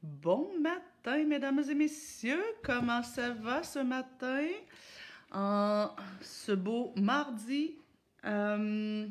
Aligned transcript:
Bon 0.00 0.48
matin, 0.60 1.24
mesdames 1.24 1.64
et 1.68 1.74
messieurs. 1.74 2.44
Comment 2.62 3.02
ça 3.02 3.30
va 3.30 3.64
ce 3.64 3.80
matin? 3.80 4.46
En 5.32 5.90
ce 6.20 6.52
beau 6.52 6.92
mardi. 6.94 7.74
Euh, 8.24 9.08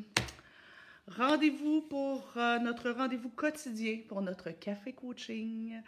rendez-vous 1.06 1.82
pour 1.82 2.32
euh, 2.38 2.58
notre 2.60 2.88
rendez-vous 2.88 3.28
quotidien 3.28 3.98
pour 4.08 4.22
notre 4.22 4.48
café 4.50 4.94
coaching 4.94 5.78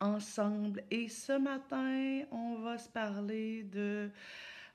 ensemble. 0.00 0.84
Et 0.90 1.10
ce 1.10 1.36
matin, 1.36 2.22
on 2.30 2.54
va 2.62 2.78
se 2.78 2.88
parler 2.88 3.64
de 3.64 4.08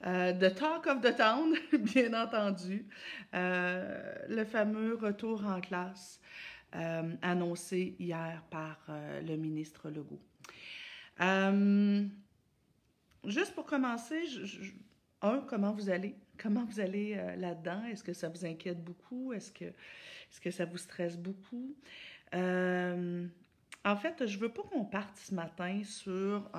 euh, 0.06 0.34
The 0.34 0.54
Talk 0.54 0.86
of 0.86 1.02
the 1.02 1.18
Town, 1.18 1.56
bien 1.80 2.14
entendu. 2.14 2.86
le 3.34 4.44
fameux 4.46 4.94
retour 4.94 5.44
en 5.44 5.60
classe. 5.60 6.22
Euh, 6.74 7.16
annoncé 7.22 7.98
hier 8.00 8.42
par 8.50 8.80
euh, 8.88 9.20
le 9.20 9.36
ministre 9.36 9.90
Legault. 9.90 10.22
Euh, 11.20 12.06
juste 13.26 13.54
pour 13.56 13.66
commencer, 13.66 14.22
un, 15.22 15.40
comment 15.40 15.74
vous 15.74 15.90
allez? 15.90 16.16
Comment 16.38 16.64
vous 16.64 16.80
allez 16.80 17.16
là-dedans? 17.38 17.84
Est-ce 17.92 18.06
que 18.06 18.14
ça 18.14 18.30
vous 18.30 18.46
inquiète 18.46 18.82
beaucoup? 18.82 19.34
Est-ce 19.34 19.52
que, 19.52 19.66
est 19.66 20.42
que 20.42 20.50
ça 20.50 20.64
vous 20.64 20.78
stresse 20.78 21.18
beaucoup? 21.18 21.76
en 22.34 23.96
fait, 23.98 24.26
je 24.26 24.38
veux 24.40 24.50
pas 24.50 24.64
qu'on 24.64 24.86
parte 24.86 25.18
ce 25.18 25.36
matin 25.36 25.82
sur 25.84 26.50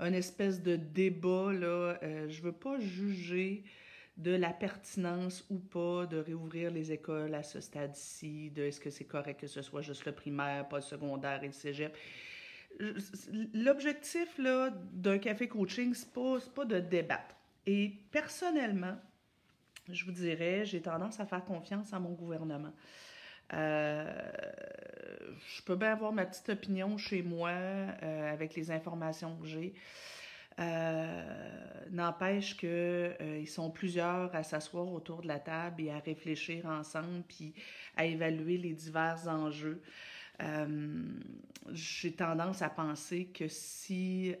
un, 0.00 0.12
espèce 0.12 0.60
de 0.60 0.74
débat. 0.74 1.52
Là. 1.52 1.98
je 2.28 2.42
veux 2.42 2.52
pas 2.52 2.80
juger 2.80 3.62
de 4.16 4.32
la 4.32 4.50
pertinence 4.50 5.46
ou 5.50 5.58
pas 5.58 6.06
de 6.06 6.18
réouvrir 6.18 6.70
les 6.70 6.92
écoles 6.92 7.34
à 7.34 7.42
ce 7.42 7.60
stade-ci, 7.60 8.50
de 8.50 8.64
est-ce 8.64 8.80
que 8.80 8.90
c'est 8.90 9.04
correct 9.04 9.40
que 9.40 9.46
ce 9.46 9.62
soit 9.62 9.82
juste 9.82 10.04
le 10.04 10.12
primaire, 10.12 10.68
pas 10.68 10.76
le 10.76 10.82
secondaire 10.82 11.42
et 11.42 11.46
le 11.46 11.52
cégep. 11.52 11.96
L'objectif 13.54 14.40
d'un 14.92 15.18
café 15.18 15.48
coaching, 15.48 15.94
c'est 15.94 16.12
pas, 16.12 16.38
pas 16.54 16.64
de 16.64 16.80
débattre. 16.80 17.34
Et 17.66 17.92
personnellement, 18.10 18.96
je 19.88 20.04
vous 20.04 20.12
dirais, 20.12 20.64
j'ai 20.64 20.80
tendance 20.80 21.20
à 21.20 21.26
faire 21.26 21.44
confiance 21.44 21.92
à 21.92 21.98
mon 21.98 22.12
gouvernement. 22.12 22.72
Euh, 23.52 24.30
je 25.56 25.62
peux 25.62 25.76
bien 25.76 25.92
avoir 25.92 26.12
ma 26.12 26.24
petite 26.24 26.48
opinion 26.50 26.96
chez 26.96 27.22
moi 27.22 27.50
euh, 27.50 28.32
avec 28.32 28.54
les 28.54 28.70
informations 28.70 29.36
que 29.36 29.46
j'ai. 29.46 29.74
Euh, 30.60 31.22
n'empêche 31.90 32.56
qu'ils 32.56 32.68
euh, 32.68 33.46
sont 33.46 33.70
plusieurs 33.70 34.34
à 34.34 34.42
s'asseoir 34.42 34.92
autour 34.92 35.22
de 35.22 35.28
la 35.28 35.38
table 35.38 35.82
et 35.82 35.90
à 35.90 35.98
réfléchir 35.98 36.66
ensemble, 36.66 37.22
puis 37.26 37.54
à 37.96 38.04
évaluer 38.04 38.58
les 38.58 38.74
divers 38.74 39.26
enjeux. 39.26 39.80
Euh, 40.42 41.02
j'ai 41.72 42.12
tendance 42.12 42.62
à 42.62 42.70
penser 42.70 43.26
que 43.26 43.48
si 43.48 44.34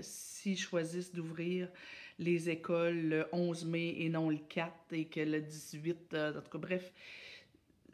s'ils 0.00 0.58
choisissent 0.58 1.12
d'ouvrir 1.12 1.68
les 2.18 2.48
écoles 2.48 3.08
le 3.08 3.26
11 3.32 3.66
mai 3.66 3.94
et 3.98 4.08
non 4.08 4.30
le 4.30 4.38
4 4.38 4.72
et 4.92 5.06
que 5.06 5.20
le 5.20 5.40
18, 5.40 6.14
en 6.14 6.40
tout 6.40 6.50
cas, 6.50 6.58
bref, 6.58 6.92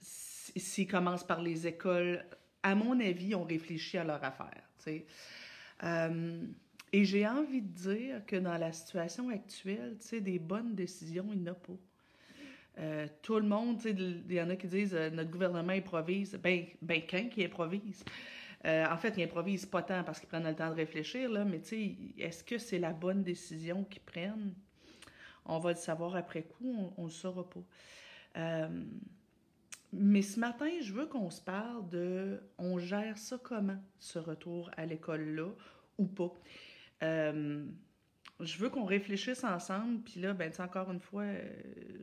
s'ils 0.01 0.87
commencent 0.87 1.27
par 1.27 1.41
les 1.41 1.67
écoles, 1.67 2.25
à 2.63 2.75
mon 2.75 3.01
avis, 3.01 3.35
on 3.35 3.45
réfléchit 3.45 3.99
à 3.99 4.05
leur 4.05 4.23
affaire. 4.23 4.63
Et 6.93 7.05
j'ai 7.05 7.27
envie 7.27 7.63
de 7.63 7.73
dire 7.73 8.27
que 8.27 8.37
dans 8.37 8.57
la 8.59 8.73
situation 8.73 9.29
actuelle, 9.29 9.97
tu 10.01 10.09
sais, 10.09 10.21
des 10.21 10.39
bonnes 10.39 10.75
décisions, 10.75 11.27
il 11.33 11.43
n'y 11.43 11.49
en 11.49 11.53
a 11.53 11.55
pas. 11.55 11.77
Euh, 12.79 13.07
tout 13.23 13.37
le 13.37 13.47
monde, 13.47 13.77
tu 13.77 13.83
sais, 13.83 13.91
il 13.91 14.33
y 14.33 14.41
en 14.41 14.49
a 14.51 14.57
qui 14.57 14.67
disent 14.67 14.95
euh, 14.95 15.11
notre 15.11 15.31
gouvernement 15.31 15.73
improvise. 15.73 16.39
Ben, 16.43 16.65
ben 16.83 17.03
quand 17.09 17.29
qui 17.29 17.45
improvise? 17.45 18.05
Euh, 18.65 18.87
en 18.87 18.97
fait, 18.97 19.15
il 19.17 19.23
improvise 19.23 19.67
pas 19.67 19.83
tant 19.83 20.03
parce 20.03 20.19
qu'ils 20.19 20.29
prennent 20.29 20.47
le 20.47 20.55
temps 20.55 20.71
de 20.71 20.75
réfléchir, 20.75 21.31
là, 21.31 21.45
mais 21.45 21.61
tu 21.61 21.69
sais, 21.69 21.97
est-ce 22.19 22.43
que 22.43 22.59
c'est 22.59 22.79
la 22.79 22.93
bonne 22.93 23.23
décision 23.23 23.85
qu'ils 23.85 24.03
prennent? 24.03 24.55
On 25.45 25.59
va 25.59 25.71
le 25.71 25.79
savoir 25.79 26.17
après 26.17 26.43
coup, 26.43 26.93
on 26.97 27.03
ne 27.03 27.09
le 27.09 27.13
saura 27.13 27.49
pas. 27.49 28.69
mais 29.93 30.23
ce 30.23 30.39
matin, 30.39 30.71
je 30.83 30.93
veux 30.93 31.07
qu'on 31.07 31.31
se 31.31 31.41
parle 31.41 31.89
de 31.89 32.41
on 32.59 32.79
gère 32.79 33.17
ça 33.17 33.39
comment, 33.43 33.79
ce 33.99 34.19
retour 34.19 34.71
à 34.77 34.87
l'école-là, 34.87 35.49
ou 35.99 36.07
pas? 36.07 36.33
Euh, 37.03 37.65
je 38.41 38.59
veux 38.59 38.71
qu'on 38.71 38.85
réfléchisse 38.85 39.45
ensemble, 39.45 40.01
puis 40.01 40.21
là, 40.21 40.33
ben, 40.33 40.51
encore 40.59 40.91
une 40.91 41.01
fois, 41.01 41.25
euh, 41.25 41.45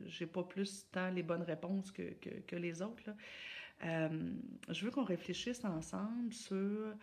j'ai 0.06 0.26
pas 0.26 0.44
plus 0.44 0.86
tant 0.90 1.10
les 1.10 1.22
bonnes 1.22 1.42
réponses 1.42 1.90
que, 1.90 2.14
que, 2.46 2.56
les 2.56 2.80
autres. 2.82 3.10
Euh, 3.84 4.32
je 4.68 4.84
veux 4.84 4.90
qu'on 4.90 5.04
réfléchisse 5.04 5.64
ensemble 5.64 6.32
sur 6.32 6.94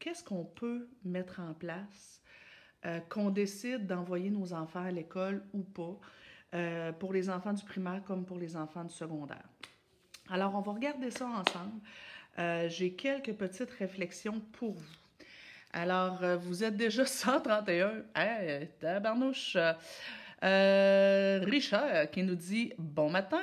qu'est-ce 0.00 0.24
qu'on 0.24 0.44
peut 0.44 0.88
mettre 1.04 1.38
en 1.38 1.54
place, 1.54 2.20
qu'on 3.08 3.30
décide 3.30 3.86
d'envoyer 3.86 4.30
nos 4.30 4.52
enfants 4.52 4.82
à 4.82 4.90
l'école 4.90 5.44
ou 5.52 5.62
pas, 5.62 6.92
pour 6.98 7.12
les 7.12 7.30
enfants 7.30 7.52
du 7.52 7.64
primaire 7.64 8.02
comme 8.02 8.24
pour 8.24 8.36
les 8.36 8.56
enfants 8.56 8.82
du 8.82 8.92
secondaire. 8.92 9.48
Alors, 10.28 10.56
on 10.56 10.60
va 10.60 10.72
regarder 10.72 11.12
ça 11.12 11.28
ensemble. 11.28 11.80
j'ai 12.68 12.94
quelques 12.94 13.34
petites 13.34 13.70
réflexions 13.70 14.40
pour 14.40 14.72
vous. 14.72 15.07
Alors, 15.72 16.22
euh, 16.22 16.36
vous 16.36 16.64
êtes 16.64 16.76
déjà 16.76 17.04
131. 17.06 18.02
Hey, 18.14 18.68
tabarnouche. 18.80 19.56
Euh, 20.42 21.40
Richard 21.42 22.10
qui 22.10 22.22
nous 22.22 22.36
dit 22.36 22.72
bon 22.78 23.10
matin. 23.10 23.38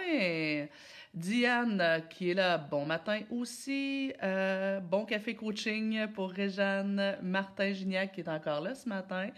Diane 1.13 2.03
qui 2.09 2.31
est 2.31 2.33
là, 2.33 2.57
bon 2.57 2.85
matin 2.85 3.21
aussi. 3.29 4.11
Euh, 4.23 4.79
bon 4.79 5.05
café 5.05 5.35
coaching 5.35 6.07
pour 6.07 6.31
Réjeanne. 6.31 7.17
Martin 7.21 7.71
Gignac 7.71 8.13
qui 8.13 8.21
est 8.21 8.27
encore 8.27 8.61
là 8.61 8.75
ce 8.75 8.89
matin, 8.89 9.29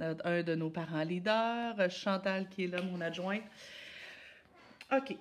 un 0.00 0.42
de 0.42 0.54
nos 0.54 0.70
parents 0.70 1.02
leaders. 1.02 1.90
Chantal 1.90 2.48
qui 2.48 2.64
est 2.64 2.68
là, 2.68 2.80
mon 2.82 3.00
adjointe. 3.00 3.42
OK. 4.90 5.16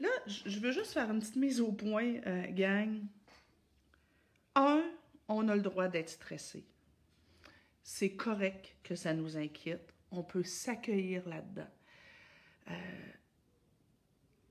Là, 0.00 0.08
je 0.26 0.58
veux 0.58 0.72
juste 0.72 0.92
faire 0.92 1.10
une 1.10 1.20
petite 1.20 1.36
mise 1.36 1.60
au 1.60 1.72
point, 1.72 2.16
gang. 2.50 3.00
Un, 4.54 4.82
on 5.28 5.48
a 5.48 5.56
le 5.56 5.62
droit 5.62 5.88
d'être 5.88 6.10
stressé. 6.10 6.64
C'est 7.82 8.14
correct 8.14 8.76
que 8.82 8.94
ça 8.94 9.14
nous 9.14 9.36
inquiète. 9.36 9.94
On 10.10 10.22
peut 10.22 10.42
s'accueillir 10.42 11.28
là-dedans. 11.28 11.70
Euh, 12.70 12.72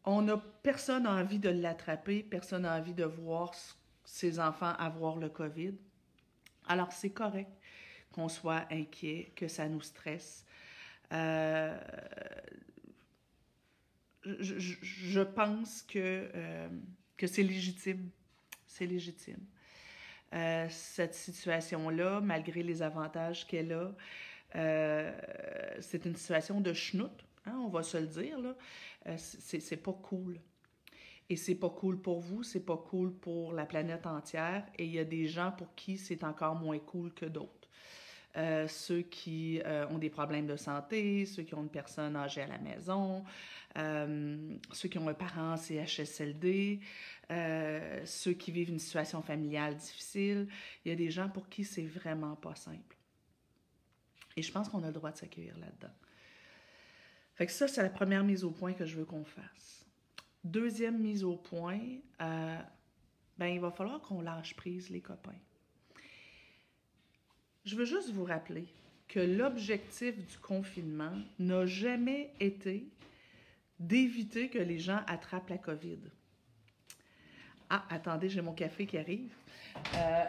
on 0.06 0.26
personne 0.62 1.04
n'a 1.04 1.12
envie 1.12 1.40
de 1.40 1.50
l'attraper, 1.50 2.24
personne 2.24 2.62
n'a 2.62 2.78
envie 2.78 2.94
de 2.94 3.04
voir 3.04 3.54
ses 4.04 4.40
enfants 4.40 4.74
avoir 4.78 5.18
le 5.18 5.30
COVID. 5.30 5.74
Alors, 6.68 6.92
c'est 6.92 7.10
correct 7.10 7.52
qu'on 8.12 8.30
soit 8.30 8.66
inquiet, 8.72 9.34
que 9.36 9.48
ça 9.48 9.68
nous 9.68 9.82
stresse. 9.82 10.46
Euh, 11.12 11.78
je, 14.24 15.22
pense 15.22 15.82
que, 15.84 16.30
euh, 16.34 16.70
que 17.18 17.28
c'est 17.28 17.44
légitime. 17.44 18.10
C'est 18.66 18.86
légitime. 18.86 19.46
Euh, 20.34 20.68
cette 20.70 21.14
situation-là, 21.14 22.20
malgré 22.22 22.64
les 22.64 22.82
avantages 22.82 23.48
qu'elle 23.48 23.72
a. 23.74 23.96
Euh, 24.56 25.12
c'est 25.82 26.06
une 26.06 26.16
situation 26.16 26.62
de 26.62 26.74
schnout, 26.74 27.12
hein, 27.46 27.58
on 27.64 27.70
va 27.70 27.84
se 27.84 27.98
le 27.98 28.08
dire. 28.08 28.40
Là. 28.40 28.56
Euh, 29.08 29.16
c'est 29.18 29.78
pas 29.78 29.94
cool. 29.94 30.40
Et 31.30 31.36
c'est 31.36 31.56
pas 31.56 31.70
cool 31.70 32.00
pour 32.00 32.20
vous, 32.20 32.44
c'est 32.44 32.66
pas 32.66 32.78
cool 32.78 33.14
pour 33.14 33.54
la 33.54 33.66
planète 33.66 34.06
entière. 34.06 34.66
Et 34.78 34.86
il 34.86 34.92
y 34.92 35.00
a 35.00 35.06
des 35.06 35.28
gens 35.28 35.52
pour 35.52 35.74
qui 35.76 35.98
c'est 35.98 36.24
encore 36.24 36.56
moins 36.56 36.80
cool 36.80 37.14
que 37.14 37.26
d'autres. 37.26 37.65
Ceux 38.68 39.02
qui 39.02 39.62
ont 39.90 39.98
des 39.98 40.10
problèmes 40.10 40.48
de 40.48 40.56
santé, 40.56 41.26
ceux 41.26 41.44
qui 41.44 41.54
ont 41.56 41.64
une 41.64 41.70
personne 41.70 42.16
âgée 42.16 42.42
à 42.42 42.48
la 42.48 42.58
maison, 42.58 43.24
ceux 43.76 44.90
qui 44.90 44.98
ont 44.98 45.08
un 45.08 45.14
parent 45.14 45.58
CHSLD, 45.58 46.80
euh, 47.32 48.02
ceux 48.06 48.34
qui 48.34 48.52
vivent 48.52 48.70
une 48.70 48.80
situation 48.80 49.22
familiale 49.22 49.76
difficile. 49.76 50.48
Il 50.84 50.90
y 50.90 50.92
a 50.92 50.96
des 50.96 51.10
gens 51.10 51.30
pour 51.30 51.50
qui 51.50 51.64
c'est 51.64 51.86
vraiment 51.86 52.36
pas 52.36 52.56
simple. 52.56 52.98
Et 54.38 54.42
je 54.42 54.52
pense 54.52 54.70
qu'on 54.70 54.84
a 54.84 54.88
le 54.88 54.94
droit 54.94 55.12
de 55.12 55.18
s'accueillir 55.18 55.58
là-dedans. 55.58 55.94
Fait 57.34 57.46
que 57.46 57.52
ça, 57.52 57.68
c'est 57.68 57.82
la 57.82 57.90
première 57.90 58.24
mise 58.24 58.44
au 58.44 58.52
point 58.52 58.74
que 58.74 58.86
je 58.86 58.96
veux 58.96 59.06
qu'on 59.06 59.24
fasse. 59.24 59.86
Deuxième 60.44 61.00
mise 61.00 61.24
au 61.24 61.36
point, 61.36 61.82
euh, 62.22 62.60
ben, 63.38 63.48
il 63.48 63.60
va 63.60 63.72
falloir 63.72 64.02
qu'on 64.02 64.22
lâche 64.22 64.56
prise, 64.56 64.90
les 64.90 65.02
copains. 65.02 65.40
Je 67.66 67.76
veux 67.76 67.86
juste 67.86 68.12
vous 68.12 68.26
rappeler 68.26 68.68
que 69.08 69.20
l'objectif 69.20 70.16
du 70.16 70.38
confinement 70.38 71.14
n'a 71.40 71.66
jamais 71.66 72.32
été 72.40 72.88
d'éviter 73.80 74.50
que 74.50 74.60
les 74.60 74.78
gens 74.78 75.02
attrapent 75.08 75.50
la 75.50 75.58
COVID. 75.58 76.00
Ah, 77.72 77.84
attendez, 77.90 78.30
j'ai 78.30 78.42
mon 78.42 78.54
café 78.54 78.86
qui 78.86 78.98
arrive. 78.98 79.34
Euh... 79.96 80.26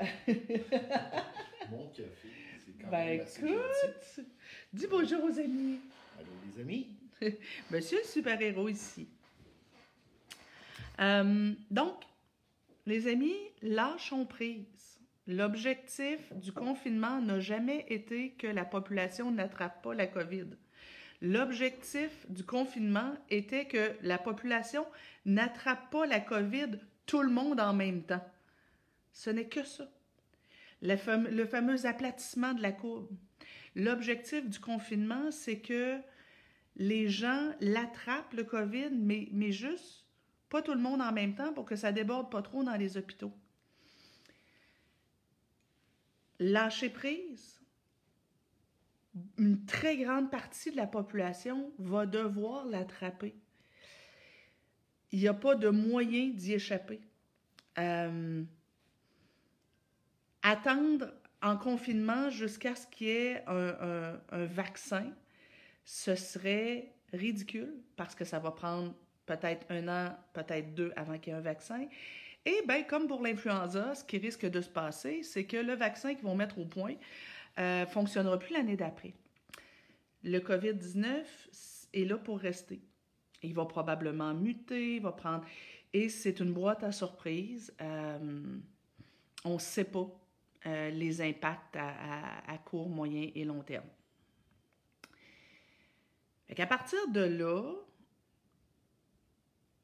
mon 1.71 1.89
café, 1.89 2.29
c'est 2.65 2.83
quand 2.83 2.91
ben, 2.91 3.21
écoute, 3.21 4.27
dis 4.73 4.87
bonjour 4.89 5.23
aux 5.25 5.39
amis. 5.39 5.79
Allô, 6.19 6.31
les 6.47 6.63
amis. 6.63 6.89
Monsieur 7.71 7.99
le 7.99 8.09
super-héros 8.09 8.71
ici. 8.71 9.09
Euh, 11.01 11.53
donc, 11.71 12.03
les 12.87 13.07
amis, 13.09 13.37
lâchons 13.61 14.25
prise. 14.25 14.76
L'objectif 15.29 16.33
du 16.35 16.53
confinement 16.53 17.21
n'a 17.21 17.41
jamais 17.41 17.85
été 17.89 18.31
que 18.33 18.47
la 18.47 18.65
population 18.65 19.33
n'attrape 19.33 19.83
pas 19.83 19.93
la 19.93 20.07
COVID. 20.07 20.47
L'objectif 21.21 22.31
du 22.31 22.45
confinement 22.45 23.13
était 23.29 23.67
que 23.67 23.93
la 24.03 24.19
population 24.19 24.87
n'attrape 25.25 25.91
pas 25.91 26.07
la 26.07 26.21
COVID 26.21 26.79
tout 27.07 27.23
le 27.23 27.31
monde 27.31 27.59
en 27.59 27.73
même 27.73 28.03
temps. 28.03 28.25
Ce 29.13 29.31
n'est 29.31 29.49
que 29.49 29.65
ça. 29.65 29.91
Le 30.83 30.97
fameux, 30.97 31.87
aplatissement 31.87 32.55
de 32.55 32.63
la 32.63 32.71
courbe. 32.71 33.09
L'objectif 33.75 34.49
du 34.49 34.61
confinement, 34.61 35.31
c'est 35.33 35.59
que 35.59 35.99
les 36.77 37.09
gens 37.09 37.51
l'attrapent, 37.61 38.35
le 38.35 38.45
COVID, 38.45 38.91
mais, 38.93 39.29
mais 39.33 39.51
juste 39.51 40.05
pas 40.51 40.63
tout 40.63 40.75
le 40.75 40.81
monde 40.81 41.01
en 41.01 41.13
même 41.13 41.35
temps 41.35 41.53
pour 41.53 41.65
que 41.65 41.75
ça 41.75 41.91
déborde 41.91 42.31
pas 42.31 42.43
trop 42.43 42.63
dans 42.63 42.77
les 42.77 42.97
hôpitaux. 42.97 43.33
Lâcher 46.39 46.91
prise, 46.91 47.61
une 49.39 49.65
très 49.65 49.97
grande 49.97 50.31
partie 50.31 50.71
de 50.71 50.77
la 50.77 50.87
population 50.87 51.73
va 51.79 52.07
devoir 52.07 52.67
l'attraper. 52.67 53.35
Il 55.13 55.21
n'y 55.21 55.29
a 55.29 55.35
pas 55.35 55.55
de 55.55 55.69
moyen 55.69 56.29
d'y 56.29 56.55
échapper. 56.55 57.01
Euh, 57.79 58.43
attendre 60.43 61.13
en 61.43 61.57
confinement 61.57 62.31
jusqu'à 62.31 62.75
ce 62.75 62.87
qu'il 62.87 63.07
y 63.07 63.11
ait 63.11 63.45
un, 63.47 64.19
un, 64.31 64.45
vaccin, 64.47 65.13
ce 65.85 66.15
serait 66.15 66.93
ridicule 67.13 67.75
parce 67.97 68.15
que 68.15 68.25
ça 68.25 68.39
va 68.39 68.51
prendre 68.51 68.95
peut-être 69.27 69.67
un 69.71 69.89
an, 69.89 70.17
peut-être 70.33 70.75
deux 70.75 70.93
avant 70.97 71.19
qu'il 71.19 71.33
y 71.33 71.37
ait 71.37 71.39
un 71.39 71.43
vaccin. 71.43 71.87
Et 72.47 72.63
bien, 72.67 72.85
comme 72.85 73.09
pour 73.09 73.23
l'influenza, 73.23 73.97
ce 73.97 74.05
qui 74.05 74.19
risque 74.19 74.47
de 74.47 74.61
se 74.61 74.71
passer, 74.71 75.25
c'est 75.25 75.45
que 75.45 75.57
le 75.57 75.75
vaccin 75.75 76.15
qu'ils 76.15 76.25
vont 76.25 76.37
mettre 76.37 76.61
au 76.61 76.65
point 76.65 76.95
ne 77.59 77.63
euh, 77.63 77.87
fonctionnera 77.87 78.39
plus 78.39 78.53
l'année 78.53 78.77
d'après. 78.77 79.15
Le 80.23 80.39
COVID-19 80.39 81.25
est 81.93 82.05
là 82.05 82.17
pour 82.17 82.39
rester. 82.39 82.81
Il 83.43 83.53
va 83.53 83.67
probablement 83.67 84.33
muter, 84.33 84.97
il 84.97 85.03
va 85.03 85.13
prendre... 85.13 85.45
Et 85.93 86.09
c'est 86.09 86.41
une 86.41 86.53
boîte 86.53 86.85
à 86.85 86.93
surprise. 86.93 87.75
Euh, 87.81 88.59
on 89.45 89.55
ne 89.55 89.59
sait 89.59 89.85
pas 89.85 90.07
euh, 90.67 90.91
les 90.91 91.23
impacts 91.23 91.77
à, 91.77 92.59
court, 92.65 92.89
moyen 92.89 93.31
et 93.35 93.45
long 93.45 93.63
terme. 93.63 93.87
À 96.57 96.67
partir 96.67 96.99
de 97.09 97.21
là, 97.21 97.73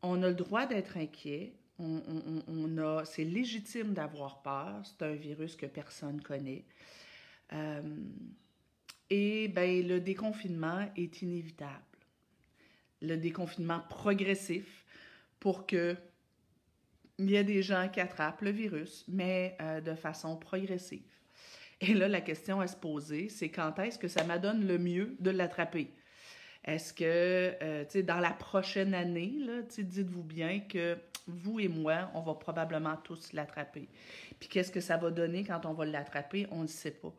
on 0.03 0.23
a 0.23 0.29
le 0.29 0.35
droit 0.35 0.67
d'être 0.67 0.97
inquiet. 0.97 1.55
On, 1.79 2.79
a, 2.79 3.05
c'est 3.05 3.25
légitime 3.25 3.93
d'avoir 3.93 4.43
peur. 4.43 4.83
C'est 4.85 5.05
un 5.05 5.15
virus 5.15 5.57
que 5.57 5.67
personne 5.67 6.21
connaît. 6.21 6.65
Euh, 7.53 7.83
et 9.11 9.49
ben, 9.49 9.87
le 9.87 10.01
déconfinement 10.01 10.89
est 10.97 11.23
inévitable. 11.23 11.83
Le 13.01 13.17
déconfinement 13.17 13.81
progressif 13.89 14.85
pour 15.41 15.67
que 15.67 15.97
il 17.19 17.31
y 17.31 17.37
a 17.37 17.43
des 17.43 17.63
gens 17.63 17.89
qui 17.89 18.01
attrapent 18.01 18.43
le 18.43 18.51
virus, 18.51 19.05
mais 19.09 19.57
euh, 19.61 19.81
de 19.81 19.95
façon 19.95 20.37
progressive. 20.37 21.03
Et 21.81 21.95
là, 21.95 22.09
la 22.09 22.21
question 22.21 22.61
à 22.61 22.67
se 22.67 22.77
poser, 22.77 23.29
c'est 23.29 23.49
quand 23.49 23.79
est-ce 23.81 23.99
que 23.99 24.09
ça 24.09 24.25
m'adonne 24.25 24.67
le 24.67 24.79
mieux 24.79 25.17
de 25.21 25.31
l'attraper? 25.31 25.91
Est-ce 26.65 26.95
que, 26.95 27.05
euh, 27.05 27.85
tu 27.85 27.91
sais, 27.91 28.03
dans 28.03 28.21
la 28.21 28.31
prochaine 28.31 28.95
année, 28.95 29.35
dites-vous 29.69 30.23
bien 30.23 30.61
que 30.61 30.97
vous 31.27 31.61
et 31.61 31.69
moi, 31.69 32.11
on 32.15 32.21
va 32.21 32.35
probablement 32.35 32.97
tous 32.97 33.33
l'attraper. 33.33 33.89
Puis 34.41 34.49
qu'est-ce 34.49 34.73
que 34.73 34.81
ça 34.81 34.97
va 34.97 35.11
donner 35.11 35.45
quand 35.45 35.67
on 35.67 35.73
va 35.73 35.85
l'attraper? 35.85 36.47
On 36.51 36.63
ne 36.63 36.67
sait 36.67 36.93
pas. 36.93 37.15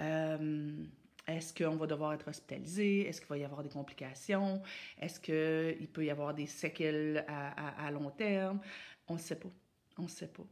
Euh, 0.00 0.84
est-ce 1.26 1.52
qu'on 1.52 1.76
va 1.76 1.86
devoir 1.86 2.14
être 2.14 2.28
hospitalisé? 2.28 3.06
Est-ce 3.06 3.20
qu'il 3.20 3.28
va 3.28 3.36
y 3.36 3.44
avoir 3.44 3.62
des 3.62 3.68
complications? 3.68 4.62
Est-ce 4.98 5.20
qu'il 5.20 5.88
peut 5.88 6.04
y 6.04 6.10
avoir 6.10 6.32
des 6.32 6.46
séquelles 6.46 7.24
à, 7.28 7.90
long 7.90 8.10
terme? 8.10 8.60
On 9.08 9.14
ne 9.14 9.18
sait 9.18 9.38
pas. 9.38 9.50
On 9.98 10.04
ne 10.04 10.08
sait 10.08 10.28
pas. 10.28 10.46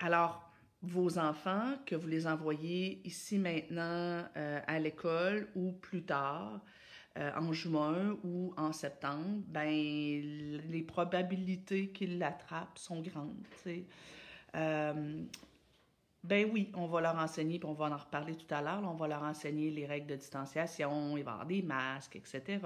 Alors, 0.00 0.52
vos 0.82 1.18
enfants, 1.18 1.78
que 1.86 1.94
vous 1.94 2.08
les 2.08 2.26
envoyez 2.26 3.00
ici 3.06 3.38
maintenant 3.38 4.24
euh, 4.36 4.60
à 4.66 4.78
l'école 4.78 5.48
ou 5.54 5.72
plus 5.72 6.04
tard, 6.04 6.60
euh, 7.16 7.30
en 7.36 7.52
juin 7.52 8.16
ou 8.24 8.52
en 8.56 8.72
septembre, 8.72 9.42
ben, 9.48 9.68
les 9.68 10.82
probabilités 10.82 11.88
qu'ils 11.88 12.18
l'attrapent 12.18 12.78
sont 12.78 13.00
grandes. 13.00 13.46
Euh, 14.54 15.24
ben 16.24 16.50
oui, 16.52 16.70
on 16.74 16.86
va 16.86 17.00
leur 17.00 17.16
enseigner, 17.16 17.58
puis 17.58 17.68
on 17.68 17.74
va 17.74 17.86
en 17.86 17.96
reparler 17.96 18.36
tout 18.36 18.52
à 18.52 18.60
l'heure, 18.60 18.82
on 18.84 18.94
va 18.94 19.08
leur 19.08 19.22
enseigner 19.22 19.70
les 19.70 19.86
règles 19.86 20.08
de 20.08 20.16
distanciation, 20.16 21.16
il 21.16 21.22
va 21.24 21.30
y 21.30 21.34
avoir 21.34 21.46
des 21.46 21.62
masques, 21.62 22.16
etc. 22.16 22.58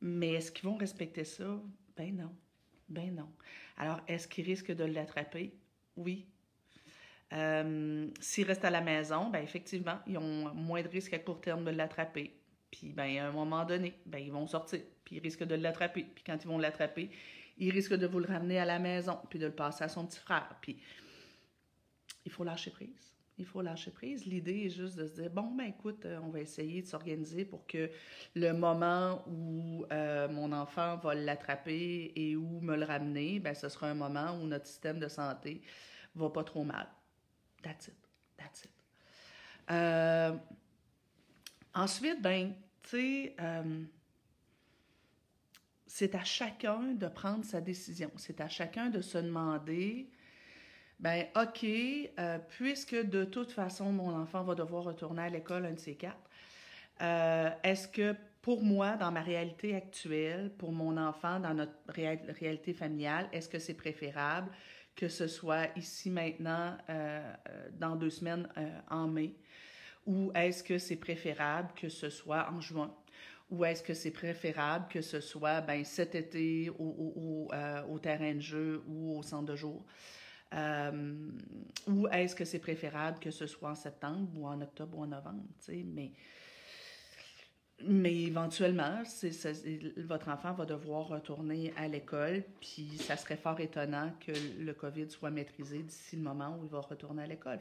Mais 0.00 0.34
est-ce 0.34 0.52
qu'ils 0.52 0.68
vont 0.68 0.76
respecter 0.76 1.24
ça? 1.24 1.60
Ben 1.96 2.16
non. 2.16 2.34
Ben 2.88 3.14
non. 3.14 3.28
Alors, 3.76 4.00
est-ce 4.06 4.28
qu'ils 4.28 4.44
risquent 4.44 4.72
de 4.72 4.84
l'attraper? 4.84 5.54
Oui, 5.96 6.26
euh, 7.32 8.08
s'ils 8.20 8.46
restent 8.46 8.64
à 8.64 8.70
la 8.70 8.82
maison, 8.82 9.30
ben 9.30 9.42
effectivement, 9.42 9.98
ils 10.06 10.18
ont 10.18 10.52
moins 10.54 10.82
de 10.82 10.88
risques 10.88 11.14
à 11.14 11.18
court 11.18 11.40
terme 11.40 11.64
de 11.64 11.70
l'attraper. 11.70 12.36
Puis, 12.72 12.92
ben, 12.92 13.18
à 13.18 13.28
un 13.28 13.32
moment 13.32 13.64
donné, 13.64 13.92
ben, 14.06 14.18
ils 14.18 14.32
vont 14.32 14.46
sortir, 14.46 14.80
puis 15.04 15.16
ils 15.16 15.20
risquent 15.20 15.44
de 15.44 15.54
l'attraper. 15.54 16.04
Puis 16.14 16.24
quand 16.24 16.38
ils 16.42 16.48
vont 16.48 16.58
l'attraper, 16.58 17.10
ils 17.58 17.70
risquent 17.70 17.94
de 17.94 18.06
vous 18.06 18.18
le 18.18 18.26
ramener 18.26 18.58
à 18.58 18.64
la 18.64 18.78
maison, 18.80 19.18
puis 19.28 19.38
de 19.38 19.46
le 19.46 19.52
passer 19.52 19.84
à 19.84 19.88
son 19.88 20.06
petit 20.06 20.18
frère. 20.18 20.56
Puis, 20.60 20.78
il 22.24 22.32
faut 22.32 22.44
lâcher 22.44 22.70
prise. 22.70 23.12
Il 23.36 23.44
faut 23.44 23.60
lâcher 23.60 23.90
prise. 23.90 24.24
L'idée 24.24 24.66
est 24.66 24.70
juste 24.70 24.96
de 24.96 25.06
se 25.06 25.12
dire, 25.20 25.30
bon, 25.30 25.54
ben 25.54 25.66
écoute, 25.66 26.06
euh, 26.06 26.18
on 26.22 26.30
va 26.30 26.40
essayer 26.40 26.80
de 26.80 26.86
s'organiser 26.86 27.44
pour 27.44 27.66
que 27.66 27.90
le 28.34 28.52
moment 28.52 29.22
où 29.28 29.84
euh, 29.92 30.28
mon 30.28 30.50
enfant 30.52 30.96
va 30.96 31.14
l'attraper 31.14 32.12
et 32.16 32.36
où 32.36 32.60
me 32.60 32.76
le 32.76 32.84
ramener, 32.84 33.38
ben 33.38 33.54
ce 33.54 33.68
sera 33.68 33.88
un 33.88 33.94
moment 33.94 34.38
où 34.40 34.46
notre 34.46 34.66
système 34.66 34.98
de 34.98 35.08
santé 35.08 35.60
va 36.14 36.30
pas 36.30 36.44
trop 36.44 36.64
mal. 36.64 36.86
That's 37.62 37.88
it. 37.88 37.96
That's 38.36 38.64
it. 38.64 38.70
Euh, 39.70 40.36
ensuite, 41.74 42.20
ben, 42.22 42.52
tu 42.82 42.90
sais, 42.90 43.36
euh, 43.40 43.82
c'est 45.86 46.14
à 46.14 46.24
chacun 46.24 46.94
de 46.94 47.06
prendre 47.06 47.44
sa 47.44 47.60
décision. 47.60 48.10
C'est 48.16 48.40
à 48.40 48.48
chacun 48.48 48.90
de 48.90 49.00
se 49.00 49.18
demander, 49.18 50.10
ben, 51.00 51.26
OK, 51.36 51.64
euh, 51.64 52.38
puisque 52.48 52.96
de 52.96 53.24
toute 53.24 53.52
façon, 53.52 53.92
mon 53.92 54.14
enfant 54.14 54.42
va 54.42 54.54
devoir 54.54 54.84
retourner 54.84 55.22
à 55.22 55.28
l'école 55.28 55.66
un 55.66 55.72
de 55.72 55.80
ces 55.80 55.94
quatre, 55.94 56.30
est-ce 57.64 57.88
que 57.88 58.14
pour 58.42 58.62
moi, 58.62 58.96
dans 58.96 59.10
ma 59.10 59.22
réalité 59.22 59.74
actuelle, 59.74 60.52
pour 60.56 60.70
mon 60.70 60.96
enfant, 60.96 61.40
dans 61.40 61.54
notre 61.54 61.72
réalité 61.88 62.72
familiale, 62.74 63.28
est-ce 63.32 63.48
que 63.48 63.58
c'est 63.58 63.74
préférable 63.74 64.50
que 64.96 65.08
ce 65.08 65.26
soit 65.26 65.68
ici 65.76 66.10
maintenant, 66.10 66.76
euh, 66.88 67.34
euh, 67.48 67.68
dans 67.78 67.96
deux 67.96 68.10
semaines 68.10 68.48
euh, 68.56 68.78
en 68.90 69.08
mai, 69.08 69.34
ou 70.06 70.32
est-ce 70.34 70.62
que 70.62 70.78
c'est 70.78 70.96
préférable 70.96 71.70
que 71.76 71.88
ce 71.88 72.10
soit 72.10 72.50
en 72.50 72.60
juin? 72.60 72.94
Ou 73.50 73.64
est-ce 73.64 73.82
que 73.82 73.94
c'est 73.94 74.10
préférable 74.10 74.86
que 74.88 75.02
ce 75.02 75.20
soit 75.20 75.60
ben, 75.60 75.84
cet 75.84 76.14
été 76.14 76.70
au, 76.70 77.48
au, 77.88 77.98
terrain 77.98 78.34
de 78.34 78.40
jeu 78.40 78.82
ou 78.88 79.18
au 79.18 79.22
centre 79.22 79.46
de 79.46 79.56
jour? 79.56 79.84
ou 81.86 82.06
est-ce 82.08 82.34
que 82.34 82.44
c'est 82.44 82.58
préférable 82.58 83.18
que 83.18 83.30
ce 83.30 83.46
soit 83.46 83.70
en 83.70 83.74
septembre 83.74 84.28
ou 84.36 84.46
en 84.46 84.60
octobre 84.60 84.98
ou 84.98 85.02
en 85.02 85.06
novembre? 85.06 85.44
Mais 85.68 86.12
mais 87.84 88.14
éventuellement, 88.14 89.02
votre 89.96 90.28
enfant 90.28 90.52
va 90.52 90.64
devoir 90.66 91.08
retourner 91.08 91.72
à 91.76 91.88
l'école, 91.88 92.44
puis 92.60 92.96
ça 92.98 93.16
serait 93.16 93.36
fort 93.36 93.60
étonnant 93.60 94.12
que 94.24 94.32
le 94.60 94.72
COVID 94.72 95.10
soit 95.10 95.30
maîtrisé 95.30 95.82
d'ici 95.82 96.16
le 96.16 96.22
moment 96.22 96.56
où 96.58 96.64
il 96.64 96.70
va 96.70 96.80
retourner 96.80 97.22
à 97.22 97.26
l'école. 97.26 97.58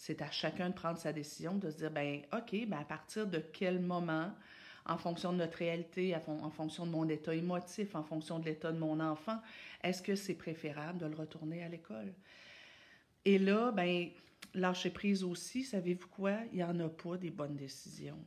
C'est 0.00 0.22
à 0.22 0.30
chacun 0.30 0.70
de 0.70 0.74
prendre 0.74 0.98
sa 0.98 1.12
décision, 1.12 1.58
de 1.58 1.70
se 1.70 1.76
dire, 1.76 1.90
ben 1.90 2.22
OK, 2.32 2.56
ben 2.66 2.78
à 2.78 2.84
partir 2.84 3.26
de 3.26 3.38
quel 3.38 3.80
moment, 3.80 4.32
en 4.86 4.96
fonction 4.96 5.30
de 5.30 5.36
notre 5.36 5.58
réalité, 5.58 6.16
en 6.26 6.50
fonction 6.50 6.86
de 6.86 6.90
mon 6.90 7.06
état 7.06 7.34
émotif, 7.34 7.94
en 7.94 8.02
fonction 8.02 8.38
de 8.38 8.46
l'état 8.46 8.72
de 8.72 8.78
mon 8.78 8.98
enfant, 8.98 9.38
est-ce 9.82 10.00
que 10.00 10.14
c'est 10.14 10.36
préférable 10.36 11.00
de 11.00 11.04
le 11.04 11.14
retourner 11.14 11.62
à 11.62 11.68
l'école? 11.68 12.14
Et 13.26 13.38
là, 13.38 13.72
ben 13.72 14.08
lâcher 14.54 14.88
prise 14.88 15.22
aussi, 15.22 15.64
savez-vous 15.64 16.08
quoi? 16.08 16.38
Il 16.50 16.56
n'y 16.56 16.64
en 16.64 16.80
a 16.80 16.88
pas 16.88 17.18
des 17.18 17.30
bonnes 17.30 17.56
décisions. 17.56 18.24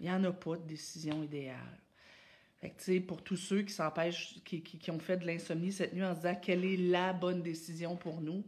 Il 0.00 0.06
n'y 0.06 0.12
en 0.12 0.24
a 0.24 0.32
pas 0.32 0.56
de 0.56 0.66
décision 0.66 1.22
idéale. 1.22 1.78
Fait 2.62 3.00
pour 3.00 3.22
tous 3.22 3.36
ceux 3.36 3.60
qui 3.60 3.74
s'empêchent, 3.74 4.42
qui, 4.46 4.62
qui, 4.62 4.90
ont 4.90 4.98
fait 4.98 5.18
de 5.18 5.26
l'insomnie 5.26 5.72
cette 5.72 5.92
nuit 5.92 6.02
en 6.02 6.14
se 6.14 6.20
disant 6.20 6.36
quelle 6.40 6.64
est 6.64 6.78
la 6.78 7.12
bonne 7.12 7.42
décision 7.42 7.96
pour 7.96 8.22
nous, 8.22 8.42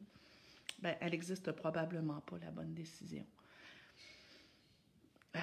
ben, 0.78 0.94
elle 1.00 1.12
n'existe 1.12 1.52
probablement 1.52 2.20
pas, 2.20 2.38
la 2.38 2.50
bonne 2.50 2.74
décision. 2.74 3.24
Euh, 5.34 5.40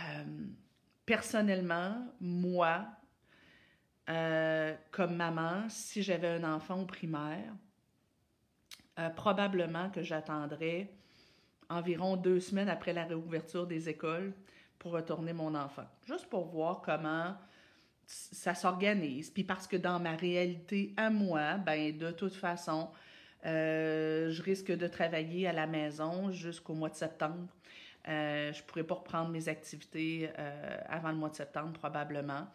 personnellement, 1.05 2.07
moi, 2.19 2.85
euh, 4.09 4.75
comme 4.91 5.15
maman, 5.15 5.67
si 5.69 6.03
j'avais 6.03 6.27
un 6.27 6.55
enfant 6.55 6.81
au 6.81 6.85
primaire, 6.85 7.53
euh, 8.99 9.09
probablement 9.09 9.89
que 9.89 10.03
j'attendrai 10.03 10.93
environ 11.69 12.15
deux 12.17 12.39
semaines 12.39 12.69
après 12.69 12.93
la 12.93 13.05
réouverture 13.05 13.65
des 13.65 13.89
écoles 13.89 14.33
pour 14.77 14.91
retourner 14.91 15.33
mon 15.33 15.55
enfant. 15.55 15.85
Juste 16.05 16.27
pour 16.27 16.45
voir 16.45 16.81
comment 16.81 17.35
ça 18.05 18.53
s'organise. 18.53 19.31
Puis 19.31 19.43
parce 19.43 19.67
que 19.67 19.77
dans 19.77 19.99
ma 19.99 20.15
réalité 20.15 20.93
à 20.97 21.09
moi, 21.09 21.55
ben 21.55 21.97
de 21.97 22.11
toute 22.11 22.35
façon, 22.35 22.89
euh, 23.45 24.29
je 24.31 24.41
risque 24.41 24.71
de 24.71 24.87
travailler 24.87 25.47
à 25.47 25.53
la 25.53 25.67
maison 25.67 26.31
jusqu'au 26.31 26.73
mois 26.73 26.89
de 26.89 26.95
septembre. 26.95 27.47
Euh, 28.07 28.51
je 28.53 28.61
ne 28.61 28.67
pourrais 28.67 28.83
pas 28.83 28.95
reprendre 28.95 29.29
mes 29.29 29.49
activités 29.49 30.29
euh, 30.37 30.77
avant 30.87 31.09
le 31.09 31.17
mois 31.17 31.29
de 31.29 31.35
septembre, 31.35 31.73
probablement. 31.73 32.47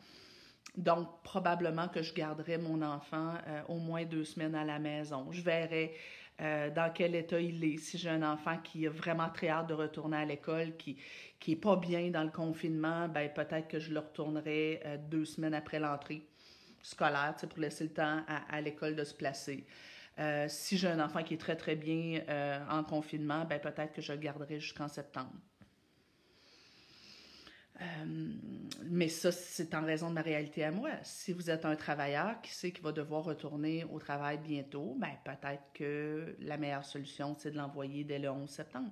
Donc, 0.77 1.09
probablement 1.23 1.89
que 1.89 2.03
je 2.03 2.15
garderai 2.15 2.59
mon 2.59 2.83
enfant 2.83 3.35
au 3.69 3.79
moins 3.79 4.05
deux 4.05 4.25
semaines 4.25 4.55
à 4.55 4.65
la 4.65 4.79
maison. 4.79 5.27
Je 5.33 5.41
verrai 5.41 5.95
dans 6.39 6.93
quel 6.95 7.17
état 7.17 7.41
il 7.41 7.65
est. 7.65 7.79
Si 7.79 7.99
j'ai 7.99 8.11
un 8.11 8.23
enfant 8.23 8.59
qui 8.59 8.87
a 8.87 8.91
vraiment 8.91 9.29
très 9.29 9.49
hâte 9.49 9.69
de 9.69 9.75
retourner 9.75 10.19
à 10.19 10.25
l'école, 10.25 10.77
qui 10.77 10.99
n'est 11.49 11.57
pas 11.57 11.75
bien 11.75 12.11
dans 12.11 12.23
le 12.23 12.31
confinement, 12.31 13.09
ben, 13.09 13.29
peut-être 13.33 13.67
que 13.67 13.81
je 13.81 13.93
le 13.93 13.99
retournerai 13.99 15.01
deux 15.11 15.25
semaines 15.25 15.55
après 15.55 15.81
l'entrée 15.81 16.23
scolaire 16.81 17.35
pour 17.49 17.59
laisser 17.59 17.85
le 17.85 17.91
temps 17.91 18.21
à 18.49 18.61
l'école 18.61 18.95
de 18.95 19.03
se 19.03 19.15
placer. 19.15 19.65
Euh, 20.19 20.47
si 20.49 20.77
j'ai 20.77 20.89
un 20.89 20.99
enfant 20.99 21.23
qui 21.23 21.35
est 21.35 21.39
très, 21.39 21.57
très 21.57 21.77
bien 21.77 22.23
euh, 22.29 22.59
en 22.69 22.83
confinement, 22.83 23.45
ben, 23.45 23.61
peut-être 23.61 23.93
que 23.93 24.03
je 24.03 24.13
le 24.13 24.19
garderai 24.19 24.59
jusqu'en 24.59 24.89
septembre. 24.89 25.33
Euh, 27.81 27.85
mais 28.87 29.09
ça, 29.09 29.31
c'est 29.31 29.73
en 29.75 29.85
raison 29.85 30.09
de 30.09 30.15
ma 30.15 30.23
réalité 30.23 30.65
à 30.65 30.73
moi. 30.73 30.91
Si 31.05 31.33
vous 31.33 31.51
êtes 31.51 31.65
un 31.65 31.77
travailleur 31.77 32.41
qui 32.43 32.51
sait 32.51 32.73
qu'il 32.73 32.83
va 32.83 32.91
devoir 32.91 33.23
retourner 33.23 33.85
au 33.85 34.01
travail 34.01 34.39
bientôt, 34.39 34.97
ben, 34.99 35.13
peut-être 35.25 35.63
que 35.73 36.37
la 36.41 36.57
meilleure 36.57 36.85
solution, 36.85 37.37
c'est 37.39 37.53
de 37.53 37.57
l'envoyer 37.57 38.03
dès 38.03 38.19
le 38.19 38.31
11 38.31 38.51
septembre. 38.51 38.91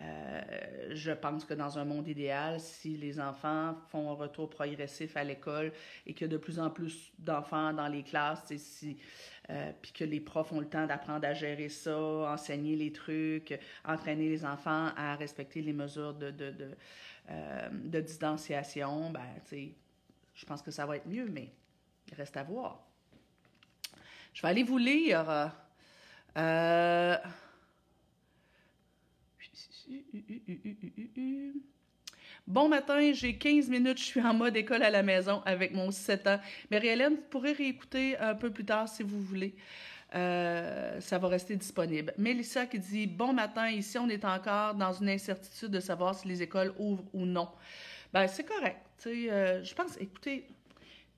Euh, 0.00 0.90
je 0.90 1.12
pense 1.12 1.44
que 1.44 1.54
dans 1.54 1.78
un 1.78 1.84
monde 1.84 2.08
idéal, 2.08 2.58
si 2.58 2.96
les 2.96 3.20
enfants 3.20 3.76
font 3.90 4.10
un 4.10 4.14
retour 4.14 4.50
progressif 4.50 5.16
à 5.16 5.22
l'école 5.22 5.72
et 6.06 6.14
qu'il 6.14 6.26
y 6.26 6.30
a 6.30 6.32
de 6.32 6.36
plus 6.36 6.58
en 6.58 6.70
plus 6.70 7.12
d'enfants 7.18 7.72
dans 7.72 7.86
les 7.86 8.02
classes, 8.02 8.52
euh, 9.50 9.72
puis 9.80 9.92
que 9.92 10.04
les 10.04 10.20
profs 10.20 10.52
ont 10.52 10.60
le 10.60 10.68
temps 10.68 10.86
d'apprendre 10.86 11.26
à 11.26 11.32
gérer 11.32 11.68
ça, 11.68 11.96
enseigner 11.96 12.76
les 12.76 12.92
trucs, 12.92 13.58
entraîner 13.84 14.28
les 14.28 14.44
enfants 14.44 14.90
à 14.96 15.14
respecter 15.14 15.62
les 15.62 15.72
mesures 15.72 16.14
de, 16.14 16.30
de, 16.30 16.50
de, 16.50 16.70
euh, 17.30 17.68
de 17.70 18.00
distanciation, 18.00 19.10
ben, 19.10 19.22
je 20.34 20.44
pense 20.44 20.60
que 20.60 20.72
ça 20.72 20.86
va 20.86 20.96
être 20.96 21.06
mieux, 21.06 21.28
mais 21.30 21.52
il 22.08 22.14
reste 22.14 22.36
à 22.36 22.42
voir. 22.42 22.84
Je 24.32 24.42
vais 24.42 24.48
aller 24.48 24.64
vous 24.64 24.78
lire. 24.78 25.52
Bon 32.46 32.68
matin, 32.68 33.12
j'ai 33.12 33.36
15 33.36 33.68
minutes, 33.68 33.98
je 33.98 34.04
suis 34.04 34.20
en 34.20 34.34
mode 34.34 34.56
école 34.56 34.82
à 34.82 34.90
la 34.90 35.02
maison 35.02 35.42
avec 35.46 35.72
mon 35.72 35.90
7 35.90 36.26
ans. 36.26 36.40
Marie-Hélène, 36.70 37.14
vous 37.14 37.22
pourrez 37.30 37.52
réécouter 37.52 38.18
un 38.18 38.34
peu 38.34 38.50
plus 38.50 38.64
tard 38.64 38.88
si 38.88 39.02
vous 39.02 39.20
voulez. 39.20 39.54
Euh, 40.14 41.00
ça 41.00 41.18
va 41.18 41.28
rester 41.28 41.56
disponible. 41.56 42.12
Mélissa 42.18 42.66
qui 42.66 42.78
dit 42.78 43.06
Bon 43.06 43.32
matin, 43.32 43.68
ici 43.68 43.98
on 43.98 44.08
est 44.08 44.24
encore 44.24 44.74
dans 44.74 44.92
une 44.92 45.08
incertitude 45.08 45.70
de 45.70 45.80
savoir 45.80 46.14
si 46.14 46.28
les 46.28 46.42
écoles 46.42 46.72
ouvrent 46.78 47.04
ou 47.12 47.24
non. 47.26 47.48
Ben, 48.12 48.28
c'est 48.28 48.44
correct. 48.44 48.78
Euh, 49.06 49.64
je 49.64 49.74
pense, 49.74 49.96
écoutez, 49.98 50.46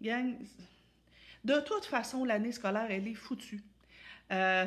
gang, 0.00 0.35
de 1.44 1.61
toute 1.61 1.85
façon, 1.85 2.25
l'année 2.25 2.52
scolaire, 2.52 2.87
elle 2.88 3.06
est 3.06 3.14
foutue. 3.14 3.61
Euh, 4.32 4.64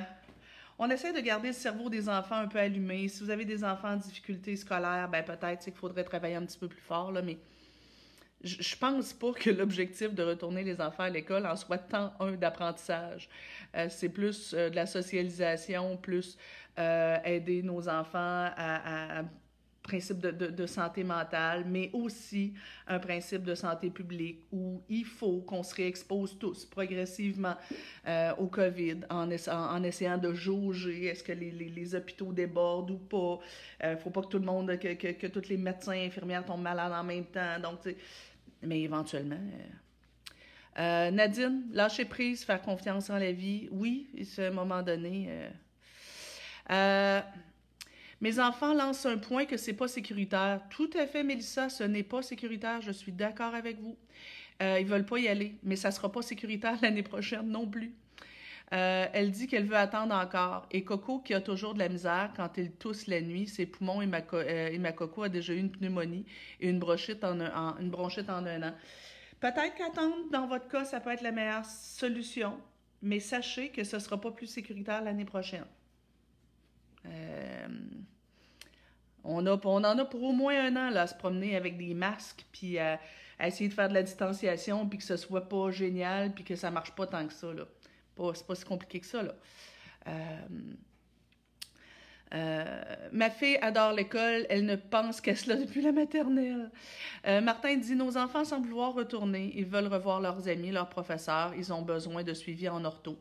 on 0.79 0.89
essaie 0.89 1.11
de 1.11 1.19
garder 1.19 1.49
le 1.49 1.53
cerveau 1.53 1.89
des 1.89 2.07
enfants 2.07 2.37
un 2.37 2.47
peu 2.47 2.57
allumé. 2.57 3.09
Si 3.09 3.21
vous 3.21 3.29
avez 3.29 3.43
des 3.43 3.63
enfants 3.65 3.91
en 3.91 3.97
difficulté 3.97 4.55
scolaire, 4.55 5.09
ben 5.11 5.23
peut-être 5.23 5.63
qu'il 5.63 5.73
faudrait 5.73 6.05
travailler 6.05 6.35
un 6.35 6.45
petit 6.45 6.57
peu 6.57 6.69
plus 6.69 6.79
fort, 6.79 7.11
là, 7.11 7.21
mais 7.21 7.37
je 8.41 8.75
pense 8.77 9.11
pas 9.11 9.33
que 9.33 9.49
l'objectif 9.49 10.13
de 10.13 10.23
retourner 10.23 10.63
les 10.63 10.79
enfants 10.79 11.03
à 11.03 11.09
l'école 11.09 11.45
en 11.45 11.57
soit 11.57 11.77
tant 11.77 12.13
un 12.21 12.31
d'apprentissage. 12.31 13.29
Euh, 13.75 13.87
c'est 13.89 14.07
plus 14.07 14.53
euh, 14.53 14.69
de 14.69 14.75
la 14.77 14.85
socialisation, 14.85 15.97
plus 15.97 16.37
euh, 16.79 17.17
aider 17.25 17.61
nos 17.61 17.89
enfants 17.89 18.49
à 18.55 19.23
principe 19.81 20.19
de, 20.19 20.31
de, 20.31 20.65
santé 20.65 21.03
mentale, 21.03 21.63
mais 21.65 21.89
aussi 21.93 22.53
un 22.87 22.99
principe 22.99 23.43
de 23.43 23.55
santé 23.55 23.89
publique 23.89 24.41
où 24.51 24.81
il 24.89 25.05
faut 25.05 25.41
qu'on 25.41 25.63
se 25.63 25.73
réexpose 25.73 26.37
tous 26.37 26.65
progressivement 26.65 27.55
euh, 28.07 28.33
au 28.37 28.47
COVID 28.47 29.01
en, 29.09 29.29
en, 29.31 29.83
essayant 29.83 30.17
de 30.17 30.33
jauger 30.33 31.05
est-ce 31.05 31.23
que 31.23 31.31
les, 31.31 31.51
les, 31.51 31.95
hôpitaux 31.95 32.31
débordent 32.33 32.91
ou 32.91 32.97
pas. 32.97 33.39
Il 33.81 33.85
euh, 33.85 33.97
faut 33.97 34.09
pas 34.09 34.21
que 34.21 34.27
tout 34.27 34.39
le 34.39 34.45
monde, 34.45 34.77
que, 34.77 34.93
que, 34.93 35.07
que, 35.13 35.27
tous 35.27 35.49
les 35.49 35.57
médecins 35.57 35.93
et 35.93 36.05
infirmières 36.05 36.45
tombent 36.45 36.61
malades 36.61 36.93
en 36.93 37.03
même 37.03 37.25
temps. 37.25 37.59
Donc, 37.61 37.79
mais 38.61 38.81
éventuellement. 38.81 39.39
Euh, 40.77 41.11
Nadine, 41.11 41.63
lâcher 41.71 42.05
prise, 42.05 42.43
faire 42.43 42.61
confiance 42.61 43.09
en 43.09 43.17
la 43.17 43.31
vie. 43.31 43.67
Oui, 43.71 44.07
à 44.37 44.41
un 44.43 44.51
moment 44.51 44.81
donné. 44.81 45.29
Euh, 46.71 47.21
mes 48.21 48.39
enfants 48.39 48.73
lancent 48.73 49.05
un 49.05 49.17
point 49.17 49.45
que 49.45 49.57
c'est 49.57 49.73
pas 49.73 49.87
sécuritaire. 49.87 50.61
Tout 50.69 50.89
à 50.97 51.07
fait, 51.07 51.23
Mélissa, 51.23 51.69
ce 51.69 51.83
n'est 51.83 52.03
pas 52.03 52.21
sécuritaire. 52.21 52.81
Je 52.81 52.91
suis 52.91 53.11
d'accord 53.13 53.55
avec 53.55 53.79
vous. 53.79 53.97
Euh, 54.61 54.77
ils 54.79 54.85
veulent 54.85 55.05
pas 55.05 55.19
y 55.19 55.27
aller, 55.27 55.55
mais 55.63 55.77
ça 55.77 55.91
sera 55.91 56.11
pas 56.11 56.21
sécuritaire 56.21 56.77
l'année 56.81 57.03
prochaine 57.03 57.47
non 57.47 57.65
plus. 57.65 57.93
Euh, 58.71 59.07
elle 59.13 59.31
dit 59.31 59.47
qu'elle 59.47 59.65
veut 59.65 59.77
attendre 59.77 60.13
encore. 60.13 60.67
Et 60.71 60.83
Coco, 60.83 61.19
qui 61.19 61.33
a 61.33 61.41
toujours 61.41 61.73
de 61.73 61.79
la 61.79 61.89
misère 61.89 62.31
quand 62.35 62.49
il 62.57 62.71
tousse 62.71 63.07
la 63.07 63.21
nuit, 63.21 63.47
ses 63.47 63.65
poumons 63.65 64.01
et 64.01 64.05
ma, 64.05 64.21
euh, 64.33 64.69
et 64.69 64.77
ma 64.77 64.91
Coco 64.91 65.23
a 65.23 65.29
déjà 65.29 65.53
eu 65.53 65.57
une 65.57 65.71
pneumonie 65.71 66.25
et 66.59 66.69
une 66.69 66.77
bronchite 66.77 67.23
en 67.23 67.39
un, 67.39 67.77
une 67.79 67.93
en 67.95 68.45
un 68.45 68.63
an. 68.63 68.73
Peut-être 69.39 69.75
qu'attendre, 69.75 70.29
dans 70.31 70.45
votre 70.45 70.67
cas, 70.67 70.83
ça 70.83 70.99
peut 70.99 71.11
être 71.11 71.21
la 71.21 71.31
meilleure 71.31 71.65
solution, 71.65 72.59
mais 73.01 73.21
sachez 73.21 73.69
que 73.69 73.83
ce 73.85 73.95
ne 73.95 74.01
sera 74.01 74.19
pas 74.19 74.31
plus 74.31 74.47
sécuritaire 74.47 75.01
l'année 75.01 75.25
prochaine. 75.25 75.65
Euh, 77.05 77.67
on, 79.23 79.45
a, 79.45 79.59
on 79.63 79.83
en 79.83 79.97
a 79.97 80.05
pour 80.05 80.23
au 80.23 80.31
moins 80.31 80.65
un 80.65 80.75
an 80.75 80.89
là, 80.89 81.03
à 81.03 81.07
se 81.07 81.15
promener 81.15 81.55
avec 81.55 81.77
des 81.77 81.93
masques, 81.93 82.45
puis 82.51 82.79
à, 82.79 82.99
essayer 83.39 83.69
de 83.69 83.73
faire 83.73 83.89
de 83.89 83.93
la 83.93 84.03
distanciation, 84.03 84.87
puis 84.87 84.99
que 84.99 85.05
ce 85.05 85.17
soit 85.17 85.47
pas 85.47 85.71
génial, 85.71 86.33
puis 86.33 86.43
que 86.43 86.55
ça 86.55 86.71
marche 86.71 86.91
pas 86.91 87.07
tant 87.07 87.25
que 87.25 87.33
ça. 87.33 87.53
Là. 87.53 87.63
Pas, 88.15 88.31
c'est 88.33 88.45
pas 88.45 88.55
si 88.55 88.65
compliqué 88.65 88.99
que 88.99 89.05
ça. 89.05 89.23
Là. 89.23 89.33
Euh, 90.07 90.37
euh, 92.31 92.83
ma 93.11 93.31
fille 93.31 93.57
adore 93.61 93.93
l'école, 93.93 94.45
elle 94.49 94.65
ne 94.65 94.75
pense 94.75 95.19
qu'à 95.19 95.35
cela 95.35 95.55
depuis 95.55 95.81
la 95.81 95.91
maternelle. 95.91 96.69
Martin 97.25 97.75
dit 97.77 97.95
Nos 97.95 98.17
enfants 98.17 98.45
semblent 98.45 98.67
vouloir 98.67 98.93
retourner, 98.93 99.51
ils 99.55 99.65
veulent 99.65 99.87
revoir 99.87 100.21
leurs 100.21 100.47
amis, 100.47 100.69
leurs 100.69 100.89
professeurs, 100.89 101.53
ils 101.57 101.73
ont 101.73 101.81
besoin 101.81 102.23
de 102.23 102.33
suivi 102.33 102.69
en 102.69 102.85
ortho. 102.85 103.17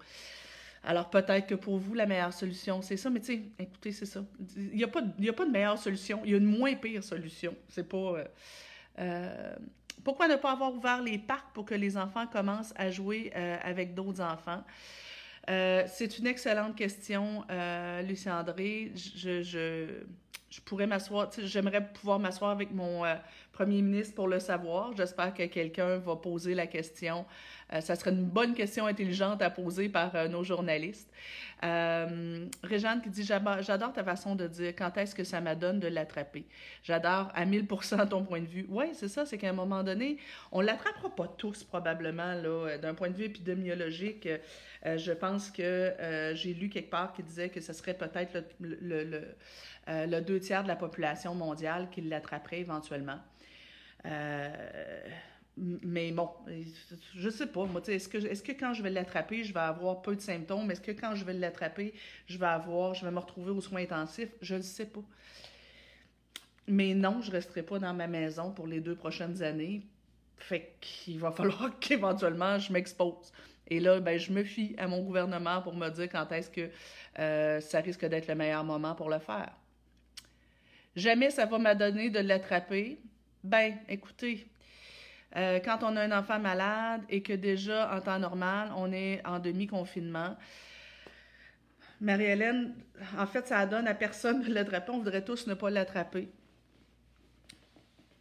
Alors 0.85 1.11
peut-être 1.11 1.47
que 1.47 1.54
pour 1.54 1.78
vous, 1.78 1.94
la 1.94 2.06
meilleure 2.06 2.32
solution, 2.32 2.82
c'est 2.82 2.97
ça. 2.97 3.11
Mais 3.11 3.20
tu 3.20 3.26
sais, 3.26 3.42
écoutez, 3.58 3.92
c'est 3.92 4.06
ça. 4.06 4.25
Il 4.56 4.76
n'y 4.76 4.85
a, 4.85 4.88
pas, 4.88 5.00
de 5.02 5.50
meilleure 5.50 5.78
solution. 5.78 6.20
Il 6.25 6.30
y 6.30 6.35
a 6.35 6.38
une 6.38 6.44
moins 6.44 6.75
pire 6.75 7.02
solution. 7.02 7.54
C'est 7.68 7.88
pas... 7.88 7.97
Euh, 7.97 8.25
euh, 9.00 9.56
pourquoi 10.04 10.28
ne 10.28 10.37
pas 10.37 10.52
avoir 10.52 10.73
ouvert 10.73 11.02
les 11.02 11.18
parcs 11.18 11.52
pour 11.52 11.64
que 11.64 11.75
les 11.75 11.97
enfants 11.97 12.26
commencent 12.26 12.73
à 12.76 12.90
jouer 12.90 13.32
euh, 13.37 13.56
avec 13.62 13.94
d'autres 13.94 14.20
enfants? 14.20 14.62
c'est 15.50 16.18
une 16.18 16.26
excellente 16.26 16.76
question, 16.76 17.42
Lucie 18.06 18.30
André. 18.30 18.92
Je, 18.94 19.42
je, 19.42 19.87
je 20.50 20.61
pourrais 20.61 20.87
m'asseoir, 20.87 21.30
j'aimerais 21.38 21.90
pouvoir 21.90 22.18
m'asseoir 22.18 22.50
avec 22.50 22.70
mon 22.70 23.02
premier 23.50 23.80
ministre 23.80 24.14
pour 24.14 24.28
le 24.28 24.40
savoir. 24.40 24.94
J'espère 24.94 25.32
que 25.32 25.44
quelqu'un 25.44 25.97
va 25.97 26.16
poser 26.16 26.54
la 26.54 26.66
question 26.66 27.25
ça 27.70 27.96
serait 27.96 28.12
une 28.12 28.25
bonne 28.25 28.54
question 28.54 28.87
intelligente 28.87 29.42
à 29.42 29.50
poser 29.50 29.88
par 29.88 30.14
euh, 30.14 30.28
nos 30.28 30.42
journalistes. 30.42 31.10
Euh, 31.64 32.46
Réjeanne 32.62 33.02
qui 33.02 33.10
dit 33.10 33.25
J'adore 33.25 33.92
ta 33.92 34.02
façon 34.04 34.34
de 34.34 34.46
dire 34.46 34.75
quand 34.76 34.96
est-ce 34.96 35.14
que 35.14 35.25
ça 35.25 35.40
m'adonne 35.40 35.78
de 35.78 35.88
l'attraper? 35.88 36.46
J'adore 36.82 37.30
à 37.34 37.44
1000% 37.44 38.08
ton 38.08 38.25
point 38.25 38.40
de 38.40 38.46
vue. 38.46 38.66
Oui, 38.70 38.87
c'est 38.94 39.08
ça, 39.08 39.26
c'est 39.26 39.37
qu'à 39.37 39.50
un 39.50 39.54
moment 39.54 39.82
donné, 39.82 40.16
on 40.50 40.60
l'attrapera 40.60 41.14
pas 41.14 41.28
tous 41.37 41.64
probablement 41.64 42.40
d'un 42.80 42.94
point 42.94 43.10
de 43.10 43.16
vue 43.16 43.25
épidémiologique. 43.25 44.28
je 44.84 45.12
pense 45.12 45.50
que 45.50 46.32
j'ai 46.34 46.54
lu 46.54 46.68
quelque 46.68 46.90
part 46.90 47.12
qui 47.12 47.22
disait 47.22 47.48
que 47.48 47.60
ce 47.60 47.72
serait 47.72 47.94
peut-être 47.94 48.44
le, 48.60 50.20
deux 50.20 50.40
tiers 50.40 50.62
de 50.62 50.68
la 50.68 50.76
population 50.76 51.34
mondiale 51.34 51.88
qui 51.90 52.02
l'attraperait 52.02 52.60
éventuellement. 52.60 53.18
Mais 55.60 56.12
bon, 56.12 56.28
je 57.16 57.30
sais 57.30 57.46
pas. 57.46 57.64
Moi, 57.64 57.80
est-ce 57.88 58.08
que, 58.08 58.18
est 58.18 58.42
que 58.46 58.52
quand 58.52 58.74
je 58.74 58.82
vais 58.82 58.90
l'attraper, 58.90 59.44
je 59.44 59.52
vais 59.52 59.60
avoir 59.60 60.02
peu 60.02 60.14
de 60.14 60.20
symptômes? 60.20 60.70
Est-ce 60.70 60.80
que 60.80 60.92
quand 60.92 61.14
je 61.14 61.24
vais 61.24 61.32
l'attraper, 61.32 61.94
je 62.26 62.38
vais 62.38 62.46
avoir, 62.46 62.94
je 62.94 63.04
vais 63.04 63.10
me 63.10 63.18
retrouver 63.18 63.50
aux 63.50 63.60
soins 63.60 63.82
intensifs? 63.82 64.30
Je 64.40 64.54
ne 64.54 64.62
sais 64.62 64.86
pas. 64.86 65.02
Mais 66.68 66.94
non, 66.94 67.22
je 67.22 67.28
ne 67.30 67.32
resterai 67.32 67.62
pas 67.62 67.78
dans 67.78 67.94
ma 67.94 68.06
maison 68.06 68.52
pour 68.52 68.66
les 68.66 68.80
deux 68.80 68.94
prochaines 68.94 69.42
années. 69.42 69.82
Fait 70.36 70.74
qu'il 70.80 71.18
va 71.18 71.30
falloir 71.32 71.78
qu'éventuellement 71.80 72.58
je 72.58 72.72
m'expose. 72.72 73.32
Et 73.66 73.80
là, 73.80 74.00
ben, 74.00 74.18
je 74.18 74.32
me 74.32 74.44
fie 74.44 74.74
à 74.78 74.86
mon 74.86 75.02
gouvernement 75.02 75.60
pour 75.62 75.74
me 75.74 75.88
dire 75.90 76.08
quand 76.10 76.30
est-ce 76.32 76.50
que 76.50 76.70
euh, 77.18 77.60
ça 77.60 77.80
risque 77.80 78.04
d'être 78.06 78.28
le 78.28 78.34
meilleur 78.34 78.64
moment 78.64 78.94
pour 78.94 79.10
le 79.10 79.18
faire. 79.18 79.52
Jamais 80.96 81.30
ça 81.30 81.46
va 81.46 81.58
m'adonner 81.58 82.10
de 82.10 82.18
l'attraper. 82.20 82.98
Ben, 83.44 83.76
écoutez, 83.88 84.46
euh, 85.37 85.61
quand 85.61 85.82
on 85.82 85.97
a 85.97 86.02
un 86.02 86.18
enfant 86.18 86.38
malade 86.38 87.02
et 87.08 87.23
que 87.23 87.32
déjà, 87.32 87.94
en 87.94 88.00
temps 88.00 88.18
normal, 88.18 88.70
on 88.76 88.92
est 88.92 89.20
en 89.26 89.38
demi-confinement, 89.38 90.37
Marie-Hélène, 92.00 92.75
en 93.18 93.26
fait, 93.26 93.47
ça 93.49 93.66
donne 93.66 93.88
à 93.88 93.94
personne 93.94 94.42
de 94.42 94.52
l'attraper. 94.52 94.92
On 94.92 94.99
voudrait 94.99 95.25
tous 95.25 95.47
ne 95.47 95.54
pas 95.54 95.68
l'attraper. 95.68 96.28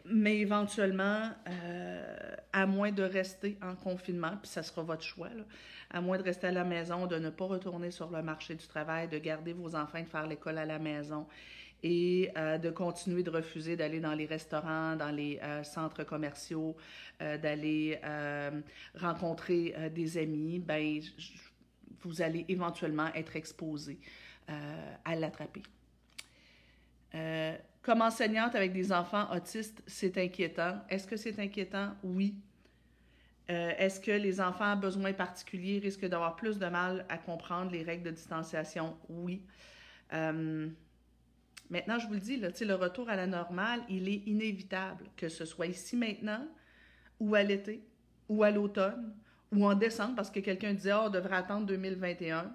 Mais 0.06 0.38
éventuellement, 0.38 1.30
euh, 1.48 2.36
à 2.54 2.66
moins 2.66 2.92
de 2.92 3.04
rester 3.04 3.58
en 3.62 3.76
confinement, 3.76 4.32
puis 4.42 4.50
ça 4.50 4.64
sera 4.64 4.82
votre 4.82 5.04
choix, 5.04 5.30
à 5.92 6.02
moins 6.02 6.18
de 6.18 6.24
rester 6.24 6.48
à 6.48 6.52
la 6.52 6.64
maison, 6.64 7.06
de 7.08 7.18
ne 7.18 7.30
pas 7.30 7.46
retourner 7.46 7.92
sur 7.92 8.10
le 8.10 8.22
marché 8.24 8.56
du 8.56 8.66
travail, 8.68 9.10
de 9.10 9.18
garder 9.18 9.54
vos 9.54 9.76
enfants, 9.76 10.02
de 10.02 10.08
faire 10.08 10.26
l'école 10.26 10.58
à 10.58 10.66
la 10.66 10.80
maison 10.80 11.28
et 11.88 12.32
euh, 12.38 12.58
de 12.58 12.70
continuer 12.70 13.24
de 13.24 13.30
refuser 13.30 13.78
d'aller 13.78 14.02
dans 14.02 14.14
les 14.14 14.26
restaurants, 14.26 14.98
dans 14.98 15.10
les 15.10 15.40
euh, 15.42 15.64
centres 15.64 16.04
commerciaux, 16.04 16.76
d'aller 17.20 18.00
rencontrer 18.96 19.74
des 19.96 20.18
amis, 20.20 20.60
ben, 20.60 21.00
vous 22.02 22.22
allez 22.22 22.46
éventuellement 22.48 23.12
être 23.16 23.36
exposé 23.36 24.00
à 25.04 25.16
l'attraper. 25.16 25.64
Comme 27.82 28.02
enseignante 28.02 28.54
avec 28.54 28.74
des 28.74 28.92
enfants 28.92 29.34
autistes, 29.34 29.82
c'est 29.88 30.18
inquiétant. 30.18 30.82
Est-ce 30.90 31.08
que 31.08 31.18
c'est 31.18 31.40
inquiétant? 31.40 31.96
Oui. 32.04 32.36
Euh, 33.50 33.72
est-ce 33.78 34.00
que 34.00 34.12
les 34.12 34.42
enfants 34.42 34.72
à 34.72 34.76
besoins 34.76 35.14
particuliers 35.14 35.80
risquent 35.80 36.06
d'avoir 36.06 36.36
plus 36.36 36.60
de 36.60 36.66
mal 36.68 37.06
à 37.08 37.18
comprendre 37.18 37.72
les 37.72 37.82
règles 37.82 38.04
de 38.04 38.12
distanciation? 38.12 38.98
Oui. 39.10 39.42
Euh, 40.14 40.68
maintenant, 41.70 42.00
je 42.00 42.08
vous 42.08 42.14
le 42.14 42.20
dis, 42.20 42.38
le 42.38 42.76
retour 42.76 43.10
à 43.10 43.16
la 43.16 43.28
normale, 43.28 43.82
il 43.90 44.08
est 44.08 44.24
inévitable, 44.28 45.06
que 45.16 45.30
ce 45.30 45.46
soit 45.46 45.68
ici 45.68 45.96
maintenant, 45.96 46.48
ou 47.20 47.36
à 47.36 47.44
l'été, 47.44 47.84
ou 48.30 48.44
à 48.44 48.52
l'automne, 48.52 49.14
ou 49.52 49.66
en 49.66 49.76
décembre, 49.76 50.16
parce 50.16 50.30
que 50.30 50.40
quelqu'un 50.40 50.74
disait, 50.74 50.94
oh, 50.94 51.04
on 51.06 51.10
devrait 51.10 51.38
attendre 51.38 51.66
2021. 51.68 52.54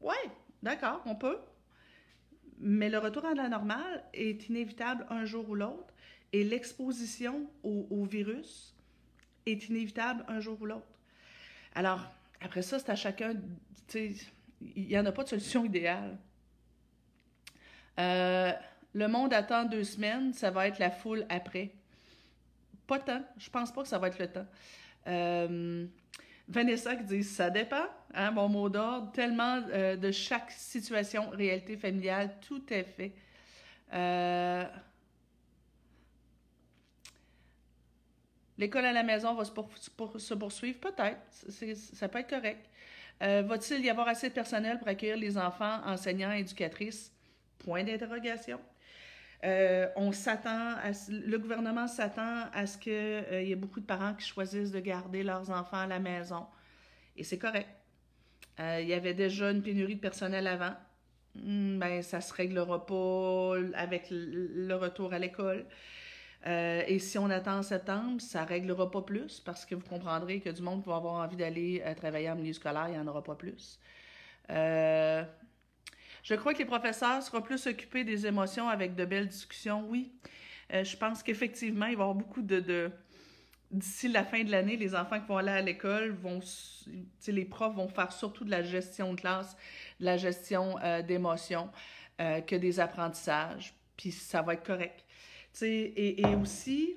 Oui, 0.00 0.14
d'accord, 0.62 1.02
on 1.06 1.14
peut. 1.14 1.38
Mais 2.58 2.88
le 2.88 2.98
retour 2.98 3.24
à 3.24 3.34
la 3.34 3.48
normale 3.48 4.04
est 4.14 4.48
inévitable 4.48 5.06
un 5.10 5.24
jour 5.24 5.48
ou 5.48 5.54
l'autre 5.54 5.92
et 6.32 6.44
l'exposition 6.44 7.48
au, 7.62 8.04
virus 8.04 8.74
est 9.44 9.68
inévitable 9.68 10.24
un 10.28 10.40
jour 10.40 10.60
ou 10.60 10.66
l'autre. 10.66 11.00
Alors, 11.74 12.00
après 12.40 12.62
ça, 12.62 12.78
c'est 12.78 12.90
à 12.90 12.96
chacun, 12.96 13.34
il 13.94 14.86
n'y 14.86 14.98
en 14.98 15.06
a 15.06 15.12
pas 15.12 15.24
de 15.24 15.28
solution 15.28 15.64
idéale. 15.64 16.18
Euh, 17.98 18.52
le 18.94 19.08
monde 19.08 19.32
attend 19.32 19.64
deux 19.64 19.84
semaines, 19.84 20.32
ça 20.32 20.50
va 20.50 20.68
être 20.68 20.78
la 20.78 20.90
foule 20.90 21.26
après. 21.28 21.70
Pas 22.86 22.98
tant, 22.98 23.22
je 23.38 23.50
pense 23.50 23.72
pas 23.72 23.82
que 23.82 23.88
ça 23.88 23.98
va 23.98 24.08
être 24.08 24.18
le 24.18 24.28
temps. 24.28 24.46
Euh, 25.06 25.86
Vanessa 26.48 26.94
qui 26.96 27.04
dit 27.04 27.24
ça 27.24 27.50
dépend, 27.50 27.86
hein, 28.14 28.30
mon 28.30 28.48
mot 28.48 28.68
d'ordre, 28.68 29.10
tellement 29.12 29.60
euh, 29.70 29.96
de 29.96 30.10
chaque 30.10 30.50
situation, 30.52 31.30
réalité 31.30 31.76
familiale, 31.76 32.36
tout 32.46 32.62
est 32.72 32.84
fait. 32.84 33.12
L'école 38.58 38.86
à 38.86 38.92
la 38.92 39.02
maison 39.02 39.34
va 39.34 39.44
se, 39.44 40.34
poursuivre, 40.34 40.78
peut-être, 40.78 41.20
ça 41.30 42.08
peut 42.08 42.18
être 42.20 42.30
correct. 42.30 42.66
Va-t-il 43.20 43.84
y 43.84 43.90
avoir 43.90 44.08
assez 44.08 44.30
de 44.30 44.34
personnel 44.34 44.78
pour 44.78 44.88
accueillir 44.88 45.16
les 45.16 45.36
enfants, 45.36 45.80
enseignants, 45.84 46.32
éducatrices? 46.32 47.15
Point 47.58 47.84
d'interrogation. 47.84 48.60
Euh, 49.44 49.88
on 49.96 50.12
s'attend, 50.12 50.76
le 51.08 51.36
gouvernement 51.36 51.86
s'attend 51.86 52.48
à 52.52 52.66
ce 52.66 52.78
qu'il 52.78 52.92
euh, 52.92 53.42
y 53.42 53.52
ait 53.52 53.56
beaucoup 53.56 53.80
de 53.80 53.86
parents 53.86 54.14
qui 54.14 54.26
choisissent 54.26 54.72
de 54.72 54.80
garder 54.80 55.22
leurs 55.22 55.50
enfants 55.50 55.78
à 55.78 55.86
la 55.86 55.98
maison. 55.98 56.46
Et 57.16 57.24
c'est 57.24 57.38
correct. 57.38 57.68
Euh, 58.60 58.80
il 58.80 58.88
y 58.88 58.94
avait 58.94 59.14
déjà 59.14 59.50
une 59.50 59.62
pénurie 59.62 59.96
de 59.96 60.00
personnel 60.00 60.46
avant. 60.46 60.74
Hmm, 61.34 61.78
ben, 61.78 62.02
ça 62.02 62.20
se 62.20 62.32
réglera 62.32 62.86
pas 62.86 63.54
avec 63.74 64.06
le 64.10 64.74
retour 64.74 65.12
à 65.12 65.18
l'école. 65.18 65.66
et 66.46 66.98
si 66.98 67.18
on 67.18 67.28
attend 67.30 67.58
en 67.58 67.62
septembre, 67.62 68.20
ça 68.20 68.42
ne 68.42 68.48
réglera 68.48 68.90
pas 68.90 69.02
plus 69.02 69.40
parce 69.40 69.66
que 69.66 69.74
vous 69.74 69.84
comprendrez 69.84 70.40
que 70.40 70.50
du 70.50 70.62
monde 70.62 70.82
va 70.84 70.96
avoir 70.96 71.14
envie 71.14 71.36
d'aller 71.36 71.82
travailler 71.96 72.30
en 72.30 72.36
milieu 72.36 72.52
scolaire, 72.52 72.86
il 72.88 72.92
n'y 72.92 72.98
en 72.98 73.06
aura 73.06 73.22
pas 73.22 73.34
plus. 73.34 73.78
Je 76.26 76.34
crois 76.34 76.54
que 76.54 76.58
les 76.58 76.64
professeurs 76.64 77.22
seront 77.22 77.40
plus 77.40 77.68
occupés 77.68 78.02
des 78.02 78.26
émotions 78.26 78.68
avec 78.68 78.96
de 78.96 79.04
belles 79.04 79.28
discussions, 79.28 79.86
oui. 79.88 80.10
Euh, 80.72 80.82
je 80.82 80.96
pense 80.96 81.22
qu'effectivement, 81.22 81.86
il 81.86 81.94
va 81.94 82.02
y 82.02 82.02
avoir 82.02 82.16
beaucoup 82.16 82.42
de... 82.42 82.90
D'ici 83.70 84.08
la 84.08 84.24
fin 84.24 84.42
de 84.42 84.50
l'année, 84.50 84.76
les 84.76 84.96
enfants 84.96 85.20
qui 85.20 85.26
vont 85.28 85.36
aller 85.36 85.52
à 85.52 85.62
l'école 85.62 86.10
vont, 86.10 86.40
les 87.28 87.44
profs 87.44 87.76
vont 87.76 87.86
faire 87.86 88.10
surtout 88.10 88.44
de 88.44 88.50
la 88.50 88.64
gestion 88.64 89.14
de 89.14 89.20
classe, 89.20 89.56
de 90.00 90.04
la 90.04 90.16
gestion 90.16 90.76
euh, 90.82 91.00
d'émotions, 91.00 91.70
euh, 92.20 92.40
que 92.40 92.56
des 92.56 92.80
apprentissages. 92.80 93.72
Puis 93.96 94.10
ça 94.10 94.42
va 94.42 94.54
être 94.54 94.66
correct. 94.66 95.04
Et, 95.62 96.22
et 96.22 96.34
aussi, 96.34 96.96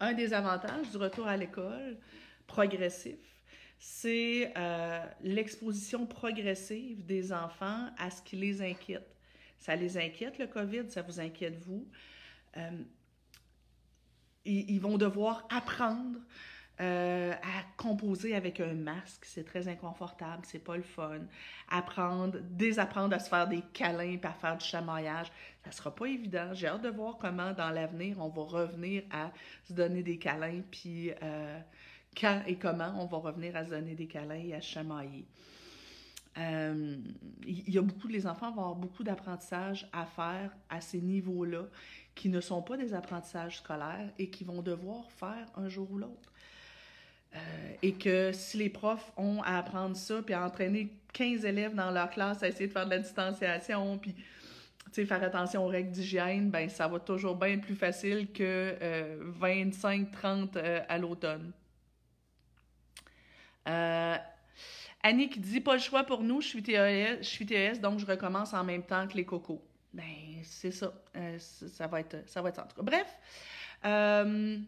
un 0.00 0.14
des 0.14 0.34
avantages 0.34 0.90
du 0.90 0.96
retour 0.96 1.28
à 1.28 1.36
l'école 1.36 1.96
progressif, 2.48 3.33
c'est 3.86 4.50
euh, 4.56 5.04
l'exposition 5.20 6.06
progressive 6.06 7.04
des 7.04 7.34
enfants 7.34 7.90
à 7.98 8.10
ce 8.10 8.22
qui 8.22 8.34
les 8.34 8.62
inquiète. 8.62 9.14
Ça 9.58 9.76
les 9.76 9.98
inquiète, 9.98 10.38
le 10.38 10.46
COVID, 10.46 10.84
ça 10.88 11.02
vous 11.02 11.20
inquiète, 11.20 11.58
vous? 11.58 11.86
Euh, 12.56 12.82
ils, 14.46 14.78
vont 14.80 14.96
devoir 14.96 15.46
apprendre 15.50 16.18
euh, 16.80 17.34
à 17.34 17.62
composer 17.76 18.34
avec 18.34 18.58
un 18.58 18.72
masque. 18.72 19.26
C'est 19.26 19.44
très 19.44 19.68
inconfortable, 19.68 20.44
c'est 20.46 20.64
pas 20.64 20.78
le 20.78 20.82
fun. 20.82 21.20
Apprendre, 21.68 22.38
désapprendre 22.40 23.14
à 23.14 23.18
se 23.18 23.28
faire 23.28 23.46
des 23.46 23.62
câlins, 23.74 24.16
à 24.22 24.32
faire 24.32 24.56
du 24.56 24.64
chamaillage, 24.64 25.30
ça 25.62 25.72
sera 25.72 25.94
pas 25.94 26.06
évident. 26.06 26.54
J'ai 26.54 26.68
hâte 26.68 26.82
de 26.82 26.88
voir 26.88 27.18
comment, 27.18 27.52
dans 27.52 27.70
l'avenir, 27.70 28.16
on 28.18 28.30
va 28.30 28.42
revenir 28.44 29.02
à 29.10 29.30
se 29.64 29.74
donner 29.74 30.02
des 30.02 30.18
câlins, 30.18 30.62
puis 30.70 31.12
quand 32.18 32.42
et 32.46 32.56
comment 32.56 32.94
on 32.98 33.06
va 33.06 33.18
revenir 33.18 33.56
à 33.56 33.64
se 33.64 33.70
donner 33.70 33.94
des 33.94 34.06
câlins 34.06 34.34
et 34.34 34.54
à 34.54 34.60
se 34.60 34.68
chamailler. 34.68 35.24
Euh, 36.36 36.96
y 37.46 37.78
a 37.78 37.82
beaucoup, 37.82 38.08
les 38.08 38.26
enfants 38.26 38.50
vont 38.50 38.62
avoir 38.62 38.74
beaucoup 38.74 39.04
d'apprentissage 39.04 39.88
à 39.92 40.04
faire 40.04 40.50
à 40.68 40.80
ces 40.80 41.00
niveaux-là 41.00 41.66
qui 42.14 42.28
ne 42.28 42.40
sont 42.40 42.62
pas 42.62 42.76
des 42.76 42.92
apprentissages 42.92 43.58
scolaires 43.58 44.10
et 44.18 44.30
qui 44.30 44.44
vont 44.44 44.62
devoir 44.62 45.10
faire 45.12 45.46
un 45.56 45.68
jour 45.68 45.90
ou 45.92 45.98
l'autre. 45.98 46.32
Euh, 47.34 47.38
et 47.82 47.92
que 47.92 48.30
si 48.32 48.56
les 48.58 48.68
profs 48.68 49.12
ont 49.16 49.42
à 49.42 49.58
apprendre 49.58 49.96
ça, 49.96 50.22
puis 50.22 50.34
à 50.34 50.44
entraîner 50.44 50.92
15 51.12 51.44
élèves 51.44 51.74
dans 51.74 51.90
leur 51.90 52.10
classe 52.10 52.42
à 52.42 52.48
essayer 52.48 52.68
de 52.68 52.72
faire 52.72 52.86
de 52.86 52.90
la 52.90 52.98
distanciation, 52.98 53.98
puis 53.98 54.14
faire 54.92 55.22
attention 55.24 55.64
aux 55.64 55.68
règles 55.68 55.90
d'hygiène, 55.90 56.50
ben 56.50 56.68
ça 56.68 56.86
va 56.86 57.00
toujours 57.00 57.34
bien 57.34 57.58
plus 57.58 57.74
facile 57.74 58.28
que 58.32 58.76
25-30 59.40 60.50
euh, 60.56 60.80
à 60.88 60.98
l'automne. 60.98 61.52
Euh, 63.68 64.16
Annie 65.02 65.28
qui 65.28 65.40
dit 65.40 65.60
pas 65.60 65.74
le 65.74 65.80
choix 65.80 66.04
pour 66.04 66.22
nous, 66.22 66.40
je 66.40 66.48
suis 66.48 66.62
TES, 66.62 67.20
TES, 67.46 67.80
donc 67.80 67.98
je 67.98 68.06
recommence 68.06 68.54
en 68.54 68.64
même 68.64 68.82
temps 68.82 69.06
que 69.06 69.14
les 69.14 69.24
cocos. 69.24 69.62
Ben, 69.92 70.02
c'est 70.42 70.72
ça. 70.72 70.92
Euh, 71.16 71.38
ça 71.38 71.86
va 71.86 72.00
être 72.00 72.26
ça. 72.26 72.42
Va 72.42 72.48
être 72.48 72.58
En 72.58 72.66
tout 72.66 72.76
cas. 72.76 72.82
Bref, 72.82 73.18
euh, 73.84 74.58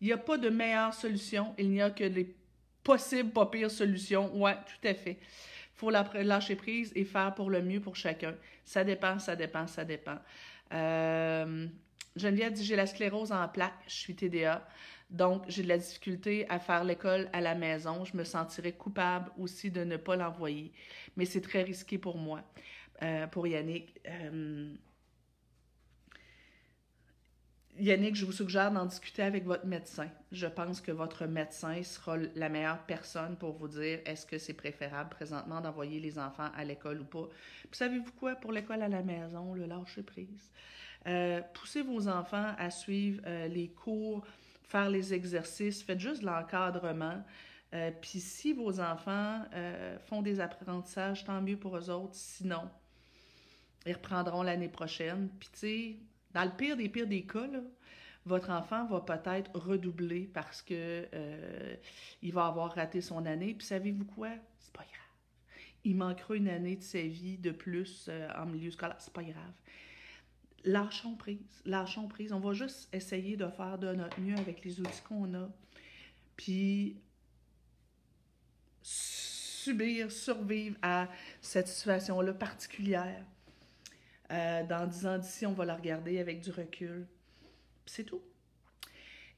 il 0.00 0.06
n'y 0.06 0.12
a 0.12 0.18
pas 0.18 0.38
de 0.38 0.48
meilleure 0.48 0.94
solution. 0.94 1.54
Il 1.58 1.70
n'y 1.70 1.82
a 1.82 1.90
que 1.90 2.04
les 2.04 2.34
possibles, 2.82 3.30
pas 3.30 3.46
pires 3.46 3.70
solutions. 3.70 4.34
Ouais, 4.34 4.54
tout 4.54 4.88
à 4.88 4.94
fait. 4.94 5.18
Il 5.20 5.76
faut 5.76 5.90
lâcher 5.90 6.56
prise 6.56 6.92
et 6.94 7.04
faire 7.04 7.34
pour 7.34 7.50
le 7.50 7.62
mieux 7.62 7.80
pour 7.80 7.96
chacun. 7.96 8.34
Ça 8.64 8.82
dépend, 8.82 9.18
ça 9.18 9.36
dépend, 9.36 9.66
ça 9.66 9.84
dépend. 9.84 10.18
Euh, 10.72 11.66
Geneviève 12.16 12.52
dit 12.52 12.64
j'ai 12.64 12.76
la 12.76 12.86
sclérose 12.86 13.32
en 13.32 13.46
plaques, 13.48 13.82
je 13.86 13.94
suis 13.94 14.14
TDA. 14.14 14.66
Donc, 15.10 15.42
j'ai 15.48 15.64
de 15.64 15.68
la 15.68 15.78
difficulté 15.78 16.48
à 16.48 16.60
faire 16.60 16.84
l'école 16.84 17.28
à 17.32 17.40
la 17.40 17.56
maison. 17.56 18.04
Je 18.04 18.16
me 18.16 18.22
sentirais 18.22 18.72
coupable 18.72 19.30
aussi 19.38 19.70
de 19.70 19.82
ne 19.82 19.96
pas 19.96 20.14
l'envoyer. 20.14 20.72
Mais 21.16 21.24
c'est 21.24 21.40
très 21.40 21.62
risqué 21.62 21.98
pour 21.98 22.16
moi, 22.16 22.42
euh, 23.02 23.26
pour 23.26 23.48
Yannick. 23.48 24.00
Euh, 24.06 24.72
Yannick, 27.76 28.14
je 28.14 28.24
vous 28.24 28.32
suggère 28.32 28.70
d'en 28.70 28.86
discuter 28.86 29.22
avec 29.22 29.44
votre 29.44 29.66
médecin. 29.66 30.08
Je 30.30 30.46
pense 30.46 30.80
que 30.80 30.92
votre 30.92 31.26
médecin 31.26 31.82
sera 31.82 32.16
la 32.36 32.48
meilleure 32.48 32.84
personne 32.86 33.36
pour 33.36 33.52
vous 33.52 33.68
dire 33.68 33.98
est-ce 34.04 34.26
que 34.26 34.38
c'est 34.38 34.54
préférable 34.54 35.10
présentement 35.10 35.60
d'envoyer 35.60 35.98
les 35.98 36.20
enfants 36.20 36.50
à 36.54 36.64
l'école 36.64 37.00
ou 37.00 37.04
pas. 37.04 37.28
Puis 37.62 37.78
savez-vous 37.78 38.12
quoi? 38.12 38.36
Pour 38.36 38.52
l'école 38.52 38.82
à 38.82 38.88
la 38.88 39.02
maison, 39.02 39.54
le 39.54 39.66
lâcher 39.66 40.02
prise? 40.02 40.50
Euh, 41.06 41.40
poussez 41.54 41.82
vos 41.82 42.06
enfants 42.06 42.54
à 42.58 42.70
suivre 42.70 43.22
les 43.48 43.68
cours 43.68 44.26
faire 44.70 44.88
les 44.88 45.12
exercices, 45.12 45.82
faites 45.82 45.98
juste 45.98 46.22
l'encadrement. 46.22 47.24
Euh, 47.74 47.90
puis 48.00 48.20
si 48.20 48.52
vos 48.52 48.80
enfants 48.80 49.44
euh, 49.52 49.98
font 49.98 50.22
des 50.22 50.40
apprentissages, 50.40 51.24
tant 51.24 51.40
mieux 51.40 51.56
pour 51.56 51.76
eux 51.76 51.90
autres. 51.90 52.14
Sinon, 52.14 52.68
ils 53.84 53.92
reprendront 53.92 54.42
l'année 54.42 54.68
prochaine. 54.68 55.28
Puis 55.38 55.48
tu 55.52 55.58
sais, 55.58 55.96
dans 56.32 56.44
le 56.44 56.50
pire 56.50 56.76
des 56.76 56.88
pires 56.88 57.06
des 57.06 57.26
cas, 57.26 57.48
votre 58.24 58.50
enfant 58.50 58.86
va 58.86 59.00
peut-être 59.00 59.50
redoubler 59.54 60.30
parce 60.32 60.62
que 60.62 61.06
euh, 61.12 61.76
il 62.22 62.32
va 62.32 62.46
avoir 62.46 62.74
raté 62.74 63.00
son 63.00 63.26
année. 63.26 63.54
Puis 63.54 63.66
savez-vous 63.66 64.04
quoi? 64.04 64.30
C'est 64.58 64.72
pas 64.72 64.84
grave. 64.84 65.56
Il 65.82 65.96
manquera 65.96 66.36
une 66.36 66.48
année 66.48 66.76
de 66.76 66.82
sa 66.82 67.00
vie 67.00 67.38
de 67.38 67.50
plus 67.50 68.10
en 68.36 68.46
milieu 68.46 68.70
scolaire. 68.70 69.00
C'est 69.00 69.12
pas 69.12 69.22
grave. 69.22 69.54
Lâchons 70.64 71.16
prise. 71.16 71.62
Lâchons 71.64 72.08
prise. 72.08 72.32
On 72.32 72.40
va 72.40 72.52
juste 72.52 72.88
essayer 72.94 73.36
de 73.36 73.48
faire 73.48 73.78
de 73.78 73.92
notre 73.92 74.20
mieux 74.20 74.36
avec 74.36 74.64
les 74.64 74.80
outils 74.80 75.02
qu'on 75.02 75.34
a. 75.34 75.48
Puis 76.36 77.00
subir, 78.82 80.10
survivre 80.10 80.76
à 80.82 81.08
cette 81.40 81.68
situation-là 81.68 82.34
particulière. 82.34 83.24
Euh, 84.30 84.64
dans 84.64 84.86
dix 84.86 85.06
ans 85.06 85.18
d'ici, 85.18 85.44
on 85.46 85.52
va 85.52 85.64
la 85.64 85.76
regarder 85.76 86.18
avec 86.18 86.40
du 86.40 86.50
recul. 86.50 87.06
C'est 87.86 88.04
tout. 88.04 88.22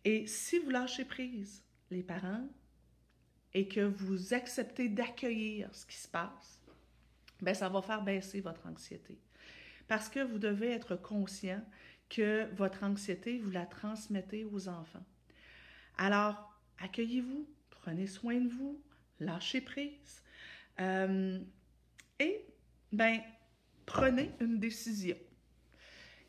Et 0.04 0.26
si 0.26 0.58
vous 0.58 0.70
lâchez 0.70 1.04
prise, 1.04 1.62
les 1.90 2.02
parents, 2.02 2.46
et 3.54 3.68
que 3.68 3.80
vous 3.80 4.34
acceptez 4.34 4.88
d'accueillir 4.88 5.74
ce 5.74 5.86
qui 5.86 5.96
se 5.96 6.08
passe, 6.08 6.60
ben 7.40 7.54
ça 7.54 7.68
va 7.68 7.82
faire 7.82 8.02
baisser 8.02 8.40
votre 8.40 8.66
anxiété. 8.66 9.18
Parce 9.92 10.08
que 10.08 10.20
vous 10.20 10.38
devez 10.38 10.70
être 10.70 10.96
conscient 10.96 11.60
que 12.08 12.46
votre 12.54 12.82
anxiété, 12.82 13.36
vous 13.36 13.50
la 13.50 13.66
transmettez 13.66 14.46
aux 14.46 14.66
enfants. 14.66 15.04
Alors, 15.98 16.58
accueillez-vous, 16.78 17.46
prenez 17.68 18.06
soin 18.06 18.40
de 18.40 18.48
vous, 18.48 18.80
lâchez 19.20 19.60
prise. 19.60 20.22
Euh, 20.80 21.38
et, 22.18 22.42
ben, 22.90 23.20
prenez 23.84 24.30
une 24.40 24.58
décision. 24.58 25.18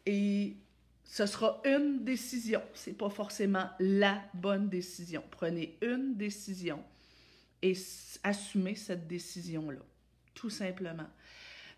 Et 0.06 0.58
ce 1.06 1.26
sera 1.26 1.62
une 1.64 2.04
décision. 2.04 2.62
Ce 2.74 2.90
n'est 2.90 2.98
pas 2.98 3.10
forcément 3.10 3.70
la 3.80 4.22
bonne 4.34 4.68
décision. 4.68 5.24
Prenez 5.32 5.78
une 5.82 6.18
décision 6.18 6.84
et 7.62 7.78
assumez 8.24 8.76
cette 8.76 9.08
décision-là, 9.08 9.80
tout 10.34 10.50
simplement. 10.50 11.08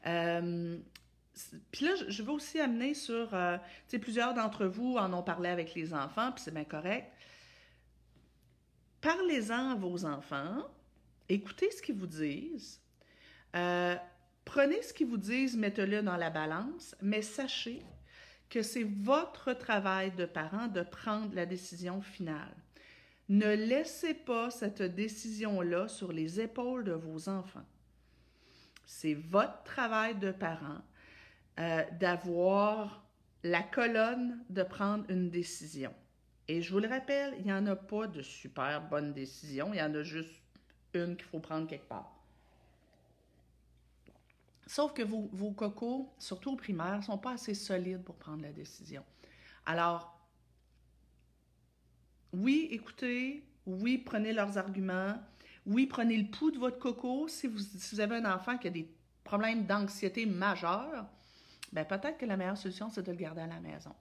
Euh, 0.08 0.80
puis 1.72 1.86
là, 1.86 1.92
je 2.08 2.24
veux 2.24 2.32
aussi 2.32 2.60
amener 2.60 2.94
sur, 2.94 3.34
euh, 3.34 3.58
tu 3.58 3.64
sais, 3.88 4.00
plusieurs 4.00 4.34
d'entre 4.34 4.66
vous 4.66 4.96
en 4.98 5.12
ont 5.14 5.24
parlé 5.24 5.50
avec 5.50 5.74
les 5.76 5.94
enfants, 5.94 6.32
puis 6.32 6.44
c'est 6.44 6.54
bien 6.54 6.64
correct. 6.64 7.12
Parlez-en 9.02 9.72
à 9.72 9.76
vos 9.76 10.06
enfants, 10.06 10.66
écoutez 11.30 11.70
ce 11.72 11.82
qu'ils 11.82 11.96
vous 11.96 12.08
disent, 12.08 12.82
euh, 13.56 13.96
prenez 14.46 14.82
ce 14.82 14.94
qu'ils 14.94 15.08
vous 15.08 15.18
disent, 15.18 15.58
mettez-le 15.58 16.02
dans 16.02 16.18
la 16.18 16.30
balance, 16.30 16.96
mais 17.02 17.22
sachez 17.22 17.84
que 18.50 18.62
c'est 18.62 18.84
votre 18.84 19.54
travail 19.54 20.12
de 20.12 20.26
parent 20.26 20.68
de 20.68 20.82
prendre 20.82 21.34
la 21.36 21.46
décision 21.46 22.02
finale. 22.02 22.56
Ne 23.28 23.56
laissez 23.56 24.14
pas 24.14 24.52
cette 24.52 24.84
décision-là 24.84 25.88
sur 25.88 26.12
les 26.12 26.40
épaules 26.40 26.84
de 26.84 26.94
vos 26.94 27.28
enfants. 27.28 27.66
C'est 28.86 29.16
votre 29.16 29.64
travail 29.64 30.16
de 30.16 30.32
parent 30.32 30.82
euh, 31.60 31.84
d'avoir 32.00 33.06
la 33.44 33.64
colonne 33.64 34.44
de 34.50 34.64
prendre 34.64 35.06
une 35.10 35.30
décision. 35.30 35.94
Et 36.48 36.62
je 36.62 36.72
vous 36.72 36.80
le 36.80 36.88
rappelle, 36.88 37.36
il 37.40 37.46
n'y 37.46 37.54
en 37.54 37.66
a 37.68 37.76
pas 37.76 38.08
de 38.08 38.22
super 38.22 38.88
bonne 38.88 39.14
décision, 39.14 39.74
il 39.74 39.78
y 39.78 39.82
en 39.82 39.94
a 39.94 40.04
juste 40.04 40.42
une 40.94 41.16
qu'il 41.16 41.26
faut 41.26 41.40
prendre 41.40 41.68
quelque 41.68 41.88
part. 41.88 42.12
Sauf 44.68 44.94
que 44.94 45.04
vos, 45.04 45.30
vos 45.32 45.52
cocos, 45.52 46.12
surtout 46.18 46.52
au 46.52 46.56
primaire, 46.56 46.98
ne 46.98 47.04
sont 47.04 47.18
pas 47.18 47.34
assez 47.34 47.54
solides 47.54 48.04
pour 48.04 48.16
prendre 48.16 48.42
la 48.42 48.52
décision. 48.52 49.04
Alors, 49.66 50.20
oui, 52.34 52.68
écoutez, 52.72 53.44
oui, 53.66 53.98
prenez 53.98 54.34
leurs 54.34 54.58
arguments, 54.58 55.16
oui, 55.66 55.88
prenez 55.88 56.18
le 56.18 56.30
pouls 56.30 56.52
de 56.52 56.58
votre 56.58 56.80
coco. 56.80 57.28
Si 57.28 57.48
vous, 57.48 57.60
si 57.60 57.96
vous 57.96 58.02
avez 58.02 58.18
un 58.18 58.34
enfant 58.34 58.58
qui 58.58 58.68
a 58.68 58.72
des 58.72 58.90
problèmes 59.24 59.66
d'anxiété 59.66 60.26
majeurs, 60.26 61.08
ben 61.76 61.84
peut-être 61.84 62.18
que 62.18 62.26
la 62.26 62.38
meilleure 62.38 62.58
solution, 62.58 62.90
c'est 62.90 63.04
de 63.04 63.12
le 63.12 63.18
garder 63.18 63.42
à 63.42 63.48
la 63.48 63.60
maison. 63.60 63.94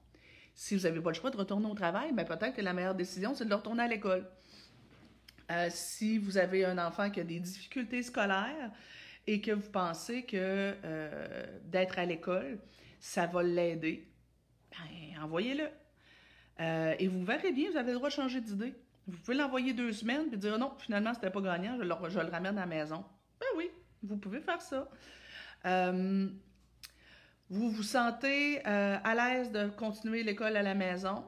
Si 0.55 0.77
vous 0.77 0.85
n'avez 0.85 1.01
pas 1.01 1.11
le 1.11 1.17
choix 1.17 1.31
de 1.31 1.37
retourner 1.37 1.67
au 1.67 1.75
travail, 1.75 2.13
ben 2.13 2.25
peut-être 2.25 2.55
que 2.55 2.63
la 2.63 2.73
meilleure 2.73 2.95
décision, 2.95 3.35
c'est 3.35 3.45
de 3.45 3.51
le 3.51 3.57
retourner 3.57 3.83
à 3.83 3.89
l'école. 3.89 4.25
Euh, 5.51 5.67
si 5.71 6.17
vous 6.17 6.39
avez 6.39 6.65
un 6.65 6.79
enfant 6.79 7.11
qui 7.11 7.19
a 7.19 7.25
des 7.25 7.41
difficultés 7.41 8.05
scolaires 8.05 8.71
et 9.27 9.41
que 9.41 9.51
vous 9.51 9.71
pensez 9.71 10.23
que 10.23 10.37
euh, 10.85 11.47
d'être 11.65 11.99
à 11.99 12.05
l'école, 12.05 12.61
ça 13.01 13.27
va 13.27 13.43
l'aider, 13.43 14.09
ben, 14.71 15.23
envoyez-le. 15.25 15.69
Euh, 16.61 16.95
et 16.97 17.09
vous 17.09 17.25
verrez 17.25 17.51
bien, 17.51 17.73
vous 17.73 17.77
avez 17.77 17.91
le 17.91 17.97
droit 17.97 18.09
de 18.09 18.15
changer 18.15 18.41
d'idée. 18.41 18.73
Vous 19.09 19.19
pouvez 19.19 19.37
l'envoyer 19.37 19.75
deux 19.75 19.93
semaines 19.93 20.29
et 20.33 20.37
dire 20.37 20.57
non, 20.61 20.73
finalement, 20.79 21.13
c'était 21.13 21.31
pas 21.31 21.41
gagnant, 21.41 21.77
je 21.77 21.83
le, 21.83 22.31
ramène 22.31 22.57
à 22.57 22.61
la 22.61 22.67
maison. 22.67 23.05
Ben 23.41 23.49
oui, 23.57 23.69
vous 24.05 24.17
pouvez 24.17 24.41
faire 24.41 24.63
ça. 24.63 24.89
Vous 27.51 27.71
vous 27.71 27.83
sentez 27.83 28.65
à 28.65 29.15
l'aise 29.15 29.53
de 29.53 29.69
continuer 29.69 30.23
l'école 30.23 30.57
à 30.57 30.63
la 30.63 30.75
maison, 30.75 31.25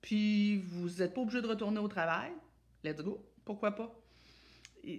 puis 0.00 0.58
vous 0.58 0.88
n'êtes 0.98 1.14
pas 1.14 1.20
obligé 1.22 1.40
de 1.40 1.46
retourner 1.46 1.78
au 1.78 1.88
travail 1.88 2.30
let's 2.84 3.02
go, 3.02 3.24
pourquoi 3.44 3.74
pas? 3.74 3.92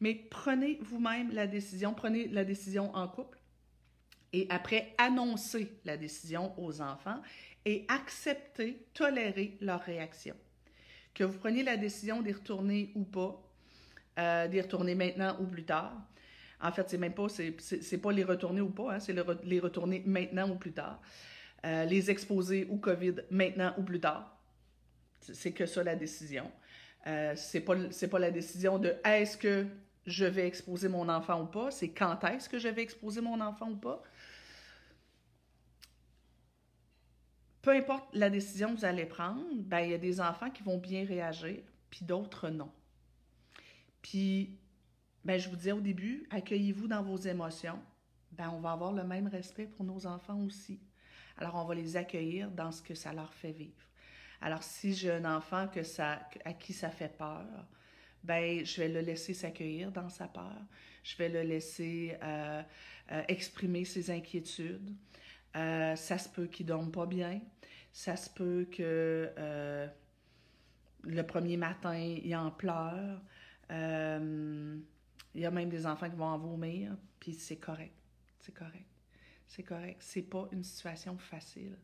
Mais 0.00 0.14
prenez 0.14 0.78
vous-même 0.82 1.32
la 1.32 1.46
décision, 1.46 1.94
prenez 1.94 2.28
la 2.28 2.44
décision 2.44 2.94
en 2.94 3.08
couple 3.08 3.38
et 4.32 4.46
après 4.50 4.94
annoncer 4.98 5.72
la 5.84 5.96
décision 5.96 6.52
aux 6.60 6.80
enfants 6.80 7.20
et 7.64 7.84
accepter, 7.88 8.86
tolérer 8.94 9.56
leur 9.60 9.80
réaction. 9.80 10.36
Que 11.14 11.24
vous 11.24 11.38
preniez 11.38 11.62
la 11.62 11.76
décision 11.76 12.22
d'y 12.22 12.32
retourner 12.32 12.92
ou 12.94 13.04
pas, 13.04 13.42
euh, 14.18 14.46
d'y 14.48 14.60
retourner 14.60 14.94
maintenant 14.94 15.36
ou 15.40 15.46
plus 15.46 15.64
tard. 15.64 15.96
En 16.60 16.72
fait, 16.72 16.88
c'est 16.88 16.98
même 16.98 17.14
pas, 17.14 17.28
c'est 17.28 17.98
pas 17.98 18.12
les 18.12 18.24
retourner 18.24 18.60
ou 18.60 18.70
pas, 18.70 18.94
hein, 18.94 19.00
c'est 19.00 19.14
les 19.44 19.60
retourner 19.60 20.02
maintenant 20.04 20.50
ou 20.50 20.56
plus 20.56 20.72
tard. 20.72 21.00
Euh, 21.64 21.84
les 21.84 22.10
exposer 22.10 22.66
au 22.70 22.76
COVID 22.76 23.16
maintenant 23.30 23.74
ou 23.78 23.82
plus 23.82 24.00
tard. 24.00 24.36
C'est 25.20 25.52
que 25.52 25.66
ça 25.66 25.82
la 25.82 25.96
décision. 25.96 26.50
Euh, 27.06 27.34
c'est 27.36 27.60
pas 27.60 27.74
pas 28.10 28.18
la 28.18 28.30
décision 28.30 28.78
de 28.78 28.94
est-ce 29.04 29.36
que 29.36 29.66
je 30.06 30.24
vais 30.24 30.46
exposer 30.46 30.88
mon 30.88 31.08
enfant 31.08 31.42
ou 31.42 31.46
pas, 31.46 31.70
c'est 31.70 31.90
quand 31.90 32.22
est-ce 32.24 32.48
que 32.48 32.58
je 32.58 32.68
vais 32.68 32.82
exposer 32.82 33.20
mon 33.20 33.40
enfant 33.40 33.70
ou 33.70 33.76
pas. 33.76 34.02
Peu 37.62 37.70
importe 37.70 38.08
la 38.14 38.30
décision 38.30 38.74
que 38.74 38.80
vous 38.80 38.84
allez 38.84 39.04
prendre, 39.04 39.44
ben 39.56 39.80
il 39.80 39.90
y 39.90 39.94
a 39.94 39.98
des 39.98 40.20
enfants 40.20 40.50
qui 40.50 40.62
vont 40.62 40.78
bien 40.78 41.04
réagir, 41.04 41.58
puis 41.90 42.04
d'autres 42.04 42.48
non. 42.48 42.70
Puis 44.00 44.56
ben 45.24 45.38
je 45.38 45.48
vous 45.48 45.56
disais 45.56 45.72
au 45.72 45.80
début, 45.80 46.26
accueillez-vous 46.30 46.88
dans 46.88 47.02
vos 47.02 47.16
émotions. 47.16 47.80
Ben 48.32 48.50
on 48.50 48.60
va 48.60 48.72
avoir 48.72 48.92
le 48.92 49.04
même 49.04 49.26
respect 49.26 49.66
pour 49.66 49.84
nos 49.84 50.06
enfants 50.06 50.40
aussi. 50.40 50.80
Alors 51.36 51.54
on 51.56 51.64
va 51.64 51.74
les 51.74 51.96
accueillir 51.96 52.50
dans 52.50 52.72
ce 52.72 52.82
que 52.82 52.94
ça 52.94 53.12
leur 53.12 53.32
fait 53.34 53.52
vivre. 53.52 53.88
Alors, 54.40 54.62
si 54.62 54.94
j'ai 54.94 55.10
un 55.10 55.24
enfant 55.24 55.66
que 55.68 55.82
ça, 55.82 56.20
à 56.44 56.52
qui 56.52 56.72
ça 56.72 56.90
fait 56.90 57.16
peur, 57.16 57.46
ben, 58.22 58.64
je 58.64 58.80
vais 58.80 58.88
le 58.88 59.00
laisser 59.00 59.34
s'accueillir 59.34 59.90
dans 59.90 60.08
sa 60.08 60.28
peur. 60.28 60.62
Je 61.02 61.16
vais 61.16 61.28
le 61.28 61.42
laisser 61.42 62.16
euh, 62.22 62.62
euh, 63.12 63.22
exprimer 63.28 63.84
ses 63.84 64.10
inquiétudes. 64.10 64.94
Euh, 65.56 65.96
ça 65.96 66.18
se 66.18 66.28
peut 66.28 66.46
qu'il 66.46 66.66
ne 66.66 66.68
dorme 66.68 66.92
pas 66.92 67.06
bien. 67.06 67.40
Ça 67.92 68.16
se 68.16 68.30
peut 68.30 68.68
que 68.70 69.32
le 71.02 71.22
premier 71.22 71.56
matin, 71.56 71.96
il 71.96 72.36
en 72.36 72.50
pleure. 72.50 73.20
Il 75.38 75.42
y 75.42 75.46
a 75.46 75.50
même 75.50 75.68
des 75.68 75.86
enfants 75.86 76.10
qui 76.10 76.16
vont 76.16 76.26
en 76.26 76.38
vomir, 76.38 76.96
puis 77.18 77.32
c'est 77.32 77.56
correct. 77.56 77.94
C'est 78.40 78.54
correct. 78.54 78.86
C'est 79.46 79.62
correct. 79.62 79.96
C'est 80.00 80.22
pas 80.22 80.48
une 80.52 80.62
situation 80.64 81.16
facile 81.16 81.78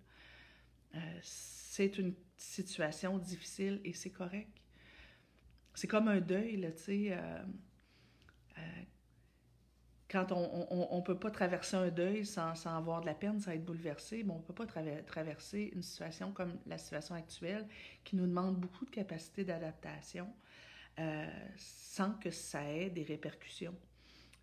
c'est 1.23 1.99
une 1.99 2.15
situation 2.37 3.19
difficile 3.19 3.81
et 3.85 3.93
c'est 3.93 4.11
correct. 4.11 4.51
C'est 5.75 5.89
comme 5.89 6.09
un 6.09 6.21
deuil, 6.21 6.61
tu 6.77 6.83
sais. 6.83 7.09
Euh, 7.11 7.43
euh, 8.59 8.63
quand 10.09 10.31
on 10.31 10.97
ne 10.97 11.03
peut 11.03 11.19
pas 11.19 11.33
traverser 11.33 11.77
un 11.77 11.89
deuil 11.89 12.25
sans, 12.25 12.55
sans, 12.55 12.77
avoir 12.77 13.01
de 13.01 13.07
la 13.07 13.15
peine, 13.15 13.41
sans 13.41 13.51
être 13.51 13.65
bouleversé, 13.65 14.23
bon, 14.23 14.35
on 14.35 14.39
ne 14.39 14.43
peut 14.43 14.55
pas 14.55 14.67
traverser 15.03 15.73
une 15.75 15.83
situation 15.83 16.31
comme 16.31 16.57
la 16.67 16.79
situation 16.79 17.17
actuelle 17.17 17.67
qui 18.05 18.15
nous 18.15 18.27
demande 18.27 18.57
beaucoup 18.57 18.85
de 18.85 18.91
capacité 18.91 19.43
d'adaptation 19.43 20.33
euh, 20.99 21.27
sans 21.57 22.13
que 22.13 22.31
ça 22.31 22.63
ait 22.71 22.91
des 22.91 23.03
répercussions. 23.03 23.75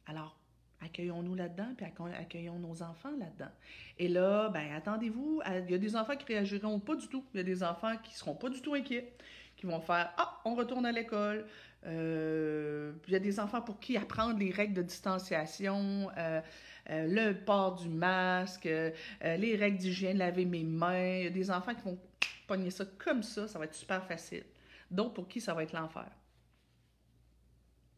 Alors, 0.07 0.37
accueillons-nous 0.81 1.35
là-dedans, 1.35 1.73
puis 1.77 1.85
accueillons 1.85 2.59
nos 2.59 2.81
enfants 2.81 3.15
là-dedans. 3.17 3.51
Et 3.97 4.07
là, 4.07 4.49
ben 4.49 4.73
attendez-vous, 4.73 5.41
il 5.45 5.71
y 5.71 5.75
a 5.75 5.77
des 5.77 5.95
enfants 5.95 6.15
qui 6.15 6.25
réagiront 6.25 6.79
pas 6.79 6.95
du 6.95 7.07
tout. 7.07 7.23
Il 7.33 7.37
y 7.37 7.39
a 7.41 7.43
des 7.43 7.63
enfants 7.63 7.95
qui 8.03 8.15
seront 8.15 8.35
pas 8.35 8.49
du 8.49 8.61
tout 8.61 8.73
inquiets, 8.73 9.13
qui 9.55 9.65
vont 9.65 9.79
faire 9.79 10.11
Ah, 10.17 10.41
on 10.45 10.55
retourne 10.55 10.85
à 10.85 10.91
l'école. 10.91 11.45
Euh, 11.85 12.93
il 13.07 13.13
y 13.13 13.15
a 13.15 13.19
des 13.19 13.39
enfants 13.39 13.61
pour 13.61 13.79
qui 13.79 13.97
apprendre 13.97 14.37
les 14.37 14.51
règles 14.51 14.73
de 14.73 14.81
distanciation, 14.81 16.09
euh, 16.17 16.41
euh, 16.89 17.07
le 17.07 17.33
port 17.33 17.75
du 17.75 17.89
masque, 17.89 18.65
les 18.65 19.55
règles 19.55 19.77
d'hygiène, 19.77 20.17
laver 20.17 20.45
mes 20.45 20.63
mains. 20.63 21.17
Il 21.17 21.23
y 21.23 21.27
a 21.27 21.31
des 21.31 21.49
enfants 21.51 21.73
qui 21.73 21.83
vont 21.83 21.99
pogner 22.47 22.69
ça 22.69 22.85
comme 22.97 23.23
ça, 23.23 23.47
ça 23.47 23.57
va 23.57 23.65
être 23.65 23.75
super 23.75 24.05
facile. 24.05 24.43
D'autres 24.89 25.13
pour 25.13 25.27
qui 25.27 25.39
ça 25.39 25.53
va 25.53 25.63
être 25.63 25.73
l'enfer? 25.73 26.09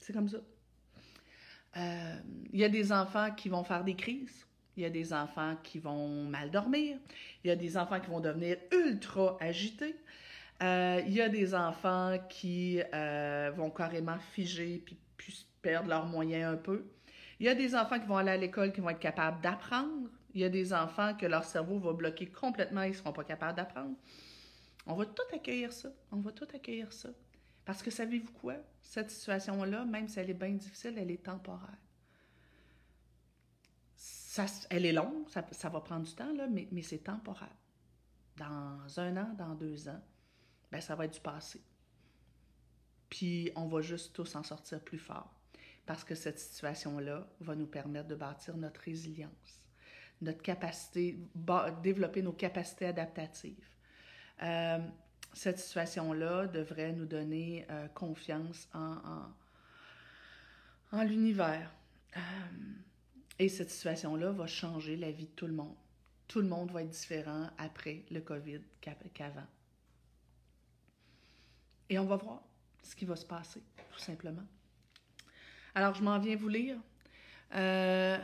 C'est 0.03 0.11
comme 0.11 0.27
ça. 0.27 0.39
Il 2.51 2.59
y 2.59 2.63
a 2.63 2.69
des 2.69 2.91
enfants 2.91 3.31
qui 3.31 3.49
vont 3.49 3.63
faire 3.63 3.83
des 3.83 3.95
crises. 3.95 4.45
Il 4.75 4.83
y 4.83 4.85
a 4.85 4.89
des 4.89 5.13
enfants 5.13 5.55
qui 5.63 5.79
vont 5.79 6.25
mal 6.25 6.51
dormir. 6.51 6.97
Il 7.43 7.47
y 7.47 7.51
a 7.51 7.55
des 7.55 7.77
enfants 7.77 7.99
qui 7.99 8.09
vont 8.09 8.19
devenir 8.19 8.57
ultra 8.71 9.37
agités. 9.39 9.95
Euh, 10.61 11.01
il 11.05 11.13
y 11.13 11.21
a 11.21 11.29
des 11.29 11.55
enfants 11.55 12.17
qui 12.29 12.81
euh, 12.93 13.51
vont 13.55 13.69
carrément 13.69 14.17
figer 14.33 14.81
puis, 14.85 14.97
puis 15.17 15.45
perdre 15.61 15.89
leurs 15.89 16.05
moyens 16.05 16.53
un 16.53 16.57
peu. 16.57 16.85
Il 17.39 17.45
y 17.45 17.49
a 17.49 17.55
des 17.55 17.75
enfants 17.75 17.99
qui 17.99 18.07
vont 18.07 18.17
aller 18.17 18.31
à 18.31 18.37
l'école 18.37 18.73
qui 18.73 18.81
vont 18.81 18.89
être 18.89 18.99
capables 18.99 19.41
d'apprendre. 19.41 20.09
Il 20.33 20.41
y 20.41 20.43
a 20.43 20.49
des 20.49 20.73
enfants 20.73 21.15
que 21.15 21.25
leur 21.25 21.45
cerveau 21.45 21.79
va 21.79 21.93
bloquer 21.93 22.27
complètement 22.27 22.83
ils 22.83 22.89
ne 22.89 22.95
seront 22.95 23.13
pas 23.13 23.23
capables 23.23 23.55
d'apprendre. 23.55 23.95
On 24.85 24.95
va 24.95 25.05
tout 25.05 25.23
accueillir 25.33 25.71
ça. 25.71 25.89
On 26.11 26.17
va 26.17 26.31
tout 26.31 26.47
accueillir 26.53 26.91
ça. 26.91 27.09
Parce 27.65 27.81
que 27.81 27.91
savez-vous 27.91 28.31
quoi? 28.33 28.55
Cette 28.81 29.11
situation-là, 29.11 29.85
même 29.85 30.07
si 30.07 30.19
elle 30.19 30.29
est 30.29 30.35
bien 30.35 30.51
difficile, 30.51 30.97
elle 30.97 31.11
est 31.11 31.23
temporaire 31.23 31.77
elle 34.69 34.85
est 34.85 34.93
longue, 34.93 35.27
ça, 35.29 35.69
va 35.69 35.81
prendre 35.81 36.05
du 36.05 36.13
temps, 36.13 36.31
là, 36.33 36.47
mais, 36.47 36.67
mais 36.71 36.81
c'est 36.81 36.99
temporaire. 36.99 37.55
Dans 38.37 38.99
un 38.99 39.17
an, 39.17 39.33
dans 39.37 39.53
deux 39.53 39.87
ans, 39.87 40.01
ben, 40.71 40.81
ça 40.81 40.95
va 40.95 41.05
être 41.05 41.13
du 41.13 41.19
passé. 41.19 41.61
Puis 43.09 43.51
on 43.55 43.67
va 43.67 43.81
juste 43.81 44.13
tous 44.13 44.35
en 44.35 44.43
sortir 44.43 44.79
plus 44.81 44.97
fort. 44.97 45.31
Parce 45.85 46.03
que 46.03 46.15
cette 46.15 46.39
situation-là 46.39 47.27
va 47.41 47.55
nous 47.55 47.67
permettre 47.67 48.07
de 48.07 48.15
bâtir 48.15 48.57
notre 48.57 48.81
résilience, 48.81 49.61
notre 50.21 50.41
capacité, 50.41 51.19
développer 51.83 52.21
nos 52.21 52.33
capacités 52.33 52.87
adaptatives. 52.87 53.67
Euh, 54.41 54.79
cette 55.33 55.59
situation-là 55.59 56.47
devrait 56.47 56.93
nous 56.93 57.05
donner 57.05 57.65
euh, 57.69 57.87
confiance 57.89 58.69
en, 58.73 59.27
l'univers. 61.03 61.71
Euh, 62.15 62.19
et 63.39 63.49
cette 63.49 63.71
situation-là 63.71 64.31
va 64.31 64.45
changer 64.45 64.95
la 64.95 65.11
vie 65.11 65.25
de 65.25 65.31
tout 65.31 65.47
le 65.47 65.53
monde. 65.53 65.75
Tout 66.27 66.39
le 66.39 66.47
monde 66.47 66.71
va 66.71 66.83
être 66.83 66.89
différent 66.89 67.49
après 67.57 68.03
le 68.11 68.21
COVID 68.21 68.61
qu'avant. 68.81 69.47
Et 71.89 71.97
on 71.99 72.05
va 72.05 72.15
voir 72.15 72.41
ce 72.83 72.95
qui 72.95 73.05
va 73.05 73.15
se 73.15 73.25
passer, 73.25 73.61
tout 73.91 73.99
simplement. 73.99 74.45
Alors, 75.75 75.95
je 75.95 76.03
m'en 76.03 76.19
viens 76.19 76.35
vous 76.35 76.47
lire. 76.47 76.77
Euh... 77.55 78.19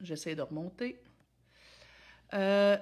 J'essaie 0.00 0.34
de 0.34 0.42
remonter. 0.42 1.00
Euh... 2.34 2.76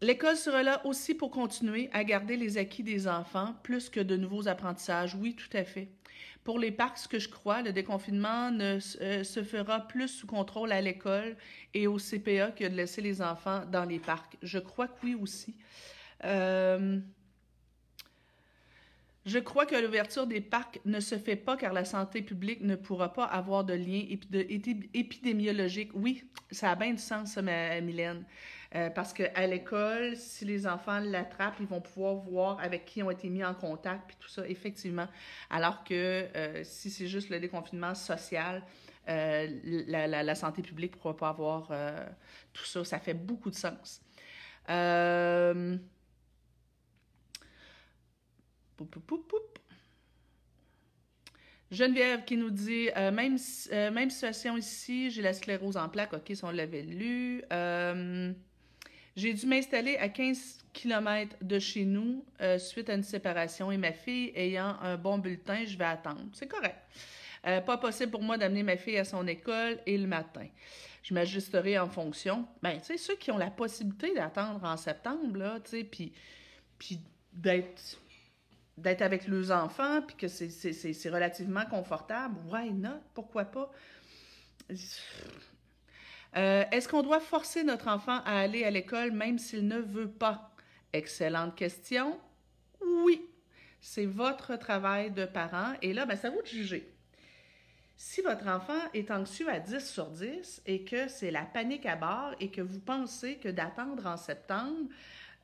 L'école 0.00 0.36
sera 0.36 0.62
là 0.62 0.84
aussi 0.84 1.14
pour 1.14 1.30
continuer 1.30 1.88
à 1.92 2.04
garder 2.04 2.36
les 2.36 2.58
acquis 2.58 2.82
des 2.82 3.08
enfants 3.08 3.54
plus 3.62 3.88
que 3.88 4.00
de 4.00 4.16
nouveaux 4.16 4.48
apprentissages. 4.48 5.14
Oui, 5.14 5.34
tout 5.34 5.56
à 5.56 5.64
fait. 5.64 5.88
Pour 6.44 6.58
les 6.58 6.70
parcs, 6.70 6.98
ce 6.98 7.08
que 7.08 7.18
je 7.18 7.30
crois, 7.30 7.62
le 7.62 7.72
déconfinement 7.72 8.50
ne, 8.50 8.78
euh, 9.00 9.24
se 9.24 9.42
fera 9.42 9.80
plus 9.80 10.08
sous 10.08 10.26
contrôle 10.26 10.72
à 10.72 10.82
l'école 10.82 11.36
et 11.72 11.86
au 11.86 11.96
CPA 11.98 12.50
que 12.50 12.64
de 12.64 12.74
laisser 12.74 13.00
les 13.00 13.22
enfants 13.22 13.64
dans 13.64 13.86
les 13.86 13.98
parcs. 13.98 14.36
Je 14.42 14.58
crois 14.58 14.88
que 14.88 14.98
oui 15.04 15.14
aussi. 15.14 15.56
Euh, 16.24 17.00
je 19.26 19.38
crois 19.38 19.64
que 19.64 19.74
l'ouverture 19.74 20.26
des 20.26 20.42
parcs 20.42 20.80
ne 20.84 21.00
se 21.00 21.16
fait 21.16 21.36
pas 21.36 21.56
car 21.56 21.72
la 21.72 21.86
santé 21.86 22.20
publique 22.20 22.60
ne 22.60 22.76
pourra 22.76 23.12
pas 23.12 23.24
avoir 23.24 23.64
de 23.64 23.72
lien 23.72 24.02
épidémiologique. 24.92 25.90
Oui, 25.94 26.24
ça 26.50 26.70
a 26.70 26.74
bien 26.74 26.92
du 26.92 27.00
sens, 27.00 27.32
ça, 27.32 27.42
Mylène. 27.42 28.24
Euh, 28.74 28.90
parce 28.90 29.12
qu'à 29.12 29.46
l'école, 29.46 30.16
si 30.16 30.44
les 30.44 30.66
enfants 30.66 30.98
l'attrapent, 30.98 31.56
ils 31.60 31.66
vont 31.66 31.80
pouvoir 31.80 32.16
voir 32.16 32.60
avec 32.60 32.84
qui 32.84 33.02
ont 33.02 33.10
été 33.10 33.30
mis 33.30 33.44
en 33.44 33.54
contact, 33.54 34.08
puis 34.08 34.16
tout 34.18 34.28
ça, 34.28 34.46
effectivement. 34.48 35.06
Alors 35.48 35.84
que 35.84 35.94
euh, 35.94 36.62
si 36.64 36.90
c'est 36.90 37.06
juste 37.06 37.30
le 37.30 37.38
déconfinement 37.40 37.94
social, 37.94 38.62
euh, 39.08 39.46
la, 39.86 40.34
santé 40.34 40.60
publique 40.60 40.96
ne 40.96 41.00
pourra 41.00 41.16
pas 41.16 41.28
avoir 41.28 41.68
tout 42.52 42.64
ça. 42.64 42.84
Ça 42.84 42.98
fait 42.98 43.14
beaucoup 43.14 43.50
de 43.50 43.54
sens. 43.54 44.02
Geneviève 51.70 52.24
qui 52.24 52.36
nous 52.36 52.50
dit 52.50 52.88
même, 52.94 53.36
même 53.70 54.10
situation 54.10 54.56
ici, 54.56 55.10
j'ai 55.10 55.22
la 55.22 55.32
sclérose 55.32 55.76
en 55.76 55.88
plaques. 55.88 56.12
OK, 56.12 56.30
si 56.34 56.44
on 56.44 56.50
l'avait 56.50 56.82
lu. 56.82 57.42
J'ai 59.16 59.32
dû 59.32 59.46
m'installer 59.46 59.96
à 59.96 60.08
15 60.08 60.64
km 60.72 61.36
de 61.40 61.58
chez 61.60 61.84
nous 61.84 62.24
euh, 62.40 62.58
suite 62.58 62.90
à 62.90 62.94
une 62.94 63.04
séparation 63.04 63.70
et 63.70 63.76
ma 63.76 63.92
fille 63.92 64.32
ayant 64.34 64.76
un 64.82 64.96
bon 64.96 65.18
bulletin, 65.18 65.64
je 65.64 65.78
vais 65.78 65.84
attendre. 65.84 66.24
C'est 66.32 66.48
correct. 66.48 66.76
Euh, 67.46 67.60
pas 67.60 67.78
possible 67.78 68.10
pour 68.10 68.22
moi 68.22 68.38
d'amener 68.38 68.64
ma 68.64 68.76
fille 68.76 68.98
à 68.98 69.04
son 69.04 69.26
école 69.28 69.78
et 69.86 69.96
le 69.96 70.08
matin. 70.08 70.46
Je 71.04 71.14
m'ajusterai 71.14 71.78
en 71.78 71.88
fonction. 71.88 72.46
Ben, 72.60 72.78
tu 72.80 72.86
sais, 72.86 72.96
ceux 72.96 73.14
qui 73.14 73.30
ont 73.30 73.38
la 73.38 73.50
possibilité 73.50 74.14
d'attendre 74.14 74.64
en 74.64 74.76
septembre, 74.76 75.36
là, 75.36 75.60
tu 75.60 75.70
sais, 75.70 75.84
puis 75.84 76.12
d'être 77.32 77.98
d'être 78.76 79.02
avec 79.02 79.28
leurs 79.28 79.50
enfants, 79.50 80.02
puis 80.02 80.16
que 80.16 80.28
c'est 80.28 81.10
relativement 81.10 81.64
confortable, 81.66 82.36
why 82.50 82.72
not? 82.72 83.00
Pourquoi 83.14 83.44
pas? 83.44 83.70
Euh, 86.36 86.64
est-ce 86.72 86.88
qu'on 86.88 87.02
doit 87.02 87.20
forcer 87.20 87.62
notre 87.62 87.88
enfant 87.88 88.20
à 88.24 88.40
aller 88.40 88.64
à 88.64 88.70
l'école 88.70 89.12
même 89.12 89.38
s'il 89.38 89.68
ne 89.68 89.78
veut 89.78 90.10
pas? 90.10 90.50
Excellente 90.92 91.54
question. 91.54 92.18
Oui, 92.80 93.22
c'est 93.80 94.06
votre 94.06 94.56
travail 94.56 95.10
de 95.12 95.26
parent 95.26 95.74
et 95.80 95.92
là, 95.92 96.06
ben, 96.06 96.16
ça 96.16 96.30
vous 96.30 96.42
de 96.42 96.46
juger. 96.46 96.90
Si 97.96 98.20
votre 98.22 98.48
enfant 98.48 98.80
est 98.92 99.10
anxieux 99.10 99.48
à 99.48 99.60
10 99.60 99.88
sur 99.88 100.10
10 100.10 100.62
et 100.66 100.84
que 100.84 101.06
c'est 101.06 101.30
la 101.30 101.42
panique 101.42 101.86
à 101.86 101.94
bord 101.94 102.34
et 102.40 102.50
que 102.50 102.60
vous 102.60 102.80
pensez 102.80 103.36
que 103.36 103.48
d'attendre 103.48 104.06
en 104.06 104.16
septembre, 104.16 104.88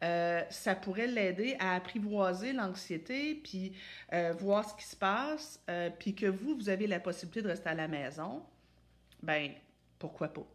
euh, 0.02 0.42
ça 0.50 0.74
pourrait 0.74 1.06
l'aider 1.06 1.56
à 1.58 1.74
apprivoiser 1.74 2.52
l'anxiété, 2.52 3.34
puis 3.34 3.72
euh, 4.12 4.32
voir 4.38 4.68
ce 4.68 4.74
qui 4.76 4.88
se 4.88 4.96
passe, 4.96 5.62
puis 5.98 6.14
que 6.14 6.26
vous, 6.26 6.56
vous 6.56 6.68
avez 6.68 6.86
la 6.86 7.00
possibilité 7.00 7.42
de 7.42 7.48
rester 7.48 7.68
à 7.68 7.74
la 7.74 7.88
maison, 7.88 8.42
ben 9.22 9.50
pourquoi 9.98 10.28
pas? 10.28 10.46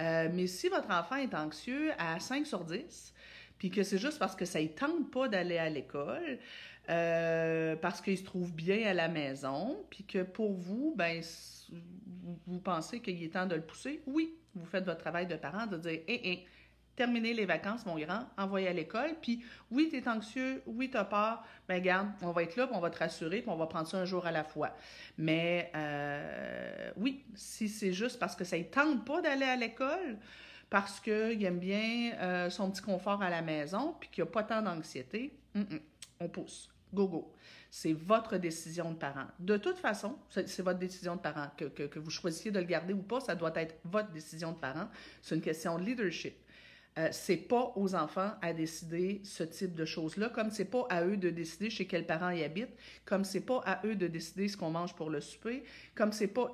Euh, 0.00 0.28
mais 0.32 0.46
si 0.46 0.68
votre 0.68 0.90
enfant 0.90 1.16
est 1.16 1.34
anxieux 1.34 1.92
à 1.98 2.18
5 2.18 2.46
sur 2.46 2.64
10, 2.64 3.14
puis 3.58 3.70
que 3.70 3.82
c'est 3.82 3.98
juste 3.98 4.18
parce 4.18 4.34
que 4.34 4.44
ça 4.44 4.60
ne 4.60 4.66
tente 4.66 5.10
pas 5.10 5.28
d'aller 5.28 5.58
à 5.58 5.68
l'école, 5.68 6.38
euh, 6.90 7.76
parce 7.76 8.00
qu'il 8.00 8.18
se 8.18 8.24
trouve 8.24 8.52
bien 8.52 8.88
à 8.88 8.94
la 8.94 9.08
maison, 9.08 9.84
puis 9.90 10.04
que 10.04 10.22
pour 10.22 10.52
vous, 10.54 10.94
ben, 10.96 11.22
vous, 12.46 12.60
pensez 12.60 13.00
qu'il 13.00 13.22
est 13.22 13.34
temps 13.34 13.46
de 13.46 13.54
le 13.54 13.62
pousser, 13.62 14.02
oui, 14.06 14.34
vous 14.54 14.66
faites 14.66 14.84
votre 14.84 15.00
travail 15.00 15.26
de 15.26 15.36
parent 15.36 15.66
de 15.66 15.76
dire, 15.76 16.00
hé, 16.08 16.32
hé, 16.32 16.46
terminer 16.96 17.34
les 17.34 17.46
vacances, 17.46 17.86
mon 17.86 17.98
grand, 17.98 18.26
envoyer 18.36 18.68
à 18.68 18.72
l'école. 18.72 19.14
Puis 19.20 19.44
oui, 19.70 19.88
tu 19.90 19.96
es 19.96 20.08
anxieux, 20.08 20.62
oui, 20.66 20.90
tu 20.90 20.96
as 20.96 21.04
peur, 21.04 21.42
mais 21.68 21.76
ben, 21.76 21.84
garde, 21.84 22.08
on 22.22 22.32
va 22.32 22.42
être 22.42 22.56
là, 22.56 22.66
puis 22.66 22.76
on 22.76 22.80
va 22.80 22.90
te 22.90 22.98
rassurer, 22.98 23.40
puis 23.40 23.50
on 23.50 23.56
va 23.56 23.66
prendre 23.66 23.88
ça 23.88 23.98
un 23.98 24.04
jour 24.04 24.26
à 24.26 24.32
la 24.32 24.44
fois. 24.44 24.74
Mais 25.18 25.70
euh, 25.74 26.90
oui, 26.96 27.24
si 27.34 27.68
c'est 27.68 27.92
juste 27.92 28.18
parce 28.18 28.36
que 28.36 28.44
ça 28.44 28.58
ne 28.58 28.64
tente 28.64 29.04
pas 29.04 29.20
d'aller 29.20 29.46
à 29.46 29.56
l'école, 29.56 30.18
parce 30.70 31.00
qu'il 31.00 31.44
aime 31.44 31.58
bien 31.58 32.14
euh, 32.14 32.48
son 32.48 32.70
petit 32.70 32.80
confort 32.80 33.22
à 33.22 33.28
la 33.28 33.42
maison, 33.42 33.94
puis 34.00 34.08
qu'il 34.10 34.24
n'y 34.24 34.28
a 34.28 34.32
pas 34.32 34.42
tant 34.42 34.62
d'anxiété, 34.62 35.36
on 36.18 36.28
pousse. 36.28 36.70
Go, 36.94 37.08
go. 37.08 37.32
C'est 37.70 37.94
votre 37.94 38.36
décision 38.36 38.90
de 38.90 38.96
parent. 38.96 39.26
De 39.38 39.56
toute 39.56 39.78
façon, 39.78 40.18
c'est 40.28 40.60
votre 40.60 40.78
décision 40.78 41.16
de 41.16 41.20
parent. 41.20 41.48
Que, 41.56 41.64
que, 41.64 41.98
vous 41.98 42.10
choisissiez 42.10 42.50
de 42.50 42.58
le 42.58 42.66
garder 42.66 42.92
ou 42.92 43.02
pas, 43.02 43.20
ça 43.20 43.34
doit 43.34 43.52
être 43.56 43.76
votre 43.84 44.10
décision 44.10 44.52
de 44.52 44.58
parent. 44.58 44.88
C'est 45.22 45.34
une 45.34 45.40
question 45.40 45.78
de 45.78 45.84
leadership. 45.84 46.34
Euh, 46.98 47.08
c'est 47.10 47.36
pas 47.36 47.72
aux 47.76 47.94
enfants 47.94 48.32
à 48.42 48.52
décider 48.52 49.22
ce 49.24 49.44
type 49.44 49.74
de 49.74 49.86
choses-là, 49.86 50.28
comme 50.28 50.50
c'est 50.50 50.66
pas 50.66 50.86
à 50.90 51.04
eux 51.06 51.16
de 51.16 51.30
décider 51.30 51.70
chez 51.70 51.86
quels 51.86 52.06
parents 52.06 52.28
ils 52.28 52.44
habitent, 52.44 52.76
comme 53.06 53.24
c'est 53.24 53.40
pas 53.40 53.62
à 53.64 53.80
eux 53.86 53.94
de 53.94 54.06
décider 54.06 54.46
ce 54.48 54.58
qu'on 54.58 54.70
mange 54.70 54.94
pour 54.94 55.08
le 55.08 55.22
souper, 55.22 55.64
comme 55.94 56.12
c'est 56.12 56.26
pas 56.26 56.52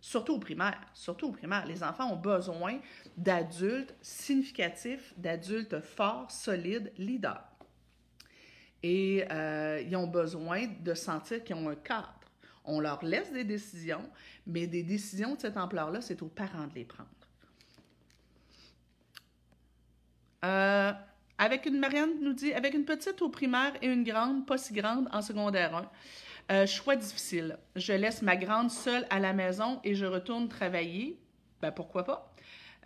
surtout 0.00 0.34
au 0.34 0.38
primaire, 0.38 0.80
surtout 0.94 1.26
au 1.26 1.32
primaire, 1.32 1.66
les 1.66 1.82
enfants 1.82 2.10
ont 2.12 2.16
besoin 2.16 2.78
d'adultes 3.18 3.94
significatifs, 4.00 5.12
d'adultes 5.18 5.80
forts, 5.80 6.30
solides, 6.30 6.92
leaders. 6.96 7.44
Et 8.82 9.24
euh, 9.30 9.82
ils 9.84 9.96
ont 9.96 10.06
besoin 10.06 10.66
de 10.80 10.94
sentir 10.94 11.42
qu'ils 11.42 11.56
ont 11.56 11.68
un 11.68 11.74
cadre. 11.74 12.14
On 12.64 12.80
leur 12.80 13.04
laisse 13.04 13.32
des 13.32 13.44
décisions, 13.44 14.08
mais 14.46 14.66
des 14.66 14.82
décisions 14.82 15.34
de 15.34 15.40
cette 15.40 15.56
ampleur-là, 15.56 16.00
c'est 16.00 16.22
aux 16.22 16.28
parents 16.28 16.66
de 16.66 16.74
les 16.74 16.84
prendre. 16.84 17.08
Euh, 20.44 20.92
avec 21.38 21.66
une, 21.66 21.78
Marianne 21.78 22.20
nous 22.20 22.32
dit, 22.32 22.52
avec 22.52 22.74
une 22.74 22.84
petite 22.84 23.20
au 23.22 23.28
primaire 23.28 23.72
et 23.82 23.86
une 23.86 24.04
grande, 24.04 24.46
pas 24.46 24.58
si 24.58 24.72
grande, 24.72 25.08
en 25.12 25.22
secondaire 25.22 25.74
1. 25.74 25.90
Euh, 26.52 26.66
choix 26.66 26.96
difficile. 26.96 27.58
Je 27.74 27.92
laisse 27.92 28.22
ma 28.22 28.36
grande 28.36 28.70
seule 28.70 29.06
à 29.10 29.18
la 29.18 29.32
maison 29.32 29.80
et 29.84 29.94
je 29.94 30.06
retourne 30.06 30.48
travailler. 30.48 31.18
Ben 31.60 31.72
pourquoi 31.72 32.04
pas? 32.04 32.32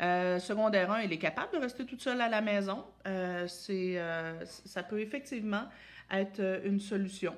Euh, 0.00 0.38
secondaire 0.38 0.90
1, 0.90 1.00
elle 1.00 1.12
est 1.12 1.18
capable 1.18 1.52
de 1.52 1.58
rester 1.58 1.84
toute 1.84 2.00
seule 2.00 2.20
à 2.22 2.28
la 2.28 2.40
maison. 2.40 2.84
C'est, 3.46 4.02
ça 4.44 4.82
peut 4.82 5.00
effectivement 5.00 5.64
être 6.10 6.62
une 6.64 6.80
solution. 6.80 7.36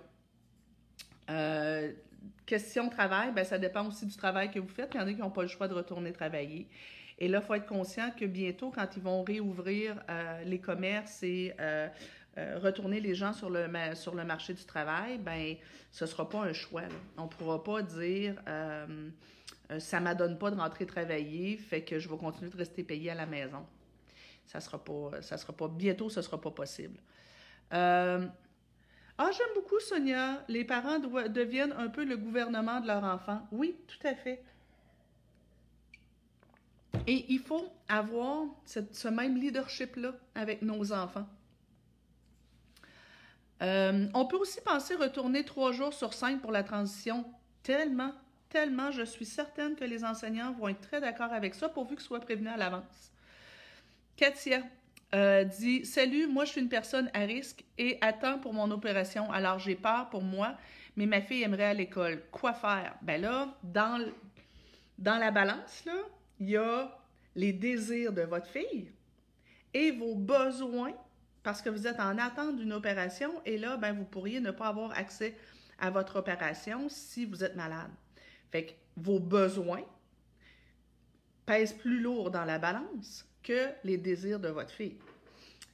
question 2.46 2.88
travail, 2.88 3.32
ben, 3.32 3.44
ça 3.44 3.58
dépend 3.58 3.86
aussi 3.86 4.06
du 4.06 4.16
travail 4.16 4.50
que 4.50 4.60
vous 4.60 4.68
faites. 4.68 4.92
Il 4.94 5.00
y 5.00 5.00
en 5.00 5.06
a 5.08 5.12
qui 5.12 5.18
n'ont 5.18 5.30
pas 5.30 5.42
le 5.42 5.48
choix 5.48 5.66
de 5.66 5.74
retourner 5.74 6.12
travailler. 6.12 6.68
Et 7.18 7.28
là, 7.28 7.40
il 7.42 7.46
faut 7.46 7.54
être 7.54 7.66
conscient 7.66 8.10
que 8.10 8.24
bientôt, 8.24 8.70
quand 8.70 8.88
ils 8.96 9.02
vont 9.02 9.22
réouvrir 9.22 10.02
les 10.44 10.58
commerces 10.58 11.22
et 11.22 11.54
retourner 12.36 13.00
les 13.00 13.14
gens 13.14 13.32
sur 13.32 13.50
le, 13.50 13.68
sur 13.94 14.14
le 14.14 14.24
marché 14.24 14.54
du 14.54 14.64
travail, 14.64 15.18
ben, 15.18 15.56
ce 15.90 16.04
ne 16.04 16.08
sera 16.08 16.28
pas 16.28 16.40
un 16.40 16.52
choix. 16.52 16.82
On 17.18 17.24
ne 17.24 17.28
pourra 17.28 17.62
pas 17.62 17.82
dire 17.82 18.34
ça 19.72 19.76
euh, 19.76 19.80
ça 19.80 20.00
m'adonne 20.00 20.38
pas 20.38 20.50
de 20.50 20.56
rentrer 20.56 20.86
travailler, 20.86 21.56
fait 21.56 21.82
que 21.82 21.98
je 21.98 22.08
vais 22.08 22.16
continuer 22.16 22.50
de 22.50 22.56
rester 22.56 22.82
payé 22.82 23.10
à 23.10 23.14
la 23.14 23.26
maison. 23.26 23.64
Ça 24.46 24.60
sera 24.60 24.82
pas, 24.82 25.22
ça 25.22 25.38
sera 25.38 25.52
pas, 25.52 25.68
bientôt, 25.68 26.10
ce 26.10 26.20
sera 26.20 26.40
pas 26.40 26.50
possible. 26.50 26.98
Euh, 27.72 28.26
ah, 29.18 29.30
j'aime 29.32 29.54
beaucoup, 29.54 29.78
Sonia. 29.80 30.44
Les 30.48 30.64
parents 30.64 30.98
deviennent 30.98 31.72
un 31.72 31.88
peu 31.88 32.04
le 32.04 32.16
gouvernement 32.16 32.80
de 32.80 32.86
leur 32.86 33.04
enfant. 33.04 33.46
Oui, 33.52 33.76
tout 33.86 34.06
à 34.06 34.14
fait. 34.14 34.42
Et 37.06 37.26
il 37.28 37.38
faut 37.38 37.66
avoir 37.88 38.44
ce 38.64 39.08
même 39.08 39.36
leadership-là 39.36 40.12
avec 40.34 40.62
nos 40.62 40.92
enfants. 40.92 41.26
Euh, 43.62 44.08
on 44.14 44.26
peut 44.26 44.36
aussi 44.36 44.60
penser 44.60 44.94
retourner 44.96 45.44
trois 45.44 45.72
jours 45.72 45.94
sur 45.94 46.14
cinq 46.14 46.40
pour 46.40 46.50
la 46.50 46.64
transition. 46.64 47.24
Tellement, 47.62 48.12
tellement, 48.48 48.90
je 48.90 49.02
suis 49.02 49.24
certaine 49.24 49.76
que 49.76 49.84
les 49.84 50.04
enseignants 50.04 50.52
vont 50.52 50.68
être 50.68 50.80
très 50.80 51.00
d'accord 51.00 51.32
avec 51.32 51.54
ça, 51.54 51.68
pourvu 51.68 51.94
que 51.94 52.02
ce 52.02 52.08
soit 52.08 52.20
prévenu 52.20 52.48
à 52.48 52.56
l'avance. 52.56 53.12
Katia 54.16 54.62
euh, 55.14 55.44
dit 55.44 55.84
Salut, 55.84 56.26
moi 56.26 56.44
je 56.44 56.52
suis 56.52 56.60
une 56.60 56.68
personne 56.68 57.08
à 57.14 57.20
risque 57.20 57.64
et 57.78 57.98
attends 58.00 58.38
pour 58.38 58.52
mon 58.52 58.70
opération. 58.72 59.30
Alors 59.30 59.60
j'ai 59.60 59.76
peur 59.76 60.10
pour 60.10 60.22
moi, 60.22 60.56
mais 60.96 61.06
ma 61.06 61.20
fille 61.20 61.42
aimerait 61.42 61.64
à 61.64 61.74
l'école. 61.74 62.22
Quoi 62.32 62.54
faire? 62.54 62.96
Ben 63.02 63.20
là, 63.20 63.48
dans, 63.62 64.04
dans 64.98 65.18
la 65.18 65.30
balance, 65.30 65.84
là, 65.86 65.94
il 66.40 66.50
y 66.50 66.56
a 66.56 66.98
les 67.34 67.52
désirs 67.52 68.12
de 68.12 68.22
votre 68.22 68.46
fille 68.46 68.92
et 69.74 69.90
vos 69.90 70.14
besoins 70.14 70.92
parce 71.42 71.62
que 71.62 71.70
vous 71.70 71.86
êtes 71.86 71.98
en 71.98 72.18
attente 72.18 72.56
d'une 72.56 72.72
opération 72.72 73.42
et 73.44 73.58
là, 73.58 73.76
ben, 73.76 73.92
vous 73.92 74.04
pourriez 74.04 74.40
ne 74.40 74.50
pas 74.50 74.68
avoir 74.68 74.92
accès 74.92 75.36
à 75.78 75.90
votre 75.90 76.16
opération 76.16 76.88
si 76.88 77.24
vous 77.26 77.42
êtes 77.42 77.56
malade. 77.56 77.90
Fait 78.50 78.66
que 78.66 78.72
vos 78.96 79.18
besoins 79.18 79.82
pèsent 81.46 81.72
plus 81.72 82.00
lourd 82.00 82.30
dans 82.30 82.44
la 82.44 82.58
balance 82.58 83.26
que 83.42 83.70
les 83.82 83.96
désirs 83.98 84.38
de 84.38 84.48
votre 84.48 84.70
fille. 84.70 84.96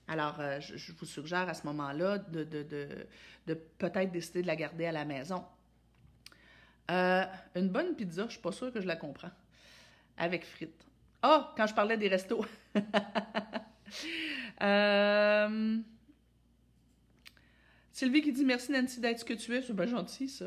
Alors, 0.06 0.40
euh, 0.40 0.58
je, 0.60 0.92
vous 0.92 1.04
suggère 1.04 1.48
à 1.48 1.54
ce 1.54 1.66
moment-là 1.66 2.16
de, 2.16 2.44
de, 2.44 3.54
peut-être 3.76 4.10
décider 4.10 4.40
de 4.40 4.46
la 4.46 4.56
garder 4.56 4.86
à 4.86 4.92
la 4.92 5.04
maison. 5.04 5.44
Euh, 6.90 7.24
une 7.54 7.68
bonne 7.68 7.94
pizza, 7.94 8.22
je 8.22 8.26
ne 8.26 8.30
suis 8.30 8.40
pas 8.40 8.52
sûre 8.52 8.72
que 8.72 8.80
je 8.80 8.86
la 8.86 8.96
comprends. 8.96 9.30
Avec 10.18 10.44
frites. 10.44 10.86
Ah, 11.22 11.52
quand 11.56 11.66
je 11.66 11.74
parlais 11.74 11.96
des 11.96 12.08
restos. 12.08 12.44
Euh, 14.60 15.78
Sylvie 17.92 18.22
qui 18.22 18.32
dit 18.32 18.44
merci 18.44 18.72
Nancy 18.72 18.98
d'être 18.98 19.20
ce 19.20 19.24
que 19.24 19.34
tu 19.34 19.54
es, 19.54 19.62
c'est 19.62 19.72
bien 19.72 19.86
gentil 19.86 20.28
ça. 20.28 20.46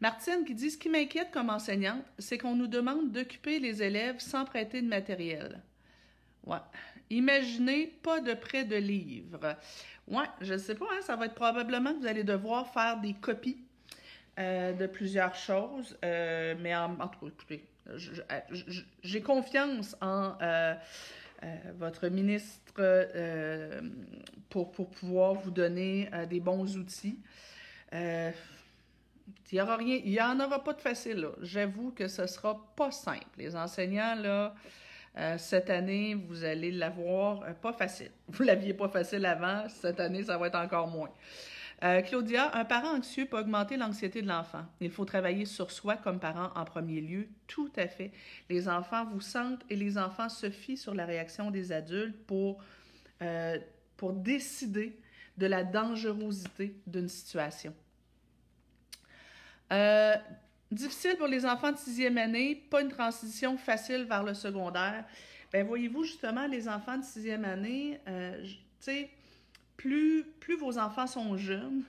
Martine 0.00 0.44
qui 0.44 0.54
dit 0.54 0.70
Ce 0.70 0.78
qui 0.78 0.88
m'inquiète 0.88 1.30
comme 1.30 1.50
enseignante, 1.50 2.04
c'est 2.18 2.38
qu'on 2.38 2.54
nous 2.54 2.66
demande 2.66 3.12
d'occuper 3.12 3.58
les 3.58 3.82
élèves 3.82 4.18
sans 4.18 4.44
prêter 4.44 4.82
de 4.82 4.88
matériel. 4.88 5.62
Ouais. 6.44 6.58
Imaginez 7.10 7.86
pas 7.86 8.20
de 8.20 8.34
prêt 8.34 8.64
de 8.64 8.76
livres. 8.76 9.56
Ouais, 10.06 10.26
je 10.40 10.54
ne 10.54 10.58
sais 10.58 10.74
pas, 10.74 10.86
hein, 10.92 11.00
ça 11.02 11.16
va 11.16 11.26
être 11.26 11.34
probablement 11.34 11.92
que 11.94 12.00
vous 12.00 12.06
allez 12.06 12.24
devoir 12.24 12.72
faire 12.72 13.00
des 13.00 13.14
copies 13.14 13.58
euh, 14.38 14.72
de 14.72 14.86
plusieurs 14.86 15.34
choses. 15.34 15.96
Euh, 16.04 16.54
mais 16.60 16.74
en, 16.76 16.96
tout 17.08 17.30
cas, 17.48 17.56
j'ai 19.02 19.20
confiance 19.22 19.96
en 20.00 20.34
euh, 20.42 20.74
votre 21.76 22.08
ministre 22.08 22.72
pour, 24.48 24.72
pour, 24.72 24.90
pouvoir 24.90 25.34
vous 25.34 25.50
donner 25.50 26.10
des 26.28 26.40
bons 26.40 26.76
outils. 26.76 27.18
Il 29.52 29.62
n'y 30.04 30.20
en 30.20 30.40
aura 30.40 30.62
pas 30.62 30.72
de 30.72 30.80
facile. 30.80 31.28
J'avoue 31.42 31.92
que 31.92 32.08
ce 32.08 32.22
ne 32.22 32.26
sera 32.26 32.60
pas 32.76 32.90
simple. 32.90 33.26
Les 33.38 33.56
enseignants, 33.56 34.14
là, 34.16 34.54
euh, 35.16 35.38
cette 35.38 35.70
année, 35.70 36.14
vous 36.14 36.44
allez 36.44 36.70
l'avoir 36.70 37.42
euh, 37.42 37.52
pas 37.52 37.72
facile. 37.72 38.10
Vous 38.28 38.44
ne 38.44 38.48
l'aviez 38.48 38.74
pas 38.74 38.88
facile 38.88 39.24
avant, 39.26 39.68
cette 39.68 40.00
année, 40.00 40.22
ça 40.22 40.36
va 40.38 40.46
être 40.46 40.58
encore 40.58 40.86
moins. 40.86 41.10
Euh, 41.84 42.02
Claudia, 42.02 42.56
un 42.56 42.64
parent 42.64 42.96
anxieux 42.96 43.26
peut 43.26 43.38
augmenter 43.38 43.76
l'anxiété 43.76 44.22
de 44.22 44.26
l'enfant. 44.28 44.64
Il 44.80 44.90
faut 44.90 45.04
travailler 45.04 45.44
sur 45.44 45.70
soi 45.70 45.96
comme 45.96 46.18
parent 46.18 46.50
en 46.56 46.64
premier 46.64 47.00
lieu. 47.00 47.28
Tout 47.46 47.70
à 47.76 47.86
fait. 47.86 48.10
Les 48.50 48.68
enfants 48.68 49.04
vous 49.04 49.20
sentent 49.20 49.62
et 49.70 49.76
les 49.76 49.96
enfants 49.96 50.28
se 50.28 50.50
fient 50.50 50.76
sur 50.76 50.94
la 50.94 51.06
réaction 51.06 51.50
des 51.50 51.70
adultes 51.70 52.16
pour, 52.26 52.62
pour 53.96 54.12
décider 54.12 54.98
de 55.38 55.46
la 55.46 55.62
dangerosité 55.62 56.74
d'une 56.86 57.08
situation. 57.08 57.72
Euh, 59.72 60.14
difficile 60.70 61.16
pour 61.16 61.28
les 61.28 61.46
enfants 61.46 61.72
de 61.72 61.78
sixième 61.78 62.18
année, 62.18 62.54
pas 62.70 62.82
une 62.82 62.88
transition 62.88 63.56
facile 63.56 64.04
vers 64.04 64.24
le 64.24 64.34
secondaire. 64.34 65.04
Ben 65.52 65.66
voyez-vous, 65.66 66.04
justement, 66.04 66.46
les 66.46 66.68
enfants 66.68 66.98
de 66.98 67.04
sixième 67.04 67.44
année, 67.44 68.00
euh, 68.08 68.42
tu 68.44 68.56
sais, 68.80 69.10
plus, 69.78 70.26
vos 70.58 70.76
enfants 70.78 71.06
sont 71.06 71.36
jeunes, 71.36 71.84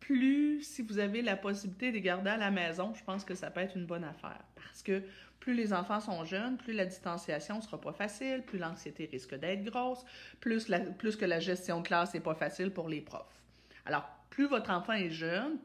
plus 0.00 0.62
si 0.62 0.82
vous 0.82 0.98
avez 0.98 1.20
la 1.20 1.36
possibilité 1.36 1.90
de 1.90 1.96
les 1.96 2.00
garder 2.00 2.30
à 2.30 2.36
la 2.36 2.50
maison, 2.50 2.94
je 2.94 3.02
pense 3.04 3.24
que 3.24 3.34
ça 3.34 3.50
peut 3.50 3.60
être 3.60 3.76
une 3.76 3.86
bonne 3.86 4.04
affaire. 4.04 4.40
Parce 4.54 4.82
que 4.82 5.02
plus 5.40 5.54
les 5.54 5.72
enfants 5.74 6.00
sont 6.00 6.24
jeunes, 6.24 6.56
plus 6.56 6.72
la 6.72 6.86
distanciation 6.86 7.56
ne 7.56 7.60
sera 7.60 7.80
pas 7.80 7.92
facile, 7.92 8.42
plus 8.46 8.58
l'anxiété 8.58 9.06
risque 9.10 9.34
d'être 9.34 9.64
grosse, 9.64 10.04
plus, 10.40 10.66
que 10.66 11.24
la 11.24 11.40
gestion 11.40 11.80
de 11.80 11.86
classe 11.86 12.14
n'est 12.14 12.20
pas 12.20 12.34
facile 12.34 12.70
pour 12.70 12.88
les 12.88 13.00
profs. 13.00 13.42
Alors, 13.84 14.08
plus 14.30 14.46
votre 14.46 14.70
enfant 14.70 14.92
est 14.92 15.10
jeune, 15.10 15.58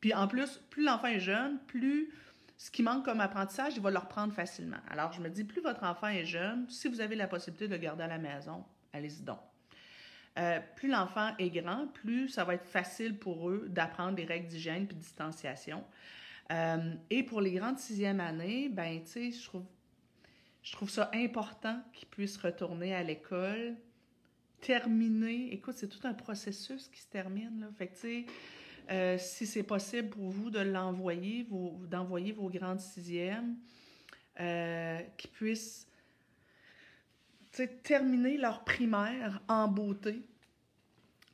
puis 0.00 0.14
en 0.14 0.28
plus, 0.28 0.60
plus 0.70 0.84
l'enfant 0.84 1.08
est 1.08 1.20
jeune, 1.20 1.58
plus 1.66 2.10
ce 2.56 2.70
qui 2.70 2.82
manque 2.82 3.04
comme 3.04 3.20
apprentissage, 3.20 3.74
il 3.76 3.82
va 3.82 3.90
le 3.90 3.98
reprendre 3.98 4.32
facilement. 4.32 4.80
Alors 4.88 5.12
je 5.12 5.20
me 5.20 5.28
dis, 5.28 5.44
plus 5.44 5.60
votre 5.60 5.82
enfant 5.82 6.08
est 6.08 6.24
jeune, 6.24 6.68
si 6.68 6.88
vous 6.88 7.00
avez 7.00 7.16
la 7.16 7.26
possibilité 7.26 7.66
de 7.66 7.76
garder 7.76 8.04
à 8.04 8.08
la 8.08 8.18
maison, 8.18 8.64
allez-y 8.92 9.22
donc. 9.22 9.40
Euh, 10.38 10.60
plus 10.76 10.88
l'enfant 10.88 11.32
est 11.38 11.50
grand, 11.50 11.88
plus 11.88 12.28
ça 12.28 12.44
va 12.44 12.54
être 12.54 12.66
facile 12.66 13.18
pour 13.18 13.50
eux 13.50 13.66
d'apprendre 13.68 14.14
des 14.14 14.24
règles 14.24 14.46
d'hygiène 14.46 14.86
puis 14.86 14.96
de 14.96 15.00
distanciation. 15.00 15.84
Euh, 16.52 16.94
et 17.10 17.22
pour 17.22 17.40
les 17.40 17.52
grandes 17.52 17.78
sixième 17.78 18.20
années, 18.20 18.68
ben, 18.68 19.02
tu 19.02 19.10
sais, 19.10 19.32
je 19.32 19.44
trouve, 19.44 19.64
je 20.62 20.72
trouve 20.72 20.90
ça 20.90 21.10
important 21.14 21.80
qu'ils 21.92 22.08
puissent 22.08 22.36
retourner 22.36 22.94
à 22.94 23.02
l'école, 23.02 23.76
terminer. 24.60 25.52
Écoute, 25.52 25.74
c'est 25.76 25.88
tout 25.88 26.06
un 26.06 26.14
processus 26.14 26.88
qui 26.88 27.00
se 27.00 27.08
termine, 27.08 27.60
là. 27.60 27.66
Fait 27.76 27.88
tu 27.88 27.96
sais, 27.96 28.26
euh, 28.90 29.18
si 29.18 29.46
c'est 29.46 29.62
possible 29.62 30.10
pour 30.10 30.30
vous 30.30 30.50
de 30.50 30.58
l'envoyer, 30.58 31.46
d'envoyer 31.88 32.32
vos 32.32 32.48
grandes 32.48 32.80
sixièmes, 32.80 33.56
euh, 34.40 35.00
qui 35.16 35.28
puissent 35.28 35.86
terminer 37.82 38.36
leur 38.36 38.64
primaire 38.64 39.40
en 39.48 39.68
beauté. 39.68 40.24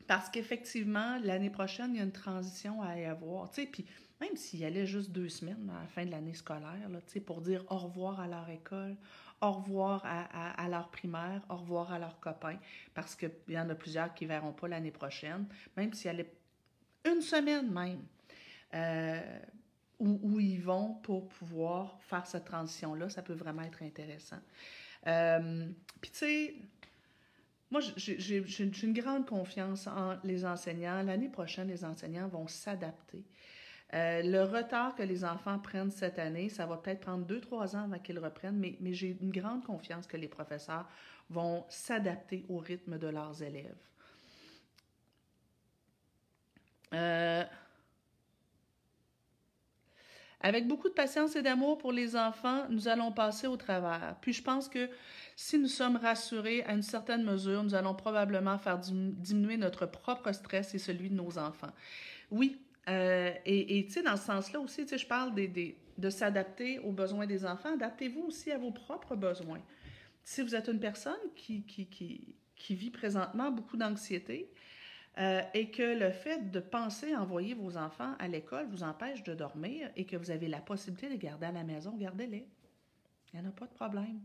Parce 0.06 0.28
qu'effectivement, 0.30 1.18
l'année 1.22 1.50
prochaine, 1.50 1.94
il 1.94 1.98
y 1.98 2.00
a 2.00 2.04
une 2.04 2.12
transition 2.12 2.80
à 2.80 2.98
y 2.98 3.04
avoir. 3.04 3.50
Puis 3.50 3.84
même 4.20 4.36
s'il 4.36 4.60
y 4.60 4.64
allait 4.64 4.86
juste 4.86 5.10
deux 5.10 5.28
semaines 5.28 5.70
à 5.70 5.82
la 5.82 5.88
fin 5.88 6.04
de 6.04 6.10
l'année 6.10 6.34
scolaire, 6.34 6.88
là, 6.88 6.98
pour 7.24 7.40
dire 7.40 7.64
au 7.70 7.76
revoir 7.76 8.20
à 8.20 8.26
leur 8.26 8.48
école, 8.48 8.96
au 9.42 9.52
revoir 9.52 10.02
à, 10.04 10.68
leur 10.68 10.88
primaire, 10.88 11.42
au 11.50 11.56
revoir 11.56 11.92
à 11.92 11.98
leurs 11.98 12.18
copains, 12.20 12.58
parce 12.94 13.14
qu'il 13.14 13.30
y 13.48 13.58
en 13.58 13.68
a 13.68 13.74
plusieurs 13.74 14.14
qui 14.14 14.24
ne 14.24 14.28
verront 14.28 14.52
pas 14.52 14.68
l'année 14.68 14.90
prochaine, 14.90 15.46
même 15.76 15.92
s'il 15.92 16.10
allait 16.10 16.32
une 17.04 17.20
semaine 17.20 17.70
même, 17.70 18.02
euh, 18.74 19.38
où, 19.98 20.40
ils 20.40 20.60
vont 20.60 20.94
pour 21.02 21.28
pouvoir 21.28 21.98
faire 22.02 22.26
cette 22.26 22.44
transition-là. 22.44 23.08
Ça 23.08 23.22
peut 23.22 23.34
vraiment 23.34 23.62
être 23.62 23.82
intéressant. 23.82 24.40
Euh, 25.06 25.68
puis, 26.00 26.10
tu 26.10 26.18
sais, 26.18 26.54
moi, 27.70 27.80
j'ai 27.96 28.82
une 28.82 28.92
grande 28.92 29.26
confiance 29.26 29.86
en 29.86 30.16
les 30.24 30.44
enseignants. 30.44 31.02
L'année 31.02 31.28
prochaine, 31.28 31.68
les 31.68 31.84
enseignants 31.84 32.28
vont 32.28 32.46
s'adapter. 32.46 33.24
Euh, 33.94 34.22
le 34.22 34.42
retard 34.42 34.96
que 34.96 35.02
les 35.02 35.24
enfants 35.24 35.58
prennent 35.60 35.92
cette 35.92 36.18
année, 36.18 36.48
ça 36.48 36.66
va 36.66 36.76
peut-être 36.76 37.00
prendre 37.00 37.24
deux, 37.24 37.40
trois 37.40 37.76
ans 37.76 37.84
avant 37.84 37.98
qu'ils 38.00 38.18
reprennent, 38.18 38.58
mais, 38.58 38.76
mais 38.80 38.92
j'ai 38.92 39.16
une 39.20 39.30
grande 39.30 39.64
confiance 39.64 40.06
que 40.08 40.16
les 40.16 40.26
professeurs 40.26 40.88
vont 41.30 41.64
s'adapter 41.68 42.44
au 42.48 42.58
rythme 42.58 42.98
de 42.98 43.06
leurs 43.06 43.42
élèves. 43.42 43.76
Euh, 46.94 47.44
avec 50.40 50.68
beaucoup 50.68 50.88
de 50.88 50.94
patience 50.94 51.34
et 51.34 51.42
d'amour 51.42 51.78
pour 51.78 51.92
les 51.92 52.14
enfants, 52.14 52.66
nous 52.68 52.88
allons 52.88 53.10
passer 53.10 53.46
au 53.46 53.56
travers. 53.56 54.16
Puis 54.20 54.32
je 54.32 54.42
pense 54.42 54.68
que 54.68 54.88
si 55.34 55.58
nous 55.58 55.68
sommes 55.68 55.96
rassurés 55.96 56.62
à 56.64 56.72
une 56.72 56.82
certaine 56.82 57.24
mesure, 57.24 57.62
nous 57.62 57.74
allons 57.74 57.94
probablement 57.94 58.58
faire 58.58 58.78
diminuer 58.78 59.56
notre 59.56 59.86
propre 59.86 60.32
stress 60.32 60.74
et 60.74 60.78
celui 60.78 61.10
de 61.10 61.14
nos 61.14 61.38
enfants. 61.38 61.72
Oui, 62.30 62.60
euh, 62.88 63.32
et 63.44 63.84
tu 63.86 63.92
sais, 63.92 64.02
dans 64.02 64.16
ce 64.16 64.26
sens-là 64.26 64.60
aussi, 64.60 64.82
tu 64.82 64.88
sais, 64.88 64.98
je 64.98 65.06
parle 65.06 65.34
des, 65.34 65.76
de 65.98 66.10
s'adapter 66.10 66.78
aux 66.80 66.92
besoins 66.92 67.26
des 67.26 67.44
enfants. 67.44 67.72
Adaptez-vous 67.74 68.22
aussi 68.22 68.52
à 68.52 68.58
vos 68.58 68.70
propres 68.70 69.16
besoins. 69.16 69.60
Si 70.22 70.42
vous 70.42 70.54
êtes 70.54 70.68
une 70.68 70.80
personne 70.80 71.14
qui, 71.34 71.62
qui, 71.62 71.86
qui, 71.86 72.36
qui 72.54 72.74
vit 72.74 72.90
présentement 72.90 73.50
beaucoup 73.50 73.76
d'anxiété, 73.76 74.50
euh, 75.18 75.40
et 75.54 75.70
que 75.70 75.98
le 75.98 76.10
fait 76.10 76.50
de 76.50 76.60
penser 76.60 77.12
à 77.14 77.22
envoyer 77.22 77.54
vos 77.54 77.76
enfants 77.76 78.14
à 78.18 78.28
l'école 78.28 78.66
vous 78.68 78.82
empêche 78.82 79.22
de 79.22 79.34
dormir 79.34 79.88
et 79.96 80.04
que 80.04 80.16
vous 80.16 80.30
avez 80.30 80.46
la 80.46 80.60
possibilité 80.60 81.06
de 81.06 81.12
les 81.12 81.18
garder 81.18 81.46
à 81.46 81.52
la 81.52 81.64
maison, 81.64 81.94
gardez-les. 81.96 82.46
Il 83.32 83.40
n'y 83.40 83.46
en 83.46 83.48
a 83.48 83.52
pas 83.52 83.66
de 83.66 83.72
problème. 83.72 84.20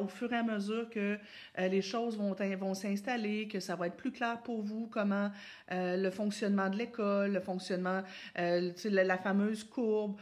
au 0.00 0.06
fur 0.06 0.32
et 0.32 0.36
à 0.36 0.44
mesure 0.44 0.88
que 0.90 1.18
euh, 1.58 1.68
les 1.68 1.82
choses 1.82 2.16
vont, 2.16 2.34
vont 2.34 2.74
s'installer, 2.74 3.48
que 3.48 3.58
ça 3.58 3.74
va 3.74 3.88
être 3.88 3.96
plus 3.96 4.12
clair 4.12 4.40
pour 4.42 4.62
vous 4.62 4.86
comment 4.86 5.30
euh, 5.72 5.96
le 5.96 6.10
fonctionnement 6.10 6.70
de 6.70 6.76
l'école, 6.76 7.32
le 7.32 7.40
fonctionnement, 7.40 8.02
la, 8.36 9.04
la, 9.04 9.18
fameuse 9.18 9.64
courbe, 9.64 10.20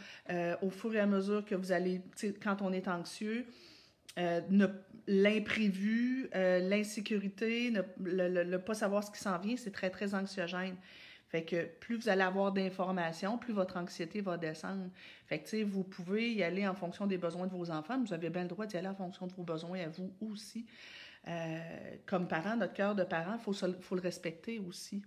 au 0.63 0.71
fur 0.71 0.95
et 0.95 1.01
à 1.01 1.07
mesure 1.07 1.45
que 1.45 1.55
vous 1.55 1.73
allez, 1.73 2.01
quand 2.43 2.63
on 2.63 2.73
est 2.73 2.89
anxieux, 2.89 3.47
ne, 4.51 4.67
l'imprévu, 5.07 6.29
euh, 6.35 6.61
l'insécurité, 6.61 7.71
ne, 7.71 8.57
pas 8.59 8.75
savoir 8.75 9.03
ce 9.03 9.11
qui 9.11 9.19
s'en 9.19 9.39
vient, 9.39 9.57
c'est 9.57 9.73
très, 9.73 9.91
très 9.91 10.15
anxiogène. 10.15 10.77
Fait 11.29 11.45
que 11.45 11.67
plus 11.79 11.97
vous 11.97 12.09
allez 12.09 12.23
avoir 12.23 12.53
d'informations, 12.53 13.39
plus 13.39 13.53
votre 13.53 13.77
anxiété 13.77 14.21
va 14.21 14.37
descendre. 14.37 14.89
Fait 15.27 15.39
que, 15.39 15.45
tu 15.45 15.51
sais, 15.51 15.63
vous 15.63 15.85
pouvez 15.85 16.33
y 16.33 16.43
aller 16.43 16.67
en 16.67 16.75
fonction 16.75 17.07
des 17.07 17.19
besoins 17.19 17.47
de 17.47 17.53
vos 17.53 17.71
enfants, 17.71 18.01
vous 18.01 18.13
avez 18.13 18.31
bien 18.31 18.43
le 18.43 18.49
droit 18.49 18.67
d'y 18.67 18.77
aller 18.77 18.89
en 18.89 18.95
fonction 18.95 19.27
de 19.27 19.33
vos 19.33 19.45
besoins 19.45 19.81
à 19.81 19.89
vous 19.89 20.13
aussi. 20.21 20.67
Euh, 21.29 21.61
comme 22.07 22.27
parent, 22.27 22.57
notre 22.57 22.73
cœur 22.73 22.95
de 22.95 23.05
parent, 23.05 23.37
il 23.37 23.77
faut 23.81 23.95
le 23.95 24.01
respecter 24.01 24.59
aussi. 24.59 25.03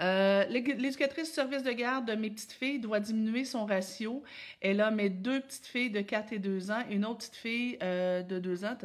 Euh, 0.00 0.44
l'éducatrice 0.46 1.28
du 1.28 1.34
service 1.34 1.62
de 1.62 1.70
garde 1.70 2.06
de 2.06 2.14
mes 2.14 2.30
petites 2.30 2.52
filles 2.52 2.80
doit 2.80 2.98
diminuer 2.98 3.44
son 3.44 3.66
ratio. 3.66 4.22
Elle 4.60 4.80
a 4.80 4.90
mes 4.90 5.10
deux 5.10 5.40
petites 5.40 5.66
filles 5.66 5.90
de 5.90 6.00
4 6.00 6.32
et 6.32 6.38
2 6.38 6.70
ans 6.70 6.82
une 6.90 7.04
autre 7.04 7.18
petite 7.18 7.36
fille 7.36 7.78
euh, 7.82 8.22
de 8.22 8.38
2 8.38 8.64
ans. 8.64 8.76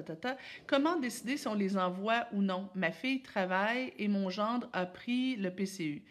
Comment 0.68 0.98
décider 0.98 1.38
si 1.38 1.48
on 1.48 1.56
les 1.56 1.78
envoie 1.78 2.28
ou 2.34 2.42
non? 2.42 2.70
Ma 2.76 2.92
fille 2.92 3.22
travaille 3.22 3.94
et 3.98 4.08
mon 4.08 4.30
gendre 4.30 4.70
a 4.74 4.86
pris 4.86 5.38
le 5.38 5.50
PCU. 5.50 6.04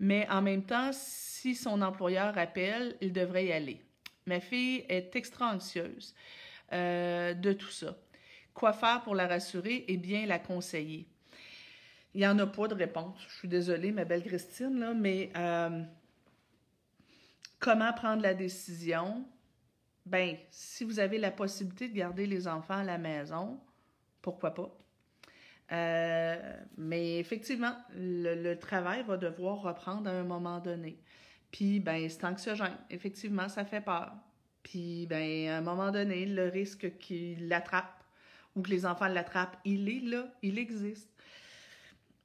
Mais 0.00 0.28
en 0.28 0.42
même 0.42 0.64
temps, 0.64 0.90
si 0.92 1.54
son 1.54 1.80
employeur 1.80 2.36
appelle, 2.36 2.96
il 3.00 3.12
devrait 3.12 3.46
y 3.46 3.52
aller. 3.52 3.80
Ma 4.26 4.40
fille 4.40 4.84
est 4.88 5.14
extra 5.16 5.54
anxieuse 5.54 6.14
euh, 6.72 7.34
de 7.34 7.52
tout 7.52 7.70
ça. 7.70 7.96
Quoi 8.52 8.72
faire 8.72 9.02
pour 9.02 9.14
la 9.14 9.26
rassurer 9.26 9.84
et 9.88 9.96
bien 9.96 10.26
la 10.26 10.38
conseiller? 10.38 11.06
Il 12.14 12.20
n'y 12.20 12.26
en 12.26 12.38
a 12.38 12.46
pas 12.46 12.68
de 12.68 12.74
réponse. 12.74 13.18
Je 13.28 13.34
suis 13.34 13.48
désolée, 13.48 13.90
ma 13.90 14.04
belle 14.04 14.22
Christine, 14.22 14.78
là, 14.78 14.94
mais 14.94 15.32
euh, 15.36 15.82
comment 17.58 17.92
prendre 17.92 18.22
la 18.22 18.34
décision? 18.34 19.26
Ben, 20.06 20.36
si 20.50 20.84
vous 20.84 21.00
avez 21.00 21.18
la 21.18 21.32
possibilité 21.32 21.88
de 21.88 21.94
garder 21.94 22.26
les 22.26 22.46
enfants 22.46 22.78
à 22.78 22.84
la 22.84 22.98
maison, 22.98 23.58
pourquoi 24.22 24.54
pas? 24.54 24.70
Euh, 25.72 26.56
mais 26.76 27.18
effectivement, 27.18 27.74
le, 27.96 28.54
travail 28.54 29.02
va 29.02 29.16
devoir 29.16 29.62
reprendre 29.62 30.08
à 30.08 30.12
un 30.12 30.24
moment 30.24 30.60
donné. 30.60 31.00
Puis, 31.50 31.80
ben, 31.80 32.08
c'est 32.08 32.24
anxiogène. 32.24 32.76
Effectivement, 32.90 33.48
ça 33.48 33.64
fait 33.64 33.80
peur. 33.80 34.12
Puis, 34.62 35.06
ben, 35.06 35.48
à 35.48 35.56
un 35.56 35.60
moment 35.62 35.90
donné, 35.90 36.26
le 36.26 36.48
risque 36.48 36.96
qu'il 36.98 37.48
l'attrape 37.48 38.04
ou 38.54 38.62
que 38.62 38.70
les 38.70 38.86
enfants 38.86 39.08
l'attrapent, 39.08 39.58
il 39.64 39.88
est 39.88 40.08
là, 40.08 40.28
il 40.42 40.58
existe 40.58 41.13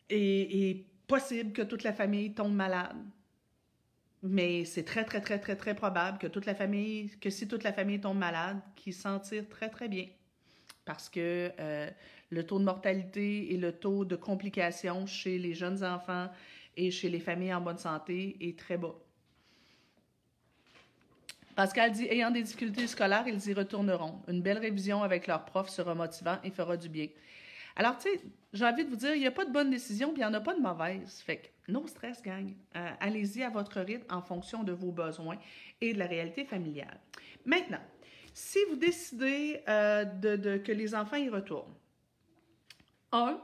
est, 0.10 0.86
possible 1.07 1.53
que 1.53 1.64
toute 1.64 1.84
la 1.84 1.93
famille 1.93 2.34
tombe 2.34 2.53
malade. 2.53 2.95
Mais 4.22 4.64
c'est 4.66 4.84
très, 4.84 5.03
très, 5.03 5.22
très, 5.22 5.39
très, 5.39 5.55
très 5.55 5.74
probable 5.74 6.20
que 6.20 6.28
toute 6.28 6.45
la 6.45 6.53
famille, 6.53 7.10
si 7.30 7.47
toute 7.47 7.64
la 7.64 7.74
famille 7.74 7.99
tombe 7.99 8.18
malade, 8.18 8.60
qu'ils 8.76 8.93
s'en 8.93 9.20
tirent 9.20 9.49
très, 9.49 9.70
très 9.70 9.88
bien. 9.88 10.05
Parce 10.86 11.10
que 11.10 11.51
euh, 11.60 11.89
le 12.30 12.45
taux 12.45 12.60
de 12.60 12.64
mortalité 12.64 13.53
et 13.53 13.57
le 13.57 13.72
taux 13.72 14.05
de 14.05 14.16
complications 14.16 15.07
chez 15.07 15.39
les 15.39 15.55
jeunes 15.55 15.84
enfants 15.84 16.30
et 16.78 16.91
chez 16.91 17.10
les 17.10 17.20
familles 17.20 17.53
en 17.53 17.62
bonne 17.62 17.78
santé 17.78 18.38
est 18.39 18.57
très 18.57 18.78
bas. 18.78 18.95
Pascal 21.55 21.91
dit 21.91 22.05
Ayant 22.05 22.32
des 22.32 22.43
difficultés 22.43 22.88
scolaires, 22.88 23.26
ils 23.28 23.49
y 23.49 23.53
retourneront. 23.53 24.22
Une 24.30 24.41
belle 24.41 24.60
révision 24.60 25.03
avec 25.03 25.28
leur 25.28 25.43
prof 25.43 25.68
sera 25.70 25.93
motivant 25.93 26.38
et 26.43 26.51
fera 26.51 26.78
du 26.78 26.88
bien. 26.88 27.07
Alors, 27.80 27.98
tu 27.98 28.10
sais, 28.10 28.22
j'ai 28.52 28.66
envie 28.66 28.84
de 28.84 28.90
vous 28.90 28.98
dire, 28.98 29.16
il 29.16 29.22
n'y 29.22 29.28
a 29.28 29.32
pas 29.32 29.46
de 29.46 29.54
bonne 29.54 29.70
décision, 29.70 30.10
puis 30.10 30.22
il 30.22 30.26
n'y 30.26 30.30
en 30.30 30.34
a 30.34 30.42
pas 30.42 30.54
de 30.54 30.60
mauvaise. 30.60 31.22
Fait 31.26 31.38
que, 31.38 31.72
no 31.72 31.88
stress, 31.88 32.22
gang. 32.22 32.54
Euh, 32.76 32.90
allez-y 33.00 33.42
à 33.42 33.50
votre 33.50 33.80
rythme 33.80 34.04
en 34.10 34.22
fonction 34.22 34.64
de 34.64 34.74
vos 34.74 34.92
besoins 34.92 35.38
et 35.80 35.94
de 35.94 36.00
la 36.00 36.06
réalité 36.06 36.44
familiale. 36.44 37.00
Maintenant, 37.46 37.80
si 38.34 38.60
vous 38.70 38.76
décidez 38.76 39.62
euh, 39.70 40.04
de, 40.04 40.58
que 40.58 40.74
les 40.74 40.94
enfants 40.94 41.16
y 41.16 41.30
retournent, 41.30 41.74
un, 43.14 43.40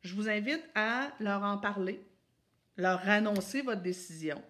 je 0.00 0.14
vous 0.14 0.30
invite 0.30 0.64
à 0.74 1.12
leur 1.20 1.42
en 1.42 1.58
parler, 1.58 2.00
leur 2.78 3.06
annoncer 3.06 3.60
votre 3.60 3.82
décision 3.82 4.42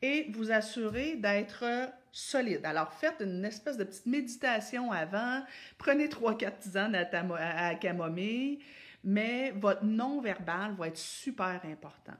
et 0.00 0.30
vous 0.30 0.50
assurer 0.50 1.16
d'être 1.16 1.92
solide. 2.12 2.64
Alors, 2.64 2.92
faites 2.92 3.20
une 3.20 3.44
espèce 3.44 3.78
de 3.78 3.84
petite 3.84 4.06
méditation 4.06 4.92
avant, 4.92 5.42
prenez 5.78 6.08
trois, 6.08 6.36
quatre 6.36 6.58
tisanes 6.58 6.94
à, 6.94 7.68
à, 7.68 7.74
camomille, 7.76 8.60
mais 9.02 9.50
votre 9.52 9.82
non-verbal 9.82 10.74
va 10.74 10.88
être 10.88 10.98
super 10.98 11.60
important. 11.64 12.12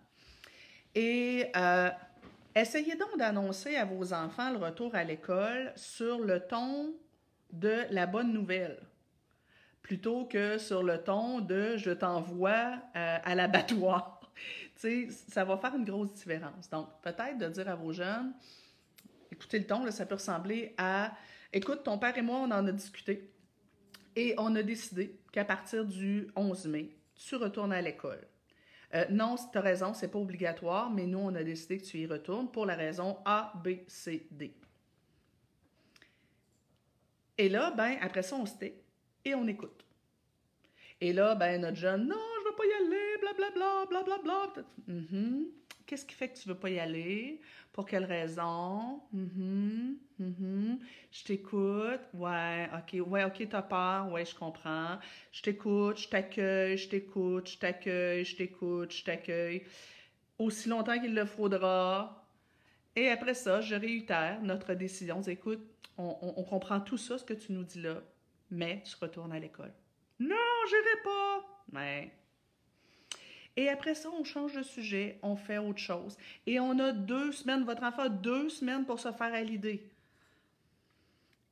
Et 0.95 1.47
euh, 1.55 1.91
essayez 2.57 2.97
donc 2.97 3.19
d'annoncer 3.19 3.77
à 3.77 3.85
vos 3.85 4.13
enfants 4.13 4.51
le 4.51 4.59
retour 4.59 4.95
à 4.95 5.05
l'école 5.05 5.73
sur 5.77 6.19
le 6.19 6.41
ton 6.41 6.95
de 7.53 7.85
la 7.91 8.07
bonne 8.07 8.33
nouvelle, 8.33 8.79
plutôt 9.83 10.25
que 10.25 10.57
sur 10.57 10.83
le 10.83 10.99
ton 10.99 11.41
de 11.41 11.77
je 11.77 11.91
t'envoie 11.91 12.79
euh, 12.97 13.19
à 13.23 13.35
l'abattoir. 13.35 14.21
ça 15.29 15.45
va 15.45 15.57
faire 15.59 15.75
une 15.77 15.85
grosse 15.85 16.15
différence. 16.15 16.69
Donc, 16.71 16.89
peut-être 17.03 17.39
de 17.39 17.49
dire 17.49 17.69
à 17.69 17.75
vos 17.75 17.93
jeunes, 17.93 18.33
écoutez 19.43 19.59
le 19.59 19.67
ton, 19.67 19.91
ça 19.91 20.07
peut 20.07 20.15
ressembler 20.15 20.75
à 20.79 21.13
Écoute, 21.55 21.83
ton 21.83 21.99
père 21.99 22.17
et 22.17 22.23
moi, 22.23 22.39
on 22.39 22.51
en 22.51 22.67
a 22.67 22.73
discuté 22.73 23.31
et 24.17 24.35
on 24.39 24.57
a 24.57 24.63
décidé 24.63 25.19
qu'à 25.33 25.45
partir 25.45 25.85
du 25.85 26.29
11 26.35 26.67
mai, 26.67 26.97
tu 27.15 27.37
retournes 27.37 27.75
à 27.75 27.83
l'école. 27.83 28.27
Euh, 28.95 29.05
non, 29.11 29.37
tu 29.37 29.59
as 29.59 29.61
raison, 29.61 29.93
c'est 29.93 30.09
pas 30.09 30.19
obligatoire, 30.19 30.91
mais 30.91 31.07
nous, 31.07 31.19
on 31.19 31.35
a 31.35 31.43
décidé 31.43 31.77
que 31.79 31.85
tu 31.85 31.99
y 31.99 32.07
retournes 32.07 32.51
pour 32.51 32.65
la 32.65 32.75
raison 32.75 33.19
A, 33.27 33.53
B, 33.63 33.81
C, 33.87 34.27
D. 34.31 34.55
Et 37.37 37.51
là, 37.51 37.71
ben, 37.71 37.99
après 38.01 38.23
ça, 38.23 38.37
on 38.37 38.47
se 38.47 38.55
tait 38.55 38.83
et 39.25 39.35
on 39.35 39.47
écoute. 39.47 39.85
Et 41.03 41.13
là, 41.13 41.35
ben, 41.35 41.61
notre 41.61 41.77
jeune, 41.77 42.07
non, 42.07 42.17
je 42.41 42.49
veux 42.49 42.57
pas 42.57 42.65
y 42.65 42.73
aller, 42.73 43.19
blablabla, 43.21 43.87
blablabla. 43.91 44.23
Bla, 44.23 44.65
bla. 44.87 44.95
mm 44.95 45.62
Qu'est-ce 45.93 46.07
qui 46.07 46.15
fait 46.15 46.31
que 46.31 46.39
tu 46.39 46.49
veux 46.49 46.55
pas 46.55 46.71
y 46.71 46.79
aller? 46.79 47.39
Pour 47.71 47.85
quelle 47.85 48.07
raison? 48.07 49.03
Mm 49.13 49.93
Je 50.19 51.23
t'écoute. 51.23 52.01
Ouais, 52.15 52.67
ok. 52.73 53.07
Ouais, 53.07 53.25
ok, 53.25 53.47
t'as 53.51 53.61
peur. 53.61 54.11
Ouais, 54.11 54.25
je 54.25 54.35
comprends. 54.35 54.99
Je 55.33 55.43
t'écoute, 55.43 55.99
je 55.99 56.09
t'accueille, 56.09 56.79
je 56.79 56.89
t'écoute, 56.89 57.47
je 57.47 57.59
t'accueille, 57.59 58.25
je 58.25 58.37
t'écoute, 58.37 58.91
je 58.91 59.05
t'accueille. 59.05 59.65
Aussi 60.39 60.71
longtemps 60.71 60.99
qu'il 60.99 61.15
le 61.15 61.27
faudra. 61.27 62.27
Et 62.97 63.11
après 63.11 63.35
ça, 63.35 63.61
je 63.61 63.75
réitère 63.75 64.41
notre 64.41 64.73
décision. 64.73 65.21
Écoute, 65.21 65.61
on, 65.99 66.17
on 66.23 66.43
comprend 66.45 66.81
tout 66.81 66.97
ça, 66.97 67.19
ce 67.19 67.25
que 67.25 67.35
tu 67.35 67.53
nous 67.53 67.65
dis 67.65 67.83
là, 67.83 68.01
mais 68.51 68.83
tu 68.87 68.97
retournes 68.99 69.33
à 69.33 69.39
l'école. 69.39 69.75
Non, 70.19 70.37
j'irai 70.71 71.03
pas. 71.05 71.65
Mais 71.71 72.11
et 73.57 73.69
après 73.69 73.95
ça, 73.95 74.09
on 74.11 74.25
change 74.25 74.55
de 74.55 74.63
sujet, 74.63 75.19
on 75.23 75.37
fait 75.37 75.59
autre 75.59 75.79
chose. 75.79 76.17
Et 76.47 76.59
on 76.59 76.79
a 76.79 76.93
deux 76.93 77.33
semaines, 77.33 77.65
votre 77.65 77.83
enfant 77.83 78.03
a 78.03 78.09
deux 78.09 78.49
semaines 78.49 78.85
pour 78.85 78.99
se 78.99 79.13
faire 79.13 79.35
à 79.35 79.43
l'idée. 79.43 79.89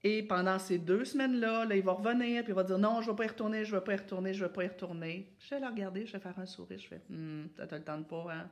Et 0.03 0.23
pendant 0.23 0.59
ces 0.59 0.79
deux 0.79 1.05
semaines-là, 1.05 1.67
là, 1.67 1.77
il 1.77 1.83
va 1.83 1.93
revenir, 1.93 2.43
puis 2.43 2.53
il 2.53 2.55
va 2.55 2.65
dire 2.65 2.79
non, 2.79 3.03
je 3.03 3.07
ne 3.07 3.13
vais 3.13 3.17
pas 3.17 3.25
y 3.25 3.29
retourner, 3.29 3.65
je 3.67 3.75
ne 3.75 3.79
vais 3.79 3.85
pas 3.85 3.93
y 3.93 3.97
retourner, 3.97 4.33
je 4.33 4.43
ne 4.43 4.49
vais 4.49 4.53
pas 4.53 4.65
y 4.65 4.69
retourner. 4.69 5.31
Je 5.39 5.51
vais 5.51 5.61
le 5.61 5.67
regarder, 5.67 6.07
je 6.07 6.13
vais 6.13 6.21
faire 6.21 6.39
un 6.39 6.47
sourire, 6.47 6.79
je 6.79 6.89
fais 6.89 7.03
hum, 7.11 7.49
ça 7.57 7.67
te 7.67 7.75
le 7.75 7.85
tente 7.85 8.09
pas, 8.09 8.27
hein? 8.31 8.49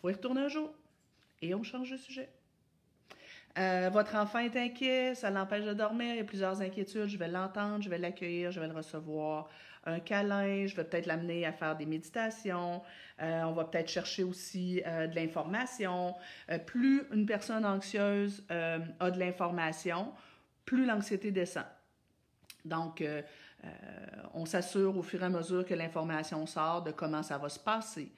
faut 0.00 0.08
y 0.08 0.12
retourner 0.12 0.42
un 0.42 0.48
jour. 0.48 0.72
Et 1.42 1.54
on 1.54 1.62
change 1.62 1.90
de 1.90 1.98
sujet. 1.98 2.30
Euh, 3.58 3.90
votre 3.92 4.16
enfant 4.16 4.40
est 4.40 4.56
inquiet, 4.56 5.14
ça 5.14 5.30
l'empêche 5.30 5.64
de 5.64 5.74
dormir, 5.74 6.14
il 6.14 6.16
y 6.16 6.20
a 6.20 6.24
plusieurs 6.24 6.60
inquiétudes, 6.60 7.06
je 7.06 7.18
vais 7.18 7.28
l'entendre, 7.28 7.82
je 7.82 7.88
vais 7.88 7.98
l'accueillir, 7.98 8.50
je 8.50 8.58
vais 8.58 8.66
le 8.66 8.74
recevoir. 8.74 9.48
Un 9.86 10.00
câlin, 10.00 10.66
je 10.66 10.74
vais 10.74 10.84
peut-être 10.84 11.06
l'amener 11.06 11.44
à 11.46 11.52
faire 11.52 11.76
des 11.76 11.86
méditations, 11.86 12.82
euh, 13.20 13.42
on 13.42 13.52
va 13.52 13.64
peut-être 13.64 13.88
chercher 13.88 14.24
aussi 14.24 14.82
euh, 14.86 15.06
de 15.06 15.14
l'information. 15.14 16.14
plus 16.66 17.02
une 17.12 17.26
personne 17.26 17.64
anxieuse 17.64 18.44
a 18.48 19.10
de 19.10 19.18
l'information, 19.18 20.12
plus 20.64 20.86
l'anxiété 20.86 21.30
descend. 21.30 21.66
Donc, 22.64 23.04
on 24.32 24.46
s'assure 24.46 24.96
au 24.96 25.02
fur 25.02 25.22
et 25.22 25.26
à 25.26 25.28
mesure 25.28 25.64
que 25.64 25.74
l'information 25.74 26.46
sort 26.46 26.82
de 26.82 26.92
comment 26.92 27.22
ça 27.22 27.38
va 27.38 27.48
se 27.48 27.58
passer. 27.58 28.10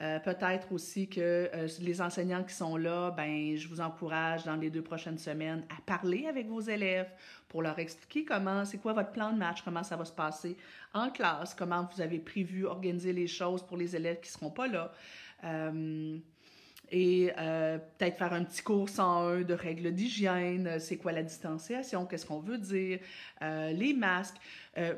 Euh, 0.00 0.20
peut-être 0.20 0.70
aussi 0.70 1.08
que 1.08 1.20
euh, 1.52 1.68
les 1.80 2.00
enseignants 2.00 2.44
qui 2.44 2.54
sont 2.54 2.76
là, 2.76 3.10
ben, 3.10 3.56
je 3.56 3.66
vous 3.66 3.80
encourage 3.80 4.44
dans 4.44 4.54
les 4.54 4.70
deux 4.70 4.82
prochaines 4.82 5.18
semaines 5.18 5.64
à 5.76 5.80
parler 5.82 6.26
avec 6.28 6.46
vos 6.46 6.60
élèves 6.60 7.10
pour 7.48 7.62
leur 7.62 7.76
expliquer 7.80 8.24
comment, 8.24 8.64
c'est 8.64 8.78
quoi 8.78 8.92
votre 8.92 9.10
plan 9.10 9.32
de 9.32 9.38
match, 9.38 9.62
comment 9.62 9.82
ça 9.82 9.96
va 9.96 10.04
se 10.04 10.12
passer 10.12 10.56
en 10.94 11.10
classe, 11.10 11.52
comment 11.52 11.88
vous 11.92 12.00
avez 12.00 12.20
prévu 12.20 12.64
organiser 12.64 13.12
les 13.12 13.26
choses 13.26 13.64
pour 13.64 13.76
les 13.76 13.96
élèves 13.96 14.20
qui 14.20 14.28
ne 14.28 14.32
seront 14.32 14.50
pas 14.50 14.68
là. 14.68 14.92
Euh, 15.42 16.18
et 16.90 17.32
euh, 17.38 17.78
peut-être 17.78 18.16
faire 18.16 18.32
un 18.32 18.44
petit 18.44 18.62
cours 18.62 18.88
101 18.88 19.42
de 19.42 19.54
règles 19.54 19.92
d'hygiène, 19.92 20.66
euh, 20.66 20.78
c'est 20.78 20.96
quoi 20.96 21.12
la 21.12 21.22
distanciation, 21.22 22.06
qu'est-ce 22.06 22.26
qu'on 22.26 22.40
veut 22.40 22.58
dire, 22.58 23.00
euh, 23.42 23.72
les 23.72 23.94
masques. 23.94 24.36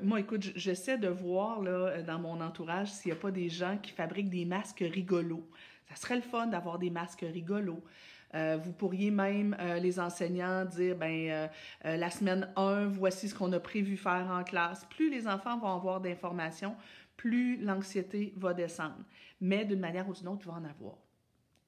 moi, 0.03 0.21
écoute, 0.21 0.53
j'essaie 0.57 0.99
de 0.99 1.09
voir 1.09 1.63
là, 1.63 2.03
dans 2.03 2.19
mon 2.19 2.41
entourage 2.43 2.89
s'il 2.93 3.13
n'y 3.13 3.19
a 3.19 3.21
pas 3.21 3.31
des 3.31 3.49
gens 3.49 3.79
qui 3.79 3.93
fabriquent 3.93 4.29
des 4.29 4.45
masques 4.45 4.85
rigolos. 4.87 5.49
Ça 5.89 5.97
serait 5.97 6.17
le 6.17 6.23
fun 6.23 6.47
d'avoir 6.47 6.79
des 6.79 6.91
masques 6.91 7.25
rigolos. 7.33 7.83
vous 8.35 8.73
pourriez 8.73 9.11
même, 9.11 9.57
les 9.81 9.99
enseignants, 9.99 10.67
dire, 10.67 10.97
ben 10.97 11.49
la 11.83 12.11
semaine 12.11 12.53
1, 12.57 12.89
voici 12.89 13.31
ce 13.31 13.35
qu'on 13.35 13.51
a 13.53 13.61
prévu 13.61 13.97
faire 13.97 14.29
en 14.31 14.45
classe. 14.45 14.85
Plus 14.91 15.09
les 15.11 15.27
enfants 15.27 15.59
vont 15.59 15.75
avoir 15.75 16.03
d'informations, 16.03 16.77
plus 17.17 17.57
l'anxiété 17.57 18.35
va 18.37 18.53
descendre. 18.53 19.03
Mais 19.41 19.65
d'une 19.65 19.81
manière 19.81 20.07
ou 20.11 20.13
d'une 20.13 20.29
autre, 20.29 20.43
ils 20.45 20.49
vont 20.49 20.55
en 20.55 20.65
avoir. 20.65 20.99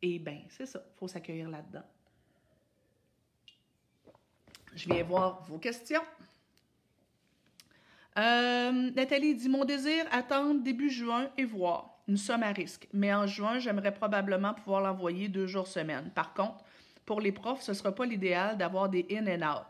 Et 0.03 0.19
bien, 0.19 0.41
c'est 0.49 0.67
ça, 0.67 0.83
il 0.85 0.99
faut 0.99 1.09
s'accueillir 1.09 1.49
là-dedans. 1.49 1.85
Je 4.75 4.89
viens 4.89 5.03
voir 5.05 5.43
vos 5.43 5.59
questions. 5.59 6.03
Euh, 8.19 8.91
Nathalie 8.91 9.35
dit 9.35 9.49
Mon 9.49 9.65
désir, 9.65 10.05
attendre 10.11 10.63
début 10.63 10.91
juin 10.91 11.31
et 11.39 11.45
voir. 11.45 12.01
Nous 12.09 12.17
sommes 12.17 12.43
à 12.43 12.53
risque. 12.53 12.89
Mais 12.93 13.15
en 13.15 13.27
juin, 13.27 13.59
j'aimerais 13.59 13.95
probablement 13.95 14.55
pouvoir 14.55 14.81
l'envoyer 14.81 15.29
deux 15.29 15.47
jours 15.47 15.67
semaine. 15.67 16.11
Par 16.15 16.35
contre, 16.35 16.65
pour 17.07 17.21
les 17.21 17.33
profs, 17.33 17.63
ce 17.63 17.71
ne 17.71 17.77
sera 17.77 17.95
pas 17.95 18.05
l'idéal 18.05 18.59
d'avoir 18.59 18.89
des 18.89 19.07
in 19.11 19.27
and 19.27 19.49
out. 19.49 19.67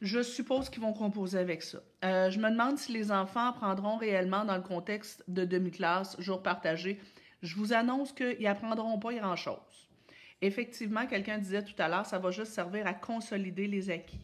Je 0.00 0.22
suppose 0.22 0.68
qu'ils 0.68 0.82
vont 0.82 0.92
composer 0.92 1.38
avec 1.38 1.62
ça. 1.62 1.78
Euh, 2.04 2.30
je 2.30 2.38
me 2.38 2.50
demande 2.50 2.78
si 2.78 2.92
les 2.92 3.10
enfants 3.10 3.52
prendront 3.52 3.96
réellement 3.96 4.44
dans 4.44 4.56
le 4.56 4.62
contexte 4.62 5.24
de 5.26 5.44
demi-classe, 5.44 6.20
jour 6.20 6.40
partagé, 6.42 7.00
je 7.42 7.54
vous 7.56 7.72
annonce 7.72 8.12
qu'ils 8.12 8.42
n'apprendront 8.42 8.98
pas 8.98 9.14
grand-chose. 9.14 9.88
Effectivement, 10.40 11.06
quelqu'un 11.06 11.38
disait 11.38 11.64
tout 11.64 11.74
à 11.78 11.88
l'heure, 11.88 12.06
ça 12.06 12.18
va 12.18 12.30
juste 12.30 12.52
servir 12.52 12.86
à 12.86 12.94
consolider 12.94 13.66
les 13.66 13.90
acquis, 13.90 14.20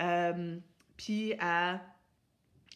euh, 0.00 0.56
puis 0.96 1.34
à 1.38 1.80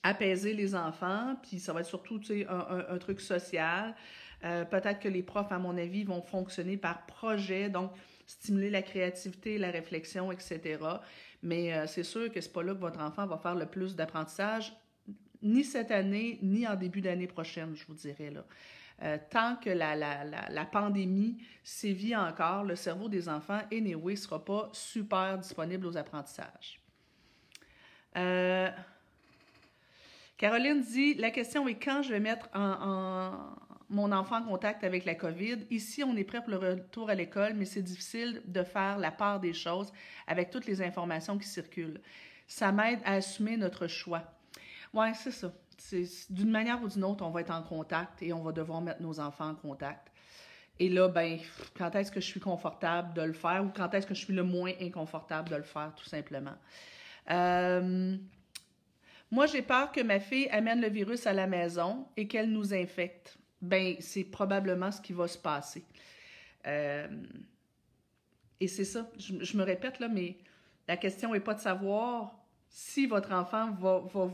apaiser 0.03 0.53
les 0.53 0.75
enfants, 0.75 1.37
puis 1.43 1.59
ça 1.59 1.73
va 1.73 1.81
être 1.81 1.87
surtout 1.87 2.21
un, 2.49 2.99
truc 2.99 3.21
social. 3.21 3.95
Euh, 4.45 4.65
peut-être 4.65 5.01
que 5.01 5.09
les 5.09 5.23
profs, 5.23 5.51
à 5.51 5.59
mon 5.59 5.77
avis, 5.77 6.05
vont 6.05 6.23
fonctionner 6.23 6.77
par 6.77 7.07
projet, 7.07 7.69
donc 7.69 7.93
stimuler 8.27 8.71
la 8.71 8.83
créativité, 8.83 9.59
la 9.59 9.71
réflexion, 9.71 10.31
etc. 10.31 10.79
Mais 11.43 11.73
euh, 11.73 11.87
c'est 11.87 12.05
sûr 12.05 12.31
que 12.31 12.41
c'est 12.41 12.53
pas 12.53 12.63
là 12.63 12.75
que 12.75 12.81
votre 12.81 13.01
enfant 13.01 13.27
va 13.27 13.39
faire 13.39 13.55
le 13.55 13.67
plus 13.67 13.97
d'apprentissage, 13.97 14.77
ni 15.43 15.65
cette 15.65 15.91
année, 15.91 16.39
ni 16.43 16.67
en 16.67 16.77
début 16.77 17.01
d'année 17.01 17.27
prochaine, 17.27 17.75
je 17.75 17.87
vous 17.87 17.95
dirais. 17.95 18.31
Là. 18.31 18.45
Euh, 19.03 19.17
tant 19.31 19.55
que 19.57 19.71
la, 19.71 19.95
la, 19.95 20.25
la, 20.25 20.65
pandémie 20.65 21.41
sévit 21.63 22.17
encore, 22.17 22.65
le 22.65 22.75
cerveau 22.75 23.09
des 23.09 23.29
enfants, 23.29 23.61
anyway, 23.71 24.15
ne 24.15 24.19
sera 24.19 24.45
pas 24.45 24.69
super 24.73 25.39
disponible 25.39 25.87
aux 25.87 25.97
apprentissages. 25.97 26.81
Euh, 28.17 28.69
Caroline 30.37 30.81
dit 30.81 31.15
La 31.15 31.31
question 31.31 31.69
est 31.69 31.77
quand 31.77 32.03
je 32.03 32.11
vais 32.11 32.19
mettre 32.19 32.49
mon 33.89 34.11
enfant 34.11 34.39
en 34.39 34.43
contact 34.43 34.83
avec 34.83 35.05
la 35.05 35.15
COVID? 35.15 35.67
Ici, 35.71 36.03
on 36.03 36.17
est 36.17 36.25
prêt 36.25 36.41
pour 36.41 36.51
le 36.51 36.59
retour 36.59 37.09
à 37.09 37.15
l'école, 37.15 37.55
mais 37.55 37.67
c'est 37.67 37.83
difficile 37.83 38.43
de 38.47 38.65
faire 38.65 38.99
la 38.99 39.13
part 39.13 39.39
des 39.39 39.53
choses 39.53 39.93
avec 40.27 40.51
toutes 40.51 40.67
les 40.67 40.83
informations 40.83 41.39
qui 41.39 41.47
circulent. 41.47 42.01
Ça 42.49 42.73
m'aide 42.73 42.99
à 43.05 43.15
assumer 43.15 43.57
notre 43.57 43.87
choix. 43.87 44.25
Oui, 44.93 45.07
c'est 45.15 45.31
ça 45.31 45.53
d'une 46.31 46.51
manière 46.51 46.83
ou 46.83 46.89
d'une 46.89 47.05
autre, 47.05 47.25
on 47.25 47.31
va 47.31 47.41
être 47.41 47.53
en 47.53 47.63
contact 47.63 48.23
et 48.23 48.33
on 48.33 48.43
va 48.43 48.53
devoir 48.53 48.81
mettre 48.81 49.03
nos 49.03 49.21
enfants 49.21 49.51
en 49.51 49.55
contact. 49.55 50.09
Et 50.81 50.89
là, 50.89 51.09
ben, 51.09 51.39
quand 51.77 51.95
est-ce 51.97 52.13
que 52.13 52.21
je 52.21 52.27
suis 52.27 52.41
confortable 52.41 53.15
de 53.15 53.23
le 53.23 53.33
faire 53.33 53.65
ou 53.65 53.71
quand 53.75 53.93
est-ce 53.95 54.07
que 54.07 54.15
je 54.15 54.25
suis 54.25 54.35
le 54.35 54.45
moins 54.45 54.73
inconfortable 54.81 55.49
de 55.51 55.57
le 55.57 55.63
faire, 55.63 55.93
tout 55.97 56.05
simplement? 56.05 56.55
Euh, 57.31 58.17
moi, 59.31 59.47
j'ai 59.47 59.63
peur 59.63 59.93
que 59.93 60.01
ma 60.01 60.21
fille 60.21 60.49
amène 60.51 60.81
le 60.81 60.89
virus 60.89 61.27
à 61.27 61.33
la 61.33 61.47
maison 61.47 62.07
et 62.17 62.29
qu'elle 62.29 62.51
nous 62.51 62.73
infecte. 62.73 63.37
Ben, 63.61 63.97
c'est 63.99 64.25
probablement 64.25 64.93
ce 64.93 65.01
qui 65.01 65.13
va 65.13 65.27
se 65.27 65.37
passer. 65.37 65.85
Euh, 66.67 67.09
et 68.61 68.69
c'est 68.69 68.85
ça, 68.85 69.09
je, 69.19 69.57
me 69.57 69.63
répète 69.63 70.01
là, 70.01 70.09
mais 70.09 70.37
la 70.87 70.97
question 70.97 71.33
n'est 71.33 71.41
pas 71.41 71.55
de 71.55 71.61
savoir 71.61 72.35
si 72.69 73.07
votre 73.07 73.33
enfant 73.33 73.73
va, 73.73 74.01
va, 74.13 74.31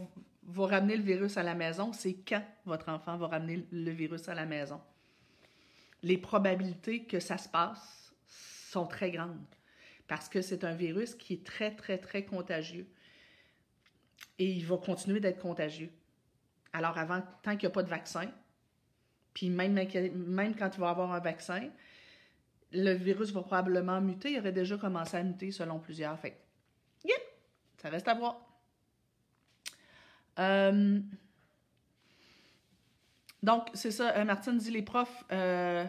va 0.47 0.67
ramener 0.67 0.97
le 0.97 1.03
virus 1.03 1.37
à 1.37 1.43
la 1.43 1.55
maison, 1.55 1.93
c'est 1.93 2.15
quand 2.15 2.45
votre 2.65 2.89
enfant 2.89 3.17
va 3.17 3.29
ramener 3.29 3.67
le 3.71 3.91
virus 3.91 4.29
à 4.29 4.35
la 4.35 4.47
maison. 4.47 4.81
Les 6.03 6.19
probabilités 6.19 7.05
que 7.05 7.21
ça 7.21 7.39
se 7.39 7.49
passe 7.49 8.15
sont 8.27 8.87
très 8.87 9.11
grandes 9.11 9.47
parce 10.07 10.29
que 10.29 10.43
c'est 10.43 10.65
un 10.65 10.75
virus 10.75 11.15
qui 11.15 11.35
est 11.35 11.47
très, 11.47 11.75
très, 11.75 11.99
très 11.99 12.25
contagieux. 12.25 12.87
Et 14.39 14.51
il 14.51 14.67
va 14.67 14.77
continuer 14.77 15.21
d'être 15.21 15.41
contagieux. 15.41 15.91
Alors, 16.73 16.99
avant, 16.99 17.23
tant 17.43 17.53
qu'il 17.53 17.69
n'y 17.69 17.73
a 17.73 17.75
pas 17.75 17.83
de 17.83 17.89
vaccin, 17.89 18.31
puis 19.33 19.49
même, 19.49 19.77
quand 19.77 20.71
il 20.75 20.81
va 20.81 20.91
avoir 20.91 21.13
un 21.13 21.21
vaccin, 21.21 21.71
le 22.73 22.93
virus 22.93 23.31
va 23.31 23.43
probablement 23.43 24.01
muter. 24.01 24.33
Il 24.33 24.39
aurait 24.41 24.53
déjà 24.53 24.77
commencé 24.77 25.17
à 25.17 25.23
muter 25.23 25.53
selon 25.53 25.79
plusieurs. 25.79 26.19
Fait 26.19 26.37
yep, 27.05 27.21
ça 27.79 27.89
reste 27.89 28.09
à 28.09 28.15
voir. 28.15 28.54
Euh, 30.39 31.01
donc, 33.43 33.68
c'est 33.74 33.91
ça, 33.91 34.16
euh, 34.16 34.24
Martine 34.24 34.57
dit 34.57 34.70
les 34.70 34.82
profs, 34.82 35.24
euh, 35.30 35.85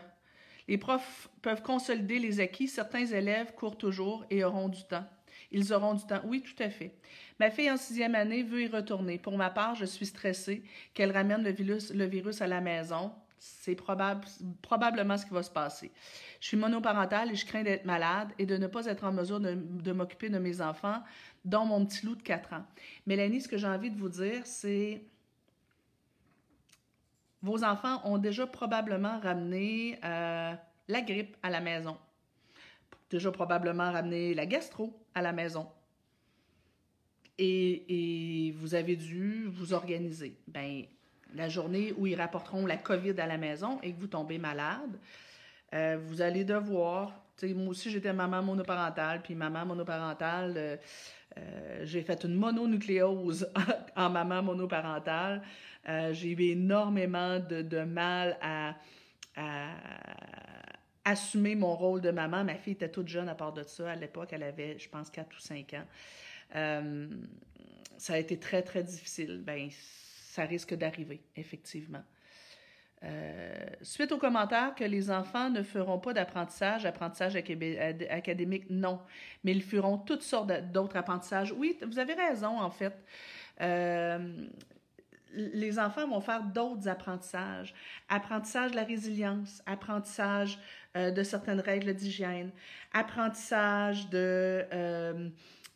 les 0.68 0.78
profs 0.78 1.30
peuvent 1.42 1.62
consolider 1.62 2.20
les 2.20 2.40
acquis. 2.40 2.68
Certains 2.68 3.06
élèves 3.06 3.54
courent 3.56 3.78
toujours 3.78 4.26
et 4.30 4.44
auront 4.44 4.68
du 4.68 4.84
temps. 4.84 5.06
Ils 5.52 5.74
auront 5.74 5.94
du 5.94 6.06
temps. 6.06 6.22
Oui, 6.26 6.42
tout 6.42 6.62
à 6.62 6.70
fait. 6.70 6.96
Ma 7.40 7.50
fille 7.50 7.72
en 7.72 7.78
sixième 7.78 8.14
année 8.16 8.44
veut 8.44 8.64
y 8.64 8.68
retourner. 8.68 9.18
Pour 9.18 9.38
ma 9.38 9.50
part, 9.50 9.76
je 9.76 9.86
suis 9.86 10.06
stressée 10.06 10.64
qu'elle 10.94 11.12
ramène 11.12 11.44
le 11.44 11.52
virus, 11.52 11.94
le 11.94 12.06
virus 12.06 12.42
à 12.42 12.48
la 12.48 12.60
maison. 12.60 13.14
C'est 13.64 13.76
probable, 13.76 14.26
probablement 14.62 15.18
ce 15.18 15.26
qui 15.26 15.34
va 15.34 15.44
se 15.44 15.52
passer. 15.52 15.92
Je 16.40 16.48
suis 16.48 16.58
monoparentale 16.58 17.32
et 17.32 17.36
je 17.36 17.46
crains 17.46 17.64
d'être 17.64 17.86
malade 17.86 18.30
et 18.40 18.46
de 18.46 18.58
ne 18.58 18.68
pas 18.68 18.86
être 18.86 19.04
en 19.04 19.12
mesure 19.12 19.40
de, 19.40 19.54
de 19.56 19.92
m'occuper 19.92 20.30
de 20.30 20.40
mes 20.40 20.62
enfants 20.62 21.02
dont 21.44 21.66
mon 21.66 21.86
petit 21.86 22.06
loup 22.06 22.16
de 22.16 22.24
4 22.24 22.54
ans. 22.54 22.66
Mélanie, 23.06 23.42
ce 23.42 23.48
que 23.48 23.58
j'ai 23.58 23.68
envie 23.68 23.92
de 23.92 23.98
vous 24.00 24.10
dire, 24.10 24.42
c'est 24.46 25.02
vos 27.46 27.64
enfants 27.64 28.02
ont 28.06 28.18
déjà 28.18 28.48
probablement 28.48 29.20
ramené 29.20 30.00
euh, 30.04 30.54
la 30.88 31.02
grippe 31.02 31.38
à 31.44 31.52
la 31.52 31.62
maison, 31.62 31.96
déjà 33.12 33.32
probablement 33.32 33.92
ramené 33.92 34.34
la 34.34 34.48
gastro 34.48 35.00
à 35.14 35.22
la 35.22 35.32
maison. 35.32 35.68
Et, 37.38 38.54
vous 38.58 38.74
avez 38.74 38.96
dû 38.96 39.46
vous 39.48 39.74
organiser. 39.74 40.40
Ben, 40.48 40.86
la 41.36 41.50
journée 41.50 41.94
où 41.98 42.08
ils 42.08 42.16
rapporteront 42.16 42.66
la 42.66 42.78
COVID 42.78 43.20
à 43.20 43.28
la 43.28 43.38
maison 43.38 43.80
et 43.84 43.92
que 43.94 44.00
vous 44.00 44.08
tombez 44.08 44.38
malade, 44.38 45.00
euh, 45.74 45.98
vous 46.02 46.22
allez 46.22 46.44
devoir. 46.44 47.22
Moi 47.44 47.68
aussi, 47.68 47.92
j'étais 47.92 48.14
maman 48.14 48.42
monoparentale, 48.42 49.22
puis 49.22 49.36
maman 49.36 49.66
monoparentale, 49.66 50.54
euh, 50.56 50.78
euh, 51.38 51.82
j'ai 51.84 52.02
fait 52.02 52.24
une 52.24 52.36
mononucléose 52.36 53.52
en 53.96 54.10
maman 54.10 54.42
monoparentale. 54.42 55.42
J'ai 56.12 56.32
eu 56.32 56.42
énormément 56.42 57.40
de, 57.40 57.84
mal 57.84 58.40
à, 58.42 58.74
assumer 61.04 61.54
mon 61.54 61.76
rôle 61.76 62.02
de 62.02 62.10
maman. 62.10 62.44
Ma 62.44 62.56
fille 62.56 62.74
était 62.74 62.90
toute 62.90 63.08
jeune 63.08 63.30
à 63.30 63.36
part 63.36 63.54
de 63.54 63.62
ça. 63.62 63.92
À 63.92 63.96
l'époque, 63.96 64.30
elle 64.32 64.42
avait, 64.42 64.80
je 64.80 64.90
pense, 64.90 65.12
4 65.12 65.36
ou 65.36 65.40
5 65.40 65.76
ans. 65.76 65.86
Ça 67.98 68.14
a 68.14 68.18
été 68.18 68.40
très, 68.40 68.64
très 68.64 68.82
difficile. 68.82 69.44
Ben, 69.46 69.70
ça 70.36 70.44
risque 70.44 70.74
d'arriver, 70.74 71.22
effectivement. 71.36 72.04
Euh, 73.04 73.54
suite 73.82 74.12
aux 74.12 74.18
commentaires 74.18 74.74
que 74.76 74.84
les 74.84 75.10
enfants 75.12 75.50
ne 75.50 75.64
feront 75.64 76.00
pas 76.00 76.14
d'apprentissage, 76.14 76.86
apprentissage 76.86 77.36
académique, 77.36 78.66
non, 78.70 79.00
mais 79.44 79.52
ils 79.52 79.64
feront 79.64 79.98
toutes 79.98 80.24
sortes 80.24 80.52
d'autres 80.72 80.98
apprentissages. 80.98 81.54
Oui, 81.58 81.78
vous 81.86 82.00
avez 82.00 82.14
raison, 82.14 82.60
en 82.60 82.70
fait. 82.70 82.94
Euh, 83.62 84.48
les 85.34 85.80
enfants 85.80 86.08
vont 86.08 86.22
faire 86.22 86.44
d'autres 86.44 86.88
apprentissages. 86.88 87.74
Apprentissage 88.10 88.72
de 88.72 88.78
la 88.78 88.84
résilience, 88.84 89.62
apprentissage 89.66 90.60
euh, 90.96 91.12
de 91.12 91.24
certaines 91.24 91.60
règles 91.60 91.94
d'hygiène, 91.94 92.52
apprentissage 92.94 94.10
de, 94.10 94.66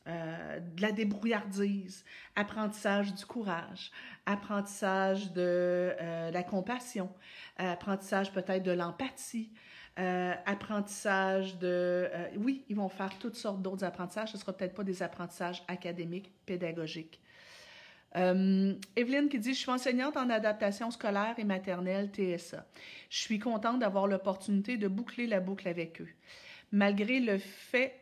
euh, 0.10 0.58
euh, 0.58 0.60
de 0.60 0.82
la 0.82 0.92
débrouillardise, 0.92 2.04
apprentissage 2.36 3.14
du 3.14 3.26
courage, 3.26 3.92
apprentissage 4.26 5.32
de 5.34 5.94
la 6.32 6.44
compassion, 6.44 7.10
apprentissage 7.58 8.32
peut-être 8.32 8.64
de 8.64 8.72
l'empathie. 8.72 9.52
apprentissage 9.96 11.58
de... 11.60 12.10
oui, 12.38 12.66
ils 12.70 12.76
vont 12.76 12.90
faire 12.90 13.18
toutes 13.20 13.36
sortes 13.36 13.62
d'autres 13.62 13.84
apprentissages. 13.84 14.30
Ce 14.30 14.38
ne 14.38 14.42
sera 14.42 14.54
peut-être 14.54 14.74
pas 14.74 14.84
des 14.84 15.04
apprentissages 15.04 15.64
académiques, 15.68 16.32
pédagogiques. 16.46 17.22
Euh, 18.16 18.74
Evelyne 18.96 19.30
qui 19.30 19.40
dit 19.40 19.54
Je 19.54 19.60
suis 19.60 19.72
enseignante 19.72 20.18
en 20.18 20.30
adaptation 20.30 20.90
scolaire 20.92 21.36
et 21.38 21.44
maternelle 21.44 22.10
TSA. 22.12 22.66
Je 23.10 23.18
suis 23.18 23.40
contente 23.40 23.80
d'avoir 23.80 24.08
l'opportunité 24.08 24.78
de 24.78 24.88
boucler 24.88 25.28
la 25.28 25.40
boucle 25.40 25.68
avec 25.68 26.02
eux. 26.02 26.10
Malgré 26.72 27.20
le 27.20 27.38
fait 27.38 28.00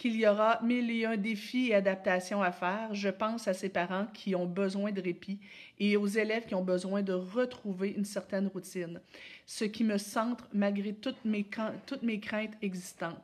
qu'il 0.00 0.16
y 0.16 0.26
aura 0.26 0.58
mille 0.62 0.90
et 0.90 1.04
un 1.04 1.18
défis 1.18 1.68
et 1.68 1.74
adaptations 1.74 2.42
à 2.42 2.52
faire, 2.52 2.94
je 2.94 3.10
pense 3.10 3.46
à 3.48 3.52
ces 3.52 3.68
parents 3.68 4.06
qui 4.14 4.34
ont 4.34 4.46
besoin 4.46 4.92
de 4.92 5.00
répit 5.02 5.38
et 5.78 5.98
aux 5.98 6.06
élèves 6.06 6.46
qui 6.46 6.54
ont 6.54 6.64
besoin 6.64 7.02
de 7.02 7.12
retrouver 7.12 7.90
une 7.90 8.06
certaine 8.06 8.46
routine, 8.46 8.98
ce 9.44 9.66
qui 9.66 9.84
me 9.84 9.98
centre 9.98 10.48
malgré 10.54 10.94
toutes 10.94 11.22
mes, 11.26 11.46
toutes 11.84 12.02
mes 12.02 12.18
craintes 12.18 12.54
existantes. 12.62 13.20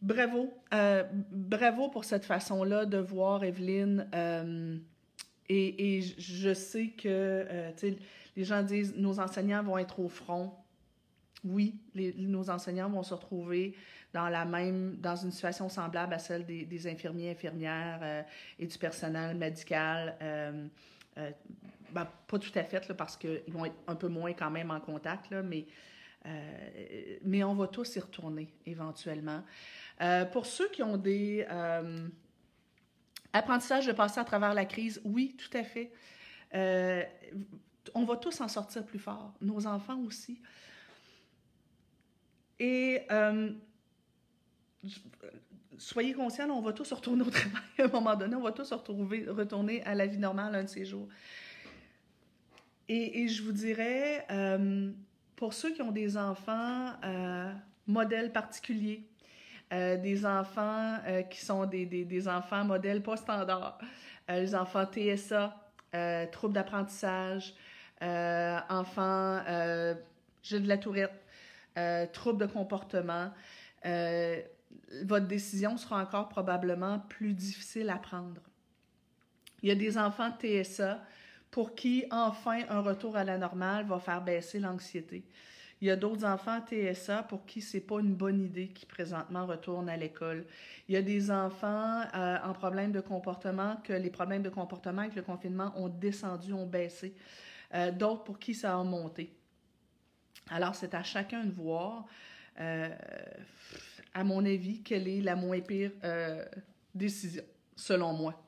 Bravo. 0.00 0.54
Euh, 0.72 1.02
bravo 1.32 1.88
pour 1.88 2.04
cette 2.04 2.24
façon-là 2.24 2.86
de 2.86 2.98
voir 2.98 3.42
Evelyne. 3.42 4.08
Euh, 4.14 4.76
et, 5.48 6.02
je 6.16 6.54
sais 6.54 6.90
que 6.96 7.08
euh, 7.08 7.72
les 8.36 8.44
gens 8.44 8.62
disent 8.62 8.94
nos 8.96 9.18
enseignants 9.18 9.64
vont 9.64 9.78
être 9.78 9.98
au 9.98 10.08
front. 10.08 10.52
Oui, 11.44 11.74
nos 11.94 12.50
enseignants 12.50 12.88
vont 12.88 13.02
se 13.02 13.14
retrouver 13.14 13.74
dans 14.16 14.28
la 14.28 14.44
même, 14.44 14.96
dans 14.96 15.16
une 15.16 15.30
situation 15.30 15.68
semblable 15.68 16.14
à 16.14 16.18
celle 16.18 16.44
des, 16.44 16.86
infirmiers, 16.88 17.30
infirmières 17.30 18.24
et 18.58 18.66
du 18.66 18.78
personnel 18.78 19.36
médical. 19.36 20.16
Ben, 21.92 22.08
pas 22.26 22.38
tout 22.38 22.50
à 22.56 22.64
fait, 22.64 22.92
parce 22.94 23.16
qu'ils 23.16 23.42
vont 23.48 23.64
être 23.64 23.76
un 23.86 23.94
peu 23.94 24.08
moins 24.08 24.32
quand 24.32 24.50
même 24.50 24.70
en 24.70 24.80
contact, 24.80 25.30
là, 25.30 25.42
mais, 25.42 25.66
mais 27.22 27.44
on 27.44 27.54
va 27.54 27.68
tous 27.68 27.96
y 27.96 28.00
retourner 28.00 28.52
éventuellement. 28.66 29.42
Euh, 30.00 30.24
pour 30.26 30.46
ceux 30.46 30.68
qui 30.68 30.82
ont 30.82 30.96
des 30.96 31.46
euh, 31.50 32.08
apprentissages 33.32 33.86
de 33.86 33.92
passer 33.92 34.20
à 34.20 34.24
travers 34.24 34.52
la 34.52 34.64
crise, 34.64 35.00
oui, 35.04 35.36
tout 35.38 35.56
à 35.56 35.64
fait. 35.64 35.90
Euh, 36.54 37.02
on 37.94 38.04
va 38.04 38.16
tous 38.16 38.40
en 38.40 38.48
sortir 38.48 38.84
plus 38.84 38.98
fort, 38.98 39.32
nos 39.40 39.66
enfants 39.66 40.00
aussi. 40.00 40.40
Et 42.58 43.02
soyez 45.78 46.14
conscients, 46.14 46.48
on 46.50 46.60
va 46.60 46.72
tous 46.72 46.92
retourner 46.92 47.22
au 47.22 47.30
travail 47.30 47.62
à 47.78 47.84
un 47.84 47.88
moment 47.88 48.16
donné, 48.16 48.36
on 48.36 48.42
va 48.42 48.52
tous 48.52 48.72
retrouver, 48.72 49.26
retourner 49.28 49.82
à 49.84 49.94
la 49.94 50.06
vie 50.06 50.18
normale 50.18 50.54
un 50.54 50.64
de 50.64 50.68
ces 50.68 50.84
jours. 50.84 51.08
Et, 52.88 53.26
je 53.26 53.42
vous 53.42 53.52
dirais, 53.52 54.26
pour 55.34 55.54
ceux 55.54 55.72
qui 55.72 55.82
ont 55.82 55.90
des 55.90 56.16
enfants 56.16 56.92
modèles 57.86 58.32
particuliers, 58.32 59.02
euh, 59.72 59.96
des 59.96 60.24
enfants 60.24 60.98
euh, 61.08 61.22
qui 61.22 61.44
sont 61.44 61.66
des, 61.66 62.28
enfants 62.28 62.64
modèles 62.64 63.02
pas 63.02 63.16
standards, 63.16 63.78
euh, 64.30 64.40
les 64.40 64.54
enfants 64.54 64.84
TSA, 64.86 65.56
troubles 66.30 66.54
d'apprentissage, 66.54 67.54
enfants, 68.00 69.40
j'ai 70.42 70.60
de 70.60 70.68
la 70.68 70.76
tourette, 70.76 71.24
troubles 72.12 72.40
de 72.40 72.46
comportement. 72.46 73.30
Votre 75.04 75.26
décision 75.26 75.76
sera 75.76 76.02
encore 76.02 76.28
probablement 76.28 77.00
plus 77.08 77.32
difficile 77.32 77.90
à 77.90 77.96
prendre. 77.96 78.40
Il 79.62 79.68
y 79.68 79.72
a 79.72 79.74
des 79.74 79.98
enfants 79.98 80.30
TSA 80.38 81.02
pour 81.50 81.74
qui, 81.74 82.04
enfin, 82.10 82.62
un 82.68 82.80
retour 82.80 83.16
à 83.16 83.24
la 83.24 83.38
normale 83.38 83.86
va 83.86 83.98
faire 83.98 84.22
baisser 84.22 84.58
l'anxiété. 84.58 85.24
Il 85.80 85.88
y 85.88 85.90
a 85.90 85.96
d'autres 85.96 86.24
enfants 86.24 86.60
TSA 86.66 87.24
pour 87.24 87.44
qui 87.44 87.60
c'est 87.60 87.80
pas 87.80 88.00
une 88.00 88.14
bonne 88.14 88.40
idée 88.40 88.68
qui 88.68 88.86
présentement 88.86 89.46
retournent 89.46 89.90
à 89.90 89.96
l'école. 89.96 90.46
Il 90.88 90.94
y 90.94 90.96
a 90.96 91.02
des 91.02 91.30
enfants 91.30 92.02
euh, 92.14 92.38
en 92.42 92.52
problème 92.54 92.92
de 92.92 93.00
comportement 93.00 93.76
que 93.84 93.92
les 93.92 94.10
problèmes 94.10 94.42
de 94.42 94.48
comportement 94.48 95.02
avec 95.02 95.14
le 95.14 95.22
confinement 95.22 95.72
ont 95.76 95.88
descendu, 95.88 96.52
ont 96.54 96.66
baissé. 96.66 97.14
Euh, 97.74 97.90
d'autres 97.90 98.24
pour 98.24 98.38
qui 98.38 98.54
ça 98.54 98.74
a 98.74 98.82
monté. 98.84 99.36
Alors, 100.50 100.74
c'est 100.74 100.94
à 100.94 101.02
chacun 101.02 101.44
de 101.44 101.52
voir, 101.52 102.06
à 102.58 104.24
mon 104.24 104.44
avis, 104.44 104.82
quelle 104.82 105.08
est 105.08 105.20
la 105.20 105.36
moins 105.36 105.60
pire 105.60 105.92
décision, 106.94 107.42
selon 107.74 108.12
moi? 108.12 108.42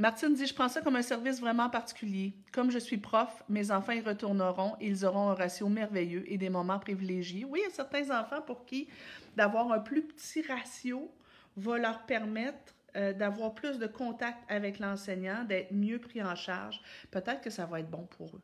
Martine 0.00 0.32
dit, 0.32 0.46
je 0.46 0.54
prends 0.54 0.70
ça 0.70 0.80
comme 0.80 0.96
un 0.96 1.02
service 1.02 1.40
vraiment 1.40 1.68
particulier. 1.68 2.32
Comme 2.52 2.70
je 2.70 2.78
suis 2.78 2.96
prof, 2.96 3.44
mes 3.50 3.70
enfants 3.70 3.92
y 3.92 4.00
retourneront 4.00 4.74
et 4.80 4.86
ils 4.86 5.04
auront 5.04 5.28
un 5.28 5.34
ratio 5.34 5.68
merveilleux 5.68 6.24
et 6.26 6.38
des 6.38 6.48
moments 6.48 6.78
privilégiés. 6.78 7.44
Oui, 7.44 7.60
il 7.62 7.68
y 7.68 7.70
a 7.70 7.74
certains 7.74 8.08
enfants 8.18 8.40
pour 8.40 8.64
qui 8.64 8.88
d'avoir 9.36 9.70
un 9.70 9.78
plus 9.78 10.00
petit 10.00 10.40
ratio 10.40 11.12
va 11.54 11.76
leur 11.76 12.06
permettre 12.06 12.74
euh, 12.96 13.12
d'avoir 13.12 13.54
plus 13.54 13.78
de 13.78 13.86
contact 13.86 14.38
avec 14.48 14.78
l'enseignant, 14.78 15.44
d'être 15.44 15.70
mieux 15.70 15.98
pris 15.98 16.22
en 16.22 16.34
charge. 16.34 16.80
Peut-être 17.10 17.42
que 17.42 17.50
ça 17.50 17.66
va 17.66 17.80
être 17.80 17.90
bon 17.90 18.08
pour 18.16 18.34
eux. 18.34 18.42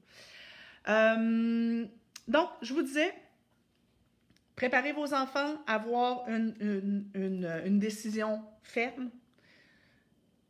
Euh, 0.88 1.86
donc, 2.28 2.50
je 2.60 2.74
vous 2.74 2.82
disais, 2.82 3.14
préparez 4.56 4.92
vos 4.92 5.14
enfants 5.14 5.62
à 5.66 5.74
avoir 5.74 6.28
une, 6.28 7.08
une 7.14 7.78
décision 7.78 8.42
ferme, 8.62 9.10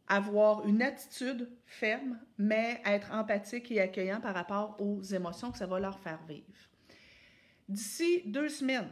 avoir 0.09 0.67
une 0.67 0.83
attitude 0.83 1.51
ferme, 1.67 2.19
mais 2.39 2.81
être 2.85 3.13
empathique 3.13 3.71
et 3.73 3.81
accueillant 3.81 4.21
par 4.21 4.35
rapport 4.35 4.81
aux 4.81 5.03
émotions 5.03 5.51
que 5.51 5.59
ça 5.59 5.67
va 5.67 5.81
leur 5.81 5.99
faire 5.99 6.23
vivre. 6.29 6.47
D'ici 7.69 8.23
deux 8.27 8.49
semaines, 8.49 8.89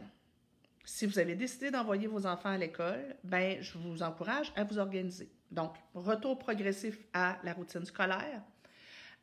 si 0.83 1.05
vous 1.05 1.17
avez 1.17 1.35
décidé 1.35 1.71
d'envoyer 1.71 2.07
vos 2.07 2.25
enfants 2.27 2.49
à 2.49 2.57
l'école, 2.57 3.15
ben, 3.23 3.61
je 3.61 3.77
vous 3.77 4.03
encourage 4.03 4.51
à 4.55 4.63
vous 4.63 4.77
organiser. 4.77 5.31
Donc, 5.49 5.75
retour 5.93 6.37
progressif 6.37 6.97
à 7.13 7.39
la 7.43 7.53
routine 7.53 7.85
scolaire, 7.85 8.43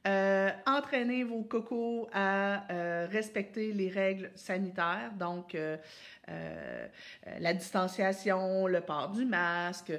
euh, 0.05 0.51
entraînez 0.67 1.23
vos 1.23 1.43
cocos 1.43 2.09
à 2.13 2.73
euh, 2.73 3.07
respecter 3.09 3.73
les 3.73 3.89
règles 3.89 4.33
sanitaires, 4.35 5.13
donc 5.17 5.55
euh, 5.55 5.77
la 7.39 7.55
distanciation, 7.55 8.67
le 8.67 8.81
port 8.81 9.11
du 9.11 9.25
masque. 9.25 9.93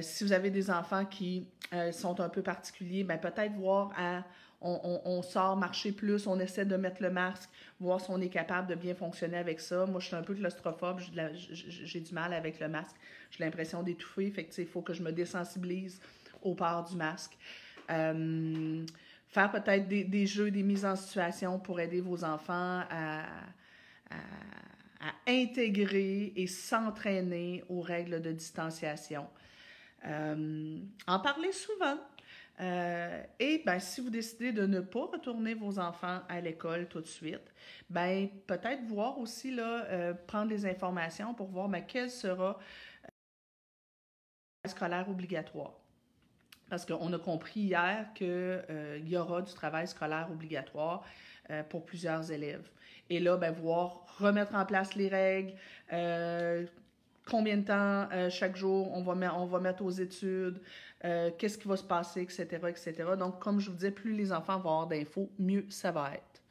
si 0.00 0.24
vous 0.24 0.32
avez 0.32 0.50
des 0.50 0.70
enfants 0.70 1.04
qui 1.04 1.46
sont 1.92 2.20
un 2.20 2.28
peu 2.28 2.42
particuliers, 2.42 3.04
ben 3.04 3.18
peut-être 3.18 3.52
voir 3.54 3.92
à 3.96 4.24
on, 4.60 5.20
sort 5.20 5.56
marcher 5.56 5.92
plus, 5.92 6.26
on 6.26 6.40
essaie 6.40 6.64
de 6.64 6.76
mettre 6.76 7.02
le 7.02 7.10
masque, 7.10 7.50
voir 7.80 8.00
si 8.00 8.06
on 8.08 8.18
est 8.20 8.30
capable 8.30 8.66
de 8.68 8.74
bien 8.74 8.94
fonctionner 8.94 9.36
avec 9.36 9.60
ça. 9.60 9.84
Moi, 9.84 10.00
je 10.00 10.06
suis 10.06 10.16
un 10.16 10.22
peu 10.22 10.34
claustrophobe, 10.34 11.00
j'ai 11.50 12.00
du 12.00 12.14
mal 12.14 12.32
avec 12.32 12.60
le 12.60 12.68
masque. 12.68 12.96
J'ai 13.30 13.44
l'impression 13.44 13.82
d'étouffer, 13.82 14.30
fait 14.30 14.48
il 14.56 14.66
faut 14.66 14.80
que 14.80 14.94
je 14.94 15.02
me 15.02 15.12
désensibilise 15.12 16.00
au 16.40 16.54
port 16.54 16.84
du 16.84 16.96
masque 16.96 17.36
faire 19.34 19.50
peut-être 19.50 19.88
des, 19.88 20.26
jeux, 20.26 20.52
des 20.52 20.62
mises 20.62 20.84
en 20.84 20.94
situation 20.94 21.58
pour 21.58 21.80
aider 21.80 22.00
vos 22.00 22.22
enfants 22.24 22.84
à, 22.88 23.24
intégrer 25.26 26.32
et 26.36 26.46
s'entraîner 26.46 27.64
aux 27.68 27.80
règles 27.80 28.22
de 28.22 28.32
distanciation. 28.32 29.26
Euh, 30.06 30.78
en 31.06 31.18
parler 31.18 31.52
souvent. 31.52 31.98
Euh, 32.60 33.22
et 33.40 33.62
ben, 33.66 33.80
si 33.80 34.00
vous 34.00 34.10
décidez 34.10 34.52
de 34.52 34.64
ne 34.64 34.80
pas 34.80 35.06
retourner 35.06 35.54
vos 35.54 35.78
enfants 35.78 36.20
à 36.28 36.40
l'école 36.40 36.88
tout 36.88 37.00
de 37.00 37.06
suite, 37.06 37.52
ben, 37.90 38.28
peut-être 38.46 38.84
voir 38.84 39.18
aussi, 39.18 39.50
là, 39.50 39.84
euh, 39.86 40.14
prendre 40.14 40.48
des 40.48 40.64
informations 40.64 41.34
pour 41.34 41.48
voir 41.48 41.68
ben, 41.68 41.84
quel 41.86 42.08
sera 42.08 42.58
scolaire 44.66 45.08
obligatoire 45.10 45.83
parce 46.68 46.86
qu'on 46.86 47.12
a 47.12 47.18
compris 47.18 47.60
hier 47.60 48.06
qu'il 48.14 48.26
euh, 48.28 48.98
y 49.04 49.16
aura 49.16 49.42
du 49.42 49.52
travail 49.52 49.86
scolaire 49.86 50.28
obligatoire 50.30 51.04
euh, 51.50 51.62
pour 51.62 51.84
plusieurs 51.84 52.30
élèves. 52.30 52.68
Et 53.10 53.20
là, 53.20 53.36
ben, 53.36 53.52
voir 53.52 54.04
remettre 54.18 54.54
en 54.54 54.64
place 54.64 54.94
les 54.94 55.08
règles, 55.08 55.54
euh, 55.92 56.64
combien 57.26 57.58
de 57.58 57.64
temps 57.64 58.08
chaque 58.30 58.56
jour 58.56 58.92
on 58.94 59.02
va, 59.02 59.34
on 59.34 59.46
va 59.46 59.60
mettre 59.60 59.82
aux 59.82 59.90
études, 59.90 60.60
qu'est-ce 61.02 61.58
qui 61.58 61.68
va 61.68 61.76
se 61.76 61.84
passer, 61.84 62.22
etc., 62.22 62.46
etc. 62.68 62.94
Donc, 63.18 63.40
comme 63.40 63.60
je 63.60 63.70
vous 63.70 63.76
disais, 63.76 63.90
plus 63.90 64.14
les 64.14 64.32
enfants 64.32 64.58
vont 64.58 64.70
avoir 64.70 64.86
d'infos, 64.86 65.30
mieux 65.38 65.64
ça 65.68 65.90
va 65.90 66.12
être. 66.14 66.43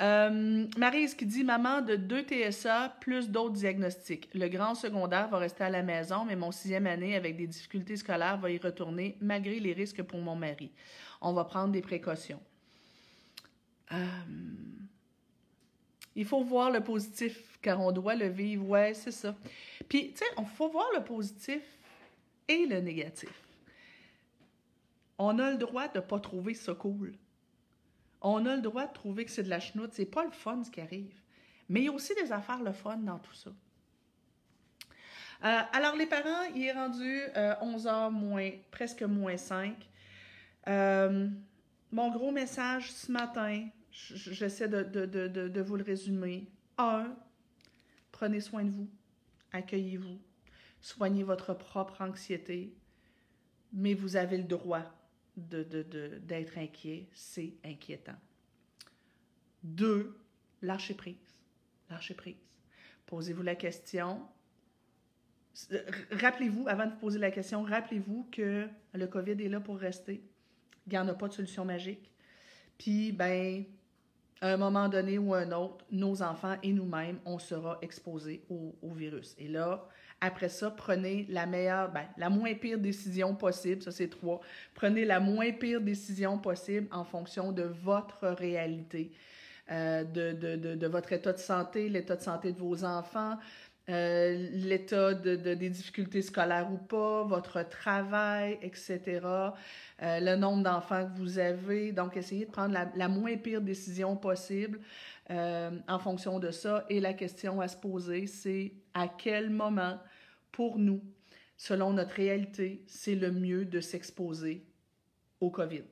Euh, 0.00 0.66
Marise 0.78 1.14
qui 1.14 1.26
dit 1.26 1.44
Maman 1.44 1.82
de 1.82 1.96
deux 1.96 2.22
TSA 2.22 2.96
plus 3.00 3.28
d'autres 3.28 3.54
diagnostics? 3.54 4.28
Le 4.34 4.48
grand 4.48 4.74
secondaire 4.74 5.28
va 5.28 5.38
rester 5.38 5.64
à 5.64 5.70
la 5.70 5.82
maison, 5.82 6.24
mais 6.24 6.34
mon 6.34 6.50
sixième 6.50 6.86
année 6.86 7.14
avec 7.14 7.36
des 7.36 7.46
difficultés 7.46 7.96
scolaires 7.96 8.38
va 8.38 8.50
y 8.50 8.58
retourner 8.58 9.16
malgré 9.20 9.60
les 9.60 9.72
risques 9.72 10.02
pour 10.02 10.20
mon 10.20 10.34
mari. 10.34 10.72
On 11.20 11.32
va 11.32 11.44
prendre 11.44 11.72
des 11.72 11.82
précautions. 11.82 12.40
Euh, 13.92 14.06
il 16.16 16.24
faut 16.24 16.42
voir 16.42 16.70
le 16.70 16.80
positif 16.80 17.58
car 17.60 17.80
on 17.80 17.92
doit 17.92 18.14
le 18.14 18.28
vivre. 18.28 18.66
Ouais, 18.66 18.94
c'est 18.94 19.12
ça. 19.12 19.36
Puis, 19.88 20.12
tu 20.12 20.18
sais, 20.18 20.24
il 20.38 20.46
faut 20.46 20.68
voir 20.68 20.86
le 20.94 21.04
positif 21.04 21.62
et 22.48 22.66
le 22.66 22.80
négatif. 22.80 23.32
On 25.18 25.38
a 25.38 25.52
le 25.52 25.58
droit 25.58 25.88
de 25.88 25.98
ne 25.98 26.02
pas 26.02 26.18
trouver 26.18 26.54
ça 26.54 26.74
cool. 26.74 27.14
On 28.22 28.46
a 28.46 28.56
le 28.56 28.62
droit 28.62 28.86
de 28.86 28.92
trouver 28.92 29.24
que 29.24 29.30
c'est 29.30 29.42
de 29.42 29.50
la 29.50 29.60
chenoute. 29.60 29.90
C'est 29.92 30.06
pas 30.06 30.24
le 30.24 30.30
fun 30.30 30.62
ce 30.64 30.70
qui 30.70 30.80
arrive. 30.80 31.14
Mais 31.68 31.80
il 31.80 31.84
y 31.84 31.88
a 31.88 31.92
aussi 31.92 32.14
des 32.14 32.32
affaires 32.32 32.62
le 32.62 32.72
fun 32.72 32.96
dans 32.96 33.18
tout 33.18 33.34
ça. 33.34 33.50
Euh, 35.44 35.60
alors, 35.72 35.96
les 35.96 36.06
parents, 36.06 36.44
il 36.54 36.62
est 36.62 36.72
rendu 36.72 37.20
11h 37.34 38.10
moins, 38.10 38.50
presque 38.70 39.02
moins 39.02 39.36
5. 39.36 39.74
Euh, 40.68 41.28
mon 41.90 42.10
gros 42.10 42.30
message 42.30 42.92
ce 42.92 43.10
matin, 43.10 43.66
j'essaie 43.90 44.68
de, 44.68 44.82
de, 44.84 45.60
vous 45.60 45.76
le 45.76 45.82
résumer. 45.82 46.46
Un, 46.78 47.12
prenez 48.12 48.40
soin 48.40 48.64
de 48.64 48.70
vous, 48.70 48.88
accueillez-vous, 49.52 50.18
soignez 50.80 51.24
votre 51.24 51.54
propre 51.54 52.00
anxiété, 52.00 52.72
mais 53.72 53.94
vous 53.94 54.16
avez 54.16 54.38
le 54.38 54.44
droit 54.44 54.84
d'être 55.36 56.58
inquiet, 56.58 57.08
c'est 57.14 57.54
inquiétant. 57.64 58.16
Deux, 59.62 60.16
lâchez 60.60 60.94
prise. 60.94 61.16
Lâchez 61.90 62.14
prise. 62.14 62.36
Posez-vous 63.06 63.42
la 63.42 63.54
question. 63.54 64.22
Rappelez-vous, 66.10 66.66
avant 66.66 66.86
de 66.86 66.92
vous 66.92 66.98
poser 66.98 67.18
la 67.18 67.30
question, 67.30 67.62
rappelez-vous 67.62 68.28
que 68.30 68.68
le 68.94 69.06
COVID 69.06 69.32
est 69.32 69.48
là 69.48 69.60
pour 69.60 69.78
rester. 69.78 70.22
Il 70.86 70.92
n'y 70.92 70.98
en 70.98 71.08
a 71.08 71.14
pas 71.14 71.28
de 71.28 71.34
solution 71.34 71.64
magique. 71.64 72.10
Puis, 72.78 73.12
ben, 73.12 73.64
à 74.40 74.54
un 74.54 74.56
moment 74.56 74.88
donné 74.88 75.18
ou 75.18 75.34
un 75.34 75.52
autre, 75.52 75.84
nos 75.90 76.22
enfants 76.22 76.56
et 76.62 76.72
nous-mêmes, 76.72 77.20
on 77.24 77.38
sera 77.38 77.78
exposés 77.82 78.44
au, 78.50 78.74
au, 78.82 78.92
virus. 78.92 79.36
Et 79.38 79.46
là, 79.46 79.86
après 80.22 80.48
ça, 80.48 80.70
prenez 80.70 81.26
la 81.28 81.46
meilleure, 81.46 81.90
ben, 81.90 82.04
la 82.16 82.30
moins 82.30 82.54
pire 82.54 82.78
décision 82.78 83.34
possible. 83.34 83.82
Ça, 83.82 83.90
c'est 83.90 84.08
trois. 84.08 84.40
Prenez 84.72 85.04
la 85.04 85.18
moins 85.18 85.50
pire 85.50 85.80
décision 85.80 86.38
possible 86.38 86.86
en 86.92 87.02
fonction 87.02 87.50
de 87.50 87.64
votre 87.64 88.28
réalité, 88.28 89.10
euh, 89.72 90.04
de, 90.04 90.86
votre 90.86 91.12
état 91.12 91.32
de 91.32 91.38
santé, 91.38 91.88
l'état 91.88 92.14
de 92.14 92.22
santé 92.22 92.52
de 92.52 92.58
vos 92.60 92.84
enfants, 92.84 93.36
euh, 93.88 94.48
l'état 94.52 95.12
de, 95.12 95.34
des 95.34 95.70
difficultés 95.70 96.22
scolaires 96.22 96.68
ou 96.72 96.78
pas, 96.78 97.24
votre 97.24 97.68
travail, 97.68 98.60
etc., 98.62 99.00
euh, 99.24 100.20
le 100.20 100.36
nombre 100.36 100.62
d'enfants 100.62 101.04
que 101.04 101.18
vous 101.18 101.40
avez. 101.40 101.90
Donc, 101.90 102.16
essayez 102.16 102.46
de 102.46 102.50
prendre 102.52 102.78
la 102.94 103.08
moins 103.08 103.36
pire 103.36 103.60
décision 103.60 104.16
possible 104.16 104.78
en 105.28 105.98
fonction 105.98 106.38
de 106.38 106.52
ça. 106.52 106.84
Et 106.90 107.00
la 107.00 107.14
question 107.14 107.60
à 107.60 107.66
se 107.66 107.76
poser, 107.76 108.28
c'est 108.28 108.74
à 108.94 109.08
quel 109.08 109.50
moment 109.50 109.98
pour 110.52 110.78
nous, 110.78 111.02
selon 111.56 111.92
notre 111.92 112.14
réalité, 112.14 112.84
c'est 112.86 113.14
le 113.14 113.32
mieux 113.32 113.64
de 113.64 113.80
s'exposer 113.80 114.64
au 115.40 115.50
COVID. 115.50 115.84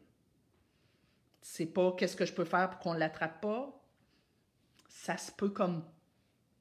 C'est 1.41 1.67
pas 1.67 1.93
qu'est-ce 1.99 2.17
que 2.17 2.27
je 2.27 2.33
peux 2.33 2.45
faire 2.45 2.71
pour 2.71 2.79
qu'on 2.81 2.95
ne 2.95 2.99
l'attrape 2.99 3.41
pas. 3.41 3.83
Ça 4.89 5.17
se 5.17 5.33
peut 5.33 5.49
comme 5.49 5.85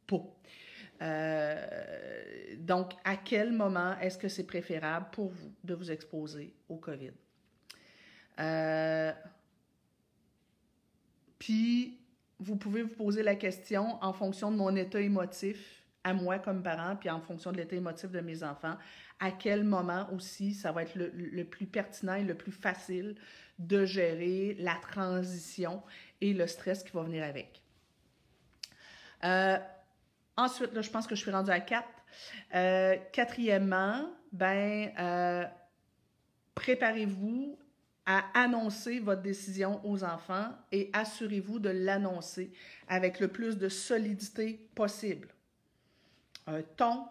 pas. 0.08 0.24
Euh, 1.02 2.56
donc, 2.58 2.94
à 3.04 3.16
quel 3.16 3.52
moment 3.52 3.98
est-ce 4.00 4.18
que 4.18 4.28
c'est 4.28 4.46
préférable 4.46 5.08
pour 5.12 5.30
vous 5.30 5.54
de 5.64 5.74
vous 5.74 5.92
exposer 5.92 6.56
au 6.68 6.78
COVID? 6.78 7.12
Euh, 8.40 9.14
puis, 11.38 12.00
vous 12.40 12.56
pouvez 12.56 12.84
vous 12.84 12.96
poser 12.96 13.24
la 13.24 13.36
question 13.36 14.02
en 14.04 14.14
fonction 14.14 14.52
de 14.52 14.58
mon 14.58 14.76
état 14.76 15.02
émotif 15.02 15.79
à 16.04 16.14
moi 16.14 16.40
comme 16.40 16.64
parent, 16.64 16.96
puis 16.96 17.10
en 17.10 17.20
fonction 17.20 17.52
de 17.52 17.58
l'état 17.58 17.76
émotif 17.76 18.12
de 18.12 18.22
mes 18.22 18.44
enfants, 18.44 18.78
à 19.20 19.32
quel 19.32 19.64
moment 19.64 20.08
aussi 20.14 20.54
ça 20.54 20.72
va 20.72 20.84
être 20.84 20.96
le, 20.96 21.44
plus 21.44 21.66
pertinent 21.66 22.14
et 22.14 22.24
le 22.24 22.36
plus 22.36 22.52
facile 22.52 23.16
de 23.58 23.86
gérer 23.86 24.56
la 24.60 24.76
transition 24.76 25.84
et 26.22 26.34
le 26.34 26.48
stress 26.48 26.84
qui 26.84 26.92
va 26.92 27.04
venir 27.04 27.24
avec. 27.24 27.62
Euh, 29.26 29.58
ensuite, 30.38 30.74
là, 30.74 30.82
je 30.82 30.90
pense 30.90 31.06
que 31.06 31.16
je 31.16 31.22
suis 31.22 31.32
rendue 31.32 31.52
à 31.52 31.60
quatre. 31.60 31.88
Euh, 32.56 32.96
quatrièmement, 33.12 34.10
ben, 34.32 34.92
euh, 34.98 35.44
préparez-vous 36.56 37.58
à 38.06 38.24
annoncer 38.34 39.00
votre 39.00 39.22
décision 39.22 39.86
aux 39.86 40.04
enfants 40.04 40.50
et 40.72 40.90
assurez-vous 40.94 41.60
de 41.60 41.70
l'annoncer 41.70 42.52
avec 42.88 43.20
le 43.20 43.28
plus 43.28 43.58
de 43.58 43.70
solidité 43.70 44.68
possible 44.74 45.28
un 46.50 46.62
ton 46.76 47.06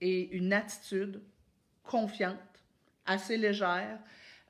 et 0.00 0.30
une 0.36 0.52
attitude 0.52 1.22
confiante, 1.82 2.36
assez 3.06 3.36
légère, 3.36 3.98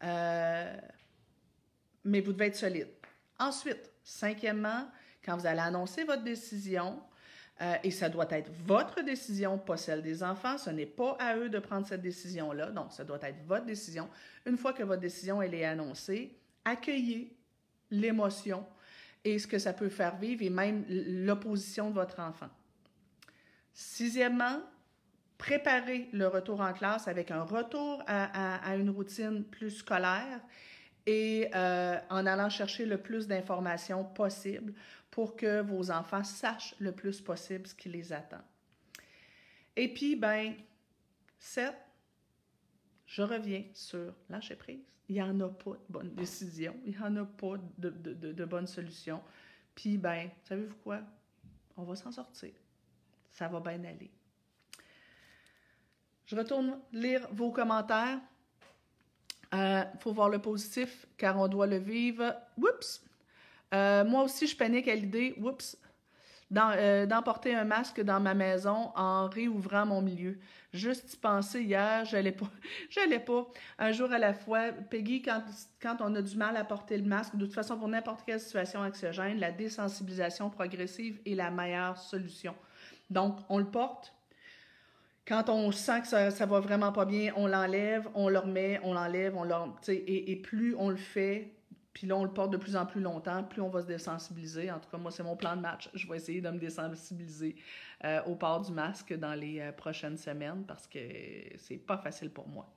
euh, 0.03 0.77
mais 2.05 2.21
vous 2.21 2.33
devez 2.33 2.47
être 2.47 2.57
solide. 2.57 2.89
Ensuite, 3.39 3.91
cinquièmement, 4.03 4.91
quand 5.25 5.37
vous 5.37 5.47
allez 5.47 5.61
annoncer 5.61 6.05
votre 6.05 6.23
décision, 6.23 7.03
euh, 7.63 7.75
et 7.83 7.91
ça 7.91 8.09
doit 8.09 8.27
être 8.31 8.51
votre 8.67 9.03
décision, 9.03 9.59
pas 9.59 9.77
celle 9.77 10.03
des 10.03 10.23
enfants. 10.23 10.59
Ce 10.59 10.69
n'est 10.71 10.87
pas 10.87 11.17
à 11.19 11.37
eux 11.37 11.49
de 11.49 11.59
prendre 11.59 11.87
cette 11.87 12.03
décision-là. 12.03 12.71
Donc, 12.71 12.93
ça 12.93 13.05
doit 13.05 13.19
être 13.23 13.43
votre 13.47 13.65
décision. 13.65 14.11
Une 14.45 14.59
fois 14.59 14.75
que 14.75 14.83
votre 14.83 15.01
décision 15.01 15.41
est 15.41 15.65
annoncée, 15.65 16.39
accueillez 16.65 17.35
l'émotion 17.91 18.67
et 19.25 19.39
ce 19.39 19.47
que 19.47 19.59
ça 19.59 19.73
peut 19.73 19.89
faire 19.89 20.17
vivre 20.17 20.43
et 20.43 20.51
même 20.51 20.85
l'opposition 20.89 21.89
de 21.89 21.95
votre 21.95 22.21
enfant. 22.21 22.51
Sixièmement, 23.79 24.63
préparer 25.37 26.09
le 26.15 26.29
retour 26.29 26.63
en 26.63 26.73
classe 26.73 27.09
avec 27.09 27.31
un 27.31 27.43
retour 27.43 28.03
à, 28.07 28.75
une 28.75 28.89
routine 28.89 29.45
plus 29.45 29.71
scolaire 29.71 30.41
et 31.05 31.51
euh, 31.55 31.99
en 32.09 32.25
allant 32.25 32.49
chercher 32.49 32.87
le 32.87 32.97
plus 32.97 33.27
d'informations 33.27 34.03
possible 34.03 34.73
pour 35.11 35.37
que 35.37 35.61
vos 35.61 35.91
enfants 35.91 36.25
sachent 36.25 36.75
le 36.79 36.93
plus 36.93 37.21
possible 37.21 37.67
ce 37.67 37.75
qui 37.75 37.91
les 37.91 38.15
attend. 38.15 38.41
Et 39.77 39.93
puis, 39.93 40.17
ben, 40.17 40.55
sept, 41.39 41.77
je 43.05 43.21
reviens 43.21 43.63
sur 43.75 44.15
lâcher 44.31 44.57
prise. 44.57 44.81
Il 45.11 45.17
n'y 45.17 45.23
en 45.23 45.39
a 45.41 45.51
pas 45.51 45.73
de 45.73 45.93
bonne 45.93 46.15
décision, 46.15 46.75
il 46.87 46.93
n'y 46.93 46.99
en 46.99 47.15
a 47.15 47.27
pas 47.27 47.59
de, 47.77 47.91
de, 47.91 48.33
de 48.33 48.45
bonne 48.47 48.67
solution. 48.67 49.21
Puis, 49.75 49.99
ben, 49.99 50.31
savez-vous 50.45 50.77
quoi? 50.77 51.03
On 51.77 51.83
va 51.83 51.95
s'en 51.95 52.11
sortir 52.11 52.53
ça 53.37 53.49
va 53.49 53.61
bien 53.61 53.85
aller. 53.85 54.11
Je 56.25 56.35
retourne 56.35 56.81
lire 56.93 57.29
vos 57.33 57.51
commentaires. 57.51 58.19
Il 59.53 59.59
euh, 59.59 59.85
faut 60.01 60.13
voir 60.13 60.29
le 60.29 60.41
positif 60.41 61.07
car 61.17 61.39
on 61.39 61.47
doit 61.47 61.67
le 61.67 61.77
vivre. 61.77 62.35
Oups! 62.57 63.05
Euh, 63.75 64.05
moi 64.05 64.23
aussi, 64.25 64.47
je 64.47 64.57
panique 64.57 64.89
à 64.89 64.95
l'idée, 64.95 65.35
oups, 65.39 65.77
euh, 66.57 67.07
d'emporter 67.07 67.55
un 67.55 67.65
masque 67.65 68.01
dans 68.01 68.21
ma 68.21 68.33
maison 68.33 68.91
en 68.95 69.29
réouvrant 69.29 69.85
mon 69.85 70.01
milieu. 70.01 70.39
Juste 70.73 71.15
y 71.15 71.17
penser 71.17 71.63
hier, 71.63 72.05
j'allais 72.05 72.33
pas, 72.33 72.51
j'allais 72.91 73.21
pas. 73.21 73.47
Un 73.79 73.93
jour 73.93 74.11
à 74.13 74.19
la 74.19 74.33
fois, 74.33 74.73
Peggy, 74.73 75.23
quand, 75.23 75.97
on 76.01 76.15
a 76.15 76.23
du 76.23 76.37
mal 76.37 76.57
à 76.57 76.65
porter 76.65 76.97
le 76.97 77.05
masque, 77.05 77.37
de 77.37 77.45
toute 77.45 77.55
façon, 77.55 77.77
pour 77.77 77.89
n'importe 77.89 78.25
quelle 78.25 78.41
situation 78.41 78.81
anxiogène, 78.81 79.39
la 79.39 79.53
désensibilisation 79.53 80.49
progressive 80.49 81.21
est 81.27 81.35
la 81.35 81.51
meilleure 81.51 81.99
solution. 81.99 82.55
Donc, 83.11 83.39
on 83.49 83.59
le 83.59 83.67
porte. 83.67 84.13
Quand 85.27 85.49
on 85.49 85.73
sent 85.73 86.03
que 86.03 86.07
ça, 86.07 86.31
ça 86.31 86.47
va 86.47 86.61
vraiment 86.61 86.93
pas 86.93 87.05
bien, 87.05 87.33
on 87.37 87.47
l'enlève, 87.49 88.09
on 88.15 88.29
le 88.29 88.39
remet, 88.39 88.81
on 88.85 88.95
l'enlève, 88.95 89.37
on 89.37 89.43
le, 89.43 89.55
et, 89.89 90.37
plus 90.37 90.77
on 90.77 90.89
le 90.89 90.97
fait, 90.97 91.53
puis 91.93 92.07
là, 92.07 92.17
on 92.17 92.23
le 92.23 92.31
porte 92.31 92.53
de 92.53 92.57
plus 92.57 92.77
en 92.77 92.87
plus 92.87 93.01
longtemps, 93.01 93.43
plus 93.43 93.61
on 93.61 93.69
va 93.69 93.81
se 93.81 93.87
désensibiliser. 93.87 94.71
En 94.71 94.79
tout 94.79 94.89
cas, 94.89 94.99
moi, 94.99 95.11
c'est 95.11 95.25
mon 95.25 95.35
plan 95.35 95.57
de 95.57 95.63
match. 95.63 95.91
Je 95.95 96.07
vais 96.07 96.17
essayer 96.17 96.41
de 96.41 96.51
me 96.51 96.59
désensibiliser 96.59 97.57
euh, 98.05 98.23
au 98.25 98.37
port 98.37 98.61
du 98.61 98.71
masque 98.71 99.15
dans 99.15 99.35
les 99.35 99.61
euh, 99.61 99.73
prochaines 99.73 100.17
semaines 100.17 100.65
parce 100.65 100.87
que 100.87 100.99
c'est 101.57 101.79
pas 101.79 101.97
facile 101.97 102.31
pour 102.31 102.47
moi. 102.47 102.73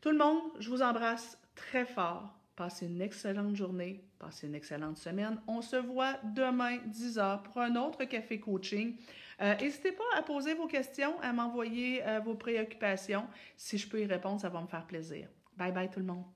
Tout 0.00 0.10
le 0.10 0.18
monde, 0.18 0.40
je 0.60 0.70
vous 0.70 0.82
embrasse 0.82 1.38
très 1.54 1.84
fort. 1.84 2.34
Passez 2.56 2.86
une 2.86 3.00
excellente 3.00 3.56
journée, 3.56 4.04
passez 4.18 4.46
une 4.46 4.54
excellente 4.54 4.96
semaine. 4.96 5.40
On 5.48 5.60
se 5.60 5.74
voit 5.74 6.14
demain, 6.22 6.78
10h, 6.88 7.42
pour 7.42 7.58
un 7.60 7.74
autre 7.74 8.04
café 8.04 8.38
coaching. 8.38 8.96
Euh, 9.40 9.56
n'hésitez 9.56 9.90
pas 9.90 10.04
à 10.16 10.22
poser 10.22 10.54
vos 10.54 10.68
questions, 10.68 11.20
à 11.20 11.32
m'envoyer 11.32 12.06
euh, 12.06 12.20
vos 12.20 12.36
préoccupations. 12.36 13.26
Si 13.56 13.76
je 13.76 13.88
peux 13.88 14.00
y 14.00 14.06
répondre, 14.06 14.40
ça 14.40 14.50
va 14.50 14.60
me 14.60 14.68
faire 14.68 14.86
plaisir. 14.86 15.28
Bye 15.56 15.72
bye 15.72 15.90
tout 15.90 16.00
le 16.00 16.06
monde. 16.06 16.33